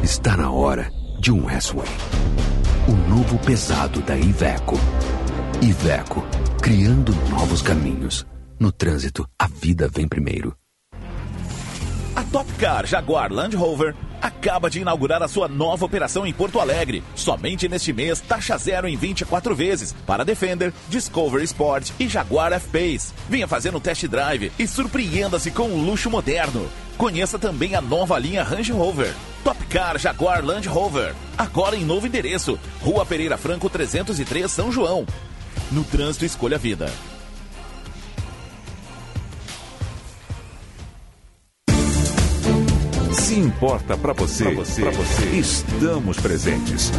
Está 0.02 0.36
na 0.36 0.50
hora 0.50 0.92
de 1.18 1.32
um 1.32 1.48
S-Way. 1.48 1.88
O 2.88 3.08
novo 3.08 3.38
pesado 3.38 4.02
da 4.02 4.18
Iveco. 4.18 4.78
Iveco, 5.62 6.26
criando 6.62 7.14
novos 7.28 7.60
caminhos. 7.60 8.26
No 8.58 8.72
trânsito, 8.72 9.28
a 9.38 9.46
vida 9.46 9.90
vem 9.92 10.08
primeiro. 10.08 10.56
A 12.16 12.22
Top 12.32 12.50
Car 12.54 12.86
Jaguar 12.86 13.30
Land 13.30 13.56
Rover 13.56 13.94
acaba 14.22 14.70
de 14.70 14.80
inaugurar 14.80 15.22
a 15.22 15.28
sua 15.28 15.48
nova 15.48 15.84
operação 15.84 16.26
em 16.26 16.32
Porto 16.32 16.60
Alegre. 16.60 17.04
Somente 17.14 17.68
neste 17.68 17.92
mês, 17.92 18.22
taxa 18.22 18.56
zero 18.56 18.88
em 18.88 18.96
24 18.96 19.54
vezes 19.54 19.94
para 20.06 20.24
Defender, 20.24 20.72
Discovery 20.88 21.44
Sport 21.44 21.90
e 22.00 22.08
Jaguar 22.08 22.54
F-Pace. 22.54 23.12
Venha 23.28 23.46
fazer 23.46 23.74
um 23.74 23.80
test 23.80 24.06
drive 24.06 24.50
e 24.58 24.66
surpreenda-se 24.66 25.50
com 25.50 25.68
um 25.68 25.84
luxo 25.84 26.08
moderno. 26.08 26.70
Conheça 26.96 27.38
também 27.38 27.74
a 27.74 27.82
nova 27.82 28.18
linha 28.18 28.42
Range 28.42 28.72
Rover. 28.72 29.14
Top 29.44 29.62
Car 29.66 29.98
Jaguar 29.98 30.42
Land 30.42 30.68
Rover. 30.68 31.14
Agora 31.36 31.76
em 31.76 31.84
novo 31.84 32.06
endereço. 32.06 32.58
Rua 32.80 33.04
Pereira 33.04 33.36
Franco 33.36 33.68
303, 33.68 34.50
São 34.50 34.72
João. 34.72 35.06
No 35.70 35.84
trânsito, 35.84 36.24
escolha 36.24 36.56
a 36.56 36.58
vida. 36.58 36.90
Se 43.12 43.34
importa 43.38 43.96
para 43.96 44.12
você, 44.12 44.44
pra 44.44 44.52
você, 44.54 44.82
pra 44.82 44.90
você, 44.90 45.24
estamos 45.36 46.18
presentes. 46.18 46.90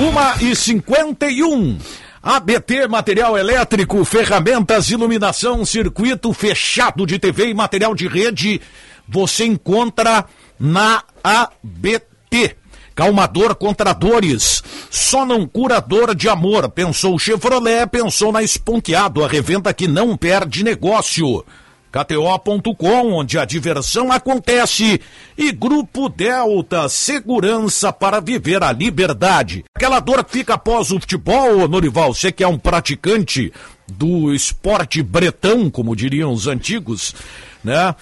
Uma 0.00 0.34
e 0.42 0.56
cinquenta 0.56 1.26
e 1.26 1.42
um. 1.42 1.78
ABT 2.22 2.88
Material 2.88 3.36
Elétrico, 3.36 4.02
ferramentas, 4.02 4.88
iluminação, 4.88 5.62
circuito 5.66 6.32
fechado 6.32 7.04
de 7.04 7.18
TV 7.18 7.50
e 7.50 7.54
material 7.54 7.94
de 7.94 8.08
rede, 8.08 8.62
você 9.06 9.44
encontra 9.44 10.24
na 10.58 11.04
ABT. 11.22 12.56
Calmador 12.94 13.54
contra 13.54 13.92
dores, 13.92 14.62
só 14.88 15.26
não 15.26 15.46
cura 15.46 15.78
dor 15.80 16.14
de 16.14 16.30
amor. 16.30 16.70
Pensou 16.70 17.18
Chevrolet, 17.18 17.86
pensou 17.86 18.32
na 18.32 18.42
Esponqueado, 18.42 19.22
a 19.22 19.28
revenda 19.28 19.74
que 19.74 19.86
não 19.86 20.16
perde 20.16 20.64
negócio. 20.64 21.44
KTO.com, 21.90 23.12
onde 23.12 23.38
a 23.38 23.44
diversão 23.44 24.12
acontece, 24.12 25.00
e 25.36 25.50
Grupo 25.50 26.08
Delta, 26.08 26.88
segurança 26.88 27.92
para 27.92 28.20
viver 28.20 28.62
a 28.62 28.72
liberdade. 28.72 29.64
Aquela 29.74 30.00
dor 30.00 30.24
que 30.24 30.32
fica 30.32 30.54
após 30.54 30.90
o 30.90 31.00
futebol, 31.00 31.66
Norival, 31.66 32.14
você 32.14 32.30
que 32.30 32.44
é 32.44 32.48
um 32.48 32.58
praticante 32.58 33.52
do 33.88 34.32
esporte 34.32 35.02
bretão, 35.02 35.68
como 35.68 35.96
diriam 35.96 36.32
os 36.32 36.46
antigos, 36.46 37.14
né? 37.64 37.94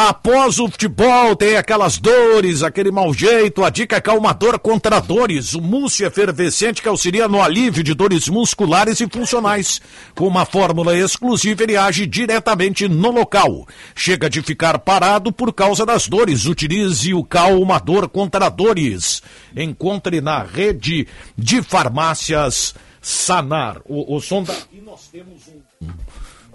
Após 0.00 0.60
o 0.60 0.68
futebol, 0.68 1.34
tem 1.34 1.56
aquelas 1.56 1.98
dores, 1.98 2.62
aquele 2.62 2.88
mau 2.88 3.12
jeito. 3.12 3.64
A 3.64 3.68
dica 3.68 3.96
é 3.96 4.00
calmador 4.00 4.56
contra 4.60 5.00
dores. 5.00 5.54
O 5.54 5.60
múcio 5.60 6.06
efervescente 6.06 6.80
que 6.80 6.88
auxilia 6.88 7.26
no 7.26 7.42
alívio 7.42 7.82
de 7.82 7.94
dores 7.94 8.28
musculares 8.28 9.00
e 9.00 9.08
funcionais. 9.08 9.80
Com 10.14 10.28
uma 10.28 10.46
fórmula 10.46 10.96
exclusiva, 10.96 11.64
ele 11.64 11.76
age 11.76 12.06
diretamente 12.06 12.86
no 12.86 13.10
local. 13.10 13.66
Chega 13.92 14.30
de 14.30 14.40
ficar 14.40 14.78
parado 14.78 15.32
por 15.32 15.52
causa 15.52 15.84
das 15.84 16.06
dores. 16.06 16.46
Utilize 16.46 17.12
o 17.12 17.24
calmador 17.24 18.08
contra 18.08 18.48
dores. 18.48 19.20
Encontre 19.56 20.20
na 20.20 20.44
rede 20.44 21.08
de 21.36 21.60
farmácias 21.60 22.72
Sanar. 23.00 23.80
O, 23.84 24.16
o 24.16 24.20
som 24.20 24.44
da... 24.44 24.54
E 24.72 24.80
nós 24.80 25.08
temos 25.08 25.48
um 25.48 25.88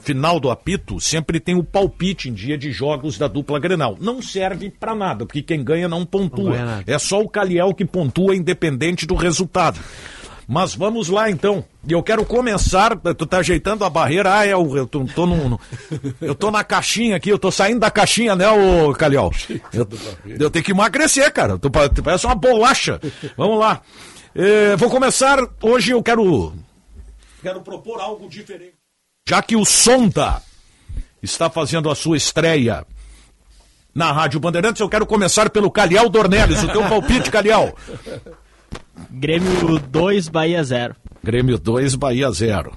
final 0.04 0.39
do 0.39 0.51
apito, 0.51 0.99
sempre 0.99 1.39
tem 1.39 1.56
o 1.56 1.64
palpite 1.64 2.30
em 2.30 2.34
dia 2.34 2.58
de 2.58 2.72
jogos 2.72 3.18
da 3.18 3.28
dupla 3.28 3.60
Grenal. 3.60 3.97
Não 3.99 4.22
serve 4.22 4.70
para 4.70 4.93
nada, 4.93 5.26
porque 5.26 5.41
quem 5.41 5.64
ganha 5.64 5.88
não 5.88 6.06
pontua. 6.06 6.58
Não 6.58 6.66
ganha 6.66 6.84
é 6.86 6.99
só 6.99 7.22
o 7.22 7.30
Caliel 7.30 7.74
que 7.74 7.86
pontua 7.86 8.36
independente 8.36 9.06
do 9.06 9.16
resultado. 9.16 9.80
Mas 10.45 10.76
vamos 10.76 11.08
lá 11.08 11.30
então. 11.30 11.64
E 11.88 11.93
eu 11.93 12.04
quero 12.04 12.26
começar. 12.26 12.97
Tu 12.97 13.26
tá 13.26 13.38
ajeitando 13.38 13.86
a 13.86 13.89
barreira. 13.89 14.39
Ah, 14.39 14.45
eu, 14.45 14.76
eu 14.76 14.86
tô, 14.86 15.06
tô 15.06 15.26
no, 15.26 15.49
no, 15.49 15.60
Eu 16.20 16.36
tô 16.36 16.51
na 16.51 16.66
caixinha 16.66 17.16
aqui, 17.16 17.30
eu 17.30 17.39
tô 17.39 17.49
saindo 17.49 17.80
da 17.80 17.89
caixinha, 17.89 18.36
né, 18.36 18.49
ô 18.49 18.93
Caliel? 18.93 19.32
Eu, 19.74 19.88
eu 20.28 20.51
tenho 20.51 20.66
que 20.66 20.72
emagrecer, 20.72 21.32
cara. 21.32 21.58
Tu, 21.58 21.70
tu 21.95 22.04
parece 22.04 22.26
uma 22.26 22.36
bolacha. 22.36 22.99
Vamos 23.38 23.58
lá. 23.58 23.82
É, 24.36 24.76
vou 24.76 24.89
começar. 24.89 25.39
Hoje 25.62 25.91
eu 25.91 26.04
quero. 26.04 26.54
Quero 27.41 27.62
propor 27.62 28.01
algo 28.01 28.28
diferente 28.28 28.83
já 29.28 29.41
que 29.41 29.55
o 29.55 29.63
Sonda 29.63 30.41
está 31.21 31.49
fazendo 31.49 31.89
a 31.89 31.95
sua 31.95 32.17
estreia 32.17 32.86
na 33.95 34.11
Rádio 34.11 34.39
Bandeirantes, 34.39 34.82
eu 34.82 34.89
quero 34.89 35.05
começar 35.05 35.49
pelo 35.49 35.71
Calhau 35.71 36.09
Dornelles, 36.09 36.61
o 36.63 36.67
teu 36.67 36.82
palpite, 36.89 37.32
Calhau. 37.32 37.74
Grêmio 39.09 39.80
2, 39.80 40.28
Bahia 40.28 40.63
0. 40.63 40.95
Grêmio 41.24 41.57
2, 41.57 41.95
Bahia 41.95 42.30
0. 42.32 42.76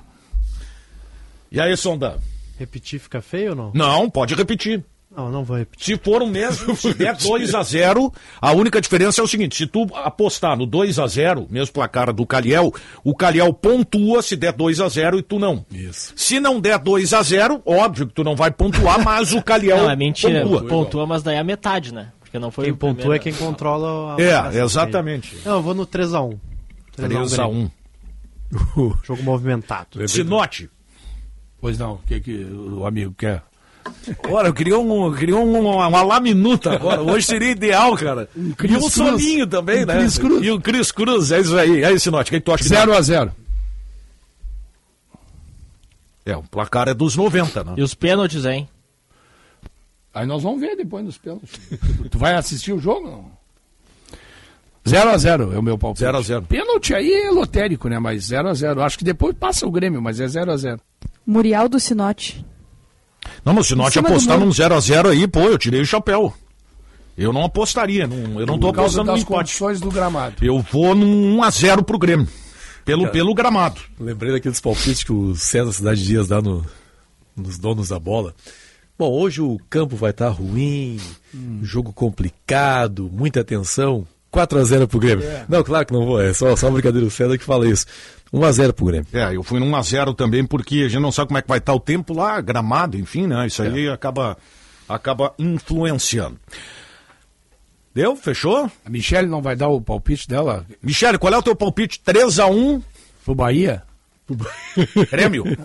E 1.51 1.61
aí, 1.61 1.77
Sonda? 1.77 2.23
Repetir 2.59 3.01
fica 3.01 3.21
feio 3.21 3.51
ou 3.51 3.57
não? 3.57 3.73
Não, 3.75 4.11
pode 4.11 4.35
repetir. 4.35 4.85
Não, 5.17 5.31
não 5.31 5.43
vou 5.43 5.57
repetir. 5.57 5.97
Se 5.97 6.05
for 6.05 6.23
o 6.23 6.27
mesmo, 6.27 6.75
se 6.77 6.93
der 6.93 7.17
2 7.17 7.55
a 7.55 7.63
0 7.63 8.13
a 8.41 8.53
única 8.53 8.81
diferença 8.81 9.23
é 9.23 9.25
o 9.25 9.27
seguinte: 9.27 9.57
se 9.57 9.67
tu 9.67 9.87
apostar 9.95 10.57
no 10.59 10.67
2 10.67 10.99
a 10.99 11.07
0 11.07 11.47
mesmo 11.49 11.73
placar 11.73 12.13
do 12.13 12.27
Caliel, 12.27 12.73
o 13.03 13.15
Caliel 13.15 13.53
pontua 13.55 14.21
se 14.21 14.37
der 14.37 14.53
2 14.53 14.81
a 14.81 14.89
0 14.89 15.19
e 15.19 15.23
tu 15.23 15.39
não. 15.39 15.65
Isso. 15.71 16.13
Se 16.15 16.39
não 16.39 16.61
der 16.61 16.79
2 16.79 17.15
a 17.15 17.23
0 17.23 17.63
óbvio 17.65 18.07
que 18.07 18.13
tu 18.13 18.23
não 18.23 18.37
vai 18.37 18.51
pontuar, 18.51 19.03
mas 19.03 19.33
o 19.33 19.43
Caliel 19.43 19.79
não, 19.79 19.91
é 19.91 19.97
mentira, 19.97 20.43
pontua. 20.43 20.69
pontua, 20.69 21.07
mas 21.07 21.23
daí 21.23 21.37
é 21.37 21.39
a 21.39 21.45
metade, 21.45 21.95
né? 21.95 22.13
Porque 22.21 22.39
não 22.39 22.51
foi 22.51 22.67
quem 22.67 22.75
pontua 22.75 23.17
é 23.17 23.19
quem 23.19 23.33
controla 23.33 24.17
a 24.17 24.21
É, 24.21 24.63
exatamente. 24.63 25.39
Não, 25.45 25.55
eu 25.55 25.63
vou 25.63 25.75
no 25.75 25.87
3 25.87 26.13
a 26.13 26.21
1 26.21 26.39
3 26.95 27.39
a 27.39 27.47
1 27.47 27.71
Jogo 29.03 29.23
movimentado. 29.23 30.07
Sinote. 30.09 30.69
Pois 31.59 31.79
não, 31.79 31.95
o 31.95 31.99
que, 32.07 32.21
que 32.21 32.45
o 32.45 32.87
amigo 32.87 33.15
quer? 33.17 33.43
Ora, 34.31 34.49
eu 34.49 34.55
queria, 34.55 34.79
um, 34.79 35.13
queria 35.15 35.37
um, 35.37 35.61
uma, 35.61 35.87
uma 35.87 36.03
laminuta 36.03 36.73
agora. 36.73 37.03
Hoje 37.03 37.27
seria 37.27 37.51
ideal, 37.51 37.97
cara. 37.97 38.29
Um 38.37 38.53
e 38.65 38.77
um 38.77 38.89
soninho 38.89 39.47
também, 39.47 39.85
um 39.85 39.87
né? 39.87 39.99
Cris 39.99 40.19
Cruz. 40.19 40.45
E 40.45 40.51
o 40.51 40.61
Cris 40.61 40.93
Cruz, 40.93 41.31
é 41.33 41.41
isso 41.41 41.57
aí. 41.57 41.85
É 41.85 41.93
isso, 41.93 42.11
Note. 42.11 42.29
O 42.29 42.31
que, 42.33 42.41
que 42.41 42.45
tu 42.45 42.53
acha? 42.53 42.65
0x0. 42.65 43.33
É, 46.25 46.37
o 46.37 46.43
placar 46.43 46.89
é 46.89 46.95
dos 46.95 47.17
90, 47.17 47.63
né? 47.63 47.75
E 47.77 47.83
os 47.83 47.95
pênaltis, 47.95 48.45
hein? 48.45 48.69
Aí 50.13 50.27
nós 50.27 50.43
vamos 50.43 50.61
ver 50.61 50.77
depois 50.77 51.05
nos 51.05 51.19
pênaltis. 51.19 51.61
tu 52.11 52.19
vai 52.19 52.35
assistir 52.35 52.73
o 52.73 52.79
jogo? 52.79 53.09
Não? 53.09 53.37
0x0 54.87 55.53
é 55.53 55.59
o 55.59 55.63
meu 55.63 55.77
palpite. 55.77 56.05
0x0. 56.05 56.47
Pênalti 56.47 56.95
aí 56.95 57.13
é 57.13 57.31
lotérico, 57.31 57.89
né? 57.89 57.99
Mas 57.99 58.31
0x0. 58.31 58.81
Acho 58.81 58.99
que 58.99 59.05
depois 59.05 59.37
passa 59.37 59.67
o 59.67 59.71
Grêmio, 59.71 60.01
mas 60.01 60.21
é 60.21 60.27
0x0. 60.27 60.81
Murial 61.27 61.69
do 61.69 61.79
Sinote. 61.79 62.45
Não, 63.47 63.55
mas 63.55 63.69
se 63.69 63.75
o 63.75 63.77
Norte 63.77 63.97
apostar 63.97 64.41
num 64.41 64.49
0x0 64.49 65.11
aí, 65.11 65.29
pô, 65.29 65.43
eu 65.43 65.57
tirei 65.57 65.81
o 65.81 65.87
chapéu. 65.87 66.35
Eu 67.17 67.33
não 67.33 67.45
apostaria, 67.45 68.05
não, 68.05 68.41
eu 68.41 68.45
não 68.45 68.59
tô 68.59 68.69
apostando 68.71 69.13
no 69.13 69.17
empate. 69.17 69.25
condições 69.25 69.81
do 69.81 69.89
gramado. 69.89 70.35
Eu 70.45 70.59
vou 70.61 70.97
num 70.97 71.39
1x0 71.39 71.85
pro 71.85 71.97
Grêmio. 71.97 72.27
pelo, 72.85 73.03
Cara, 73.03 73.13
pelo 73.13 73.35
gramado. 73.35 73.81
Lembrei 74.01 74.33
daqueles 74.33 74.61
palpites 74.61 75.05
que 75.05 75.13
o 75.13 75.37
César 75.37 75.71
Cidade 75.71 76.05
Dias 76.05 76.27
dá 76.27 76.43
no, 76.43 76.67
nos 77.37 77.57
donos 77.57 77.91
da 77.91 78.01
bola. 78.01 78.35
Bom, 78.99 79.13
hoje 79.13 79.41
o 79.41 79.59
campo 79.71 79.95
vai 79.95 80.11
estar 80.11 80.29
ruim, 80.29 80.99
jogo 81.63 81.93
complicado, 81.93 83.09
muita 83.13 83.45
tensão. 83.45 84.05
4x0 84.37 84.87
pro 84.87 84.99
Grêmio. 84.99 85.27
Não, 85.49 85.65
claro 85.65 85.87
que 85.87 85.93
não 85.93 86.05
vou, 86.05 86.21
é 86.21 86.35
só, 86.35 86.55
só 86.55 86.67
uma 86.67 86.75
brincadeira, 86.75 87.07
o 87.07 87.11
César 87.11 87.39
que 87.39 87.45
fala 87.45 87.67
isso. 87.67 87.87
1x0 88.33 88.73
pro 88.73 88.87
Grêmio. 88.87 89.07
É, 89.13 89.35
eu 89.35 89.43
fui 89.43 89.59
no 89.59 89.67
1x0 89.67 90.15
também, 90.15 90.45
porque 90.45 90.83
a 90.85 90.89
gente 90.89 91.01
não 91.01 91.11
sabe 91.11 91.29
como 91.29 91.39
é 91.39 91.43
que 91.43 91.49
vai 91.49 91.59
estar 91.59 91.73
o 91.73 91.81
tempo 91.81 92.13
lá, 92.13 92.41
gramado, 92.41 92.99
enfim, 92.99 93.27
né? 93.27 93.47
Isso 93.47 93.63
aí 93.63 93.89
acaba, 93.89 94.37
acaba 94.89 95.35
influenciando. 95.39 96.39
Deu? 97.95 98.15
Fechou? 98.15 98.71
A 98.85 98.91
Michelle 98.91 99.27
não 99.27 99.41
vai 99.41 99.57
dar 99.57 99.69
o 99.69 99.81
palpite 99.81 100.29
dela? 100.29 100.67
Michele, 100.83 101.17
qual 101.17 101.33
é 101.33 101.39
o 101.39 101.43
teu 101.43 101.57
palpite? 101.57 101.99
3x1 102.05 102.83
pro 103.25 103.35
Bahia? 103.35 103.83
Grêmio? 105.11 105.45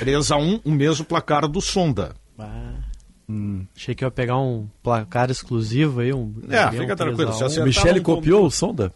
3x1, 0.00 0.60
o 0.64 0.70
mesmo 0.70 1.04
placar 1.04 1.46
do 1.46 1.60
Sonda. 1.60 2.12
Hum, 3.28 3.64
achei 3.76 3.94
que 3.94 4.04
ia 4.04 4.10
pegar 4.10 4.38
um 4.38 4.66
placar 4.82 5.30
exclusivo 5.30 6.00
aí. 6.00 6.12
Um, 6.12 6.34
É, 6.50 6.66
um 6.66 6.72
fica 6.72 6.96
tranquilo, 6.96 7.30
3 7.30 7.30
a 7.30 7.36
se 7.36 7.42
1. 7.42 7.46
acertar, 7.46 7.66
Michele 7.66 7.98
não 7.98 8.02
copiou 8.04 8.44
o 8.46 8.50
Sonda? 8.50 8.92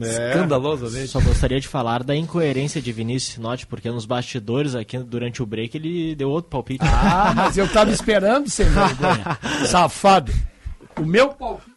É. 0.00 0.30
Escandalosamente. 0.30 1.08
Só 1.08 1.20
gostaria 1.20 1.60
de 1.60 1.68
falar 1.68 2.02
da 2.02 2.16
incoerência 2.16 2.82
de 2.82 2.90
Vinícius 2.92 3.34
Sinote, 3.34 3.66
porque 3.66 3.90
nos 3.90 4.04
bastidores 4.04 4.74
aqui 4.74 4.98
durante 4.98 5.42
o 5.42 5.46
break 5.46 5.76
ele 5.76 6.14
deu 6.16 6.30
outro 6.30 6.50
palpite. 6.50 6.84
Ah, 6.84 7.32
mas 7.34 7.56
eu 7.56 7.68
tava 7.72 7.90
esperando, 7.92 8.48
sem 8.50 8.66
vergonha. 8.66 9.38
Safado. 9.66 10.32
O 11.00 11.04
meu 11.04 11.28
palpite. 11.28 11.73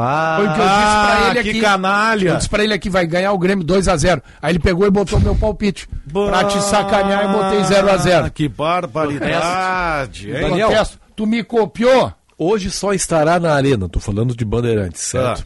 Ah, 0.00 0.36
Foi 0.36 0.46
o 0.46 0.54
que 0.54 0.60
eu 0.60 0.64
disse 0.64 0.78
pra 1.02 1.30
ele 1.30 1.42
que 1.42 1.50
aqui. 1.50 1.60
canalha. 1.60 2.28
Eu 2.28 2.36
disse 2.36 2.48
pra 2.48 2.62
ele 2.62 2.72
aqui, 2.72 2.88
vai 2.88 3.04
ganhar 3.04 3.32
o 3.32 3.38
Grêmio 3.38 3.64
2x0. 3.66 4.22
Aí 4.40 4.52
ele 4.52 4.60
pegou 4.60 4.86
e 4.86 4.90
botou 4.90 5.18
meu 5.18 5.34
palpite. 5.34 5.88
Pra 6.12 6.44
te 6.44 6.62
sacanear, 6.62 7.24
eu 7.24 7.32
botei 7.32 7.60
0x0. 7.62 8.24
Ah, 8.26 8.30
que 8.30 8.48
barbaridade. 8.48 10.30
hein? 10.30 10.40
Daniel. 10.40 10.68
Protesto. 10.68 10.98
Tu 11.16 11.26
me 11.26 11.42
copiou? 11.42 12.12
Hoje 12.38 12.70
só 12.70 12.92
estará 12.92 13.40
na 13.40 13.52
arena, 13.52 13.88
tô 13.88 13.98
falando 13.98 14.36
de 14.36 14.44
Bandeirantes, 14.44 15.02
certo? 15.02 15.44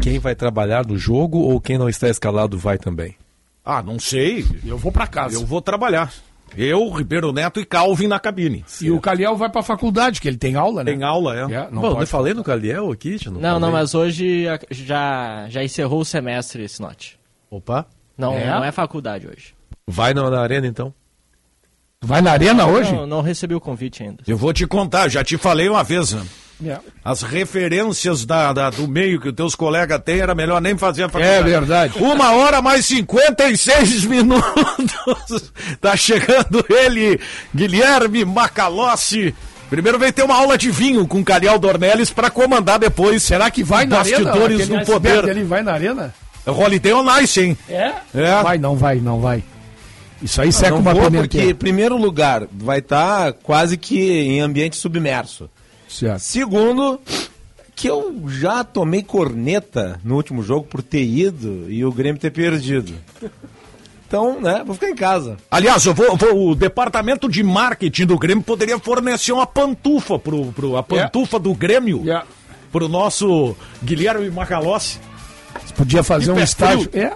Quem 0.00 0.18
vai 0.18 0.34
trabalhar 0.34 0.86
no 0.86 0.96
jogo 0.96 1.38
ou 1.38 1.60
quem 1.60 1.76
não 1.76 1.86
está 1.88 2.08
escalado 2.08 2.56
vai 2.56 2.78
também? 2.78 3.14
Ah, 3.62 3.82
não 3.82 3.98
sei. 3.98 4.46
Eu 4.64 4.78
vou 4.78 4.90
pra 4.90 5.06
casa. 5.06 5.34
Eu 5.34 5.44
vou 5.44 5.60
trabalhar. 5.60 6.10
Eu, 6.56 6.88
Ribeiro 6.90 7.32
Neto 7.32 7.60
e 7.60 7.64
Calvin 7.64 8.06
na 8.08 8.18
cabine. 8.18 8.64
E 8.80 8.90
o 8.90 9.00
Caliel 9.00 9.36
vai 9.36 9.48
pra 9.48 9.62
faculdade, 9.62 10.20
que 10.20 10.28
ele 10.28 10.36
tem 10.36 10.56
aula, 10.56 10.82
né? 10.82 10.92
Tem 10.92 11.02
aula, 11.02 11.36
é. 11.36 11.42
É, 11.52 11.68
não 11.70 11.82
Bom, 11.82 11.88
pode 11.90 12.00
eu 12.02 12.06
falei 12.06 12.34
no 12.34 12.42
Caliel 12.42 12.90
aqui, 12.90 13.18
tio, 13.18 13.30
Não, 13.32 13.60
não, 13.60 13.70
mas 13.70 13.94
hoje 13.94 14.44
já, 14.70 15.46
já 15.48 15.62
encerrou 15.62 16.00
o 16.00 16.04
semestre, 16.04 16.68
Sinote. 16.68 17.18
Opa. 17.50 17.86
Não, 18.18 18.34
É? 18.34 18.46
não 18.46 18.64
é 18.64 18.72
faculdade 18.72 19.26
hoje. 19.26 19.54
Vai 19.86 20.12
na, 20.12 20.28
na 20.28 20.40
arena 20.40 20.66
então? 20.66 20.92
Vai 22.02 22.20
na 22.22 22.32
arena 22.32 22.66
hoje? 22.66 22.92
Não, 22.94 23.06
não 23.06 23.20
recebi 23.20 23.54
o 23.54 23.60
convite 23.60 24.02
ainda. 24.02 24.22
Eu 24.26 24.36
vou 24.36 24.52
te 24.52 24.66
contar, 24.66 25.08
já 25.08 25.22
te 25.22 25.36
falei 25.36 25.68
uma 25.68 25.82
vez, 25.84 26.12
né? 26.12 26.26
É. 26.64 26.78
As 27.04 27.22
referências 27.22 28.24
da, 28.26 28.52
da- 28.52 28.70
do 28.70 28.86
meio 28.86 29.20
que 29.20 29.28
os 29.28 29.34
teus 29.34 29.54
colegas 29.54 30.00
têm, 30.04 30.20
era 30.20 30.34
melhor 30.34 30.60
nem 30.60 30.76
fazer 30.76 31.04
a 31.04 31.08
faculdade. 31.08 31.38
É 31.38 31.42
verdade. 31.42 31.98
Uma 31.98 32.32
hora 32.32 32.60
mais 32.60 32.84
56 32.86 34.04
minutos. 34.06 35.52
tá 35.80 35.96
chegando 35.96 36.64
ele, 36.68 37.18
Guilherme 37.54 38.24
Macalossi. 38.24 39.34
Primeiro 39.68 39.98
vem 39.98 40.12
ter 40.12 40.22
uma 40.24 40.34
aula 40.34 40.58
de 40.58 40.70
vinho 40.70 41.06
com 41.06 41.22
Carial 41.24 41.58
Dornelles 41.58 42.10
para 42.10 42.28
comandar 42.28 42.78
depois. 42.78 43.22
Será 43.22 43.50
que 43.50 43.62
vai 43.62 43.86
na 43.86 44.00
arena? 44.00 44.18
Bastidores 44.24 44.60
Aquele 44.62 44.78
do 44.80 44.84
poder. 44.86 45.30
ali 45.30 45.44
vai 45.44 45.62
na 45.62 45.72
arena? 45.72 46.14
Holiday 46.46 46.92
on 46.92 47.18
Ice, 47.20 47.40
hein? 47.40 47.58
É? 47.68 47.92
É. 48.14 48.42
Vai, 48.42 48.58
não 48.58 48.74
vai, 48.76 48.96
não 48.96 49.20
vai. 49.20 49.44
Isso 50.20 50.42
aí 50.42 50.52
seca 50.52 50.70
não 50.72 50.80
uma 50.80 50.92
vou 50.92 51.10
porque, 51.10 51.54
primeiro 51.54 51.96
lugar, 51.96 52.42
vai 52.52 52.80
estar 52.80 53.32
quase 53.32 53.76
que 53.78 53.98
em 54.10 54.40
ambiente 54.40 54.76
submerso. 54.76 55.48
Certo. 55.90 56.20
Segundo, 56.20 57.00
que 57.74 57.88
eu 57.88 58.22
já 58.28 58.62
tomei 58.64 59.02
corneta 59.02 60.00
no 60.04 60.14
último 60.16 60.42
jogo 60.42 60.66
por 60.66 60.82
ter 60.82 61.02
ido 61.02 61.66
e 61.70 61.84
o 61.84 61.90
Grêmio 61.92 62.20
ter 62.20 62.30
perdido. 62.30 62.94
Então, 64.06 64.40
né, 64.40 64.62
vou 64.66 64.74
ficar 64.74 64.90
em 64.90 64.94
casa. 64.94 65.36
Aliás, 65.50 65.84
eu 65.86 65.94
vou, 65.94 66.16
vou- 66.16 66.50
o 66.50 66.54
departamento 66.54 67.28
de 67.28 67.42
marketing 67.44 68.06
do 68.06 68.18
Grêmio 68.18 68.42
poderia 68.42 68.78
fornecer 68.78 69.30
uma 69.32 69.46
pantufa 69.46 70.18
pro, 70.18 70.46
pro 70.52 70.76
a 70.76 70.82
pantufa 70.82 71.38
do 71.38 71.54
Grêmio 71.54 72.02
Yeah. 72.04 72.26
pro 72.72 72.88
nosso 72.88 73.54
Guilherme 73.82 74.28
Macalossi. 74.30 74.98
Você 75.64 75.74
podia 75.74 76.02
fazer 76.02 76.32
um 76.32 76.40
estágio. 76.40 76.90
frio. 76.90 77.04
É. 77.04 77.12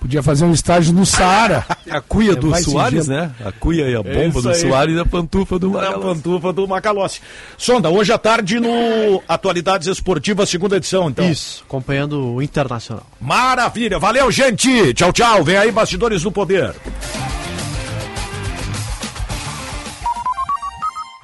Podia 0.00 0.22
fazer 0.22 0.46
um 0.46 0.52
estágio 0.52 0.94
no 0.94 1.04
Saara. 1.04 1.64
A 1.90 2.00
cuia 2.00 2.34
do 2.34 2.50
Vai 2.50 2.60
esse 2.60 2.70
Soares, 2.70 3.06
né? 3.06 3.30
A 3.44 3.52
cuia 3.52 3.84
e 3.88 3.94
a 3.94 3.98
É 4.00 4.02
bomba 4.02 4.28
isso 4.28 4.42
do 4.42 4.48
aí. 4.48 4.54
Soares 4.54 4.96
e 4.96 4.98
a 4.98 5.04
pantufa 5.04 5.58
do 5.58 5.66
A 5.68 5.82
Macalossi. 5.82 6.02
pantufa 6.22 6.52
do 6.54 6.66
Macalossi. 6.66 7.20
Sonda, 7.58 7.90
hoje 7.90 8.10
à 8.10 8.16
tarde 8.18 8.58
no 8.58 9.22
Atualidades 9.28 9.86
Esportivas, 9.88 10.48
segunda 10.48 10.76
edição, 10.78 11.10
então. 11.10 11.30
Isso, 11.30 11.62
acompanhando 11.68 12.34
o 12.34 12.40
Internacional. 12.42 13.06
Maravilha, 13.20 13.98
valeu, 13.98 14.30
gente. 14.30 14.94
Tchau, 14.94 15.12
tchau. 15.12 15.44
Vem 15.44 15.58
aí, 15.58 15.70
Bastidores 15.70 16.22
do 16.22 16.32
Poder. 16.32 16.74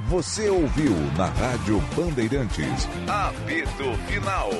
Você 0.09 0.49
ouviu 0.49 0.95
na 1.17 1.27
Rádio 1.27 1.83
Bandeirantes. 1.97 2.89
Apito 3.09 3.93
Final. 4.07 4.51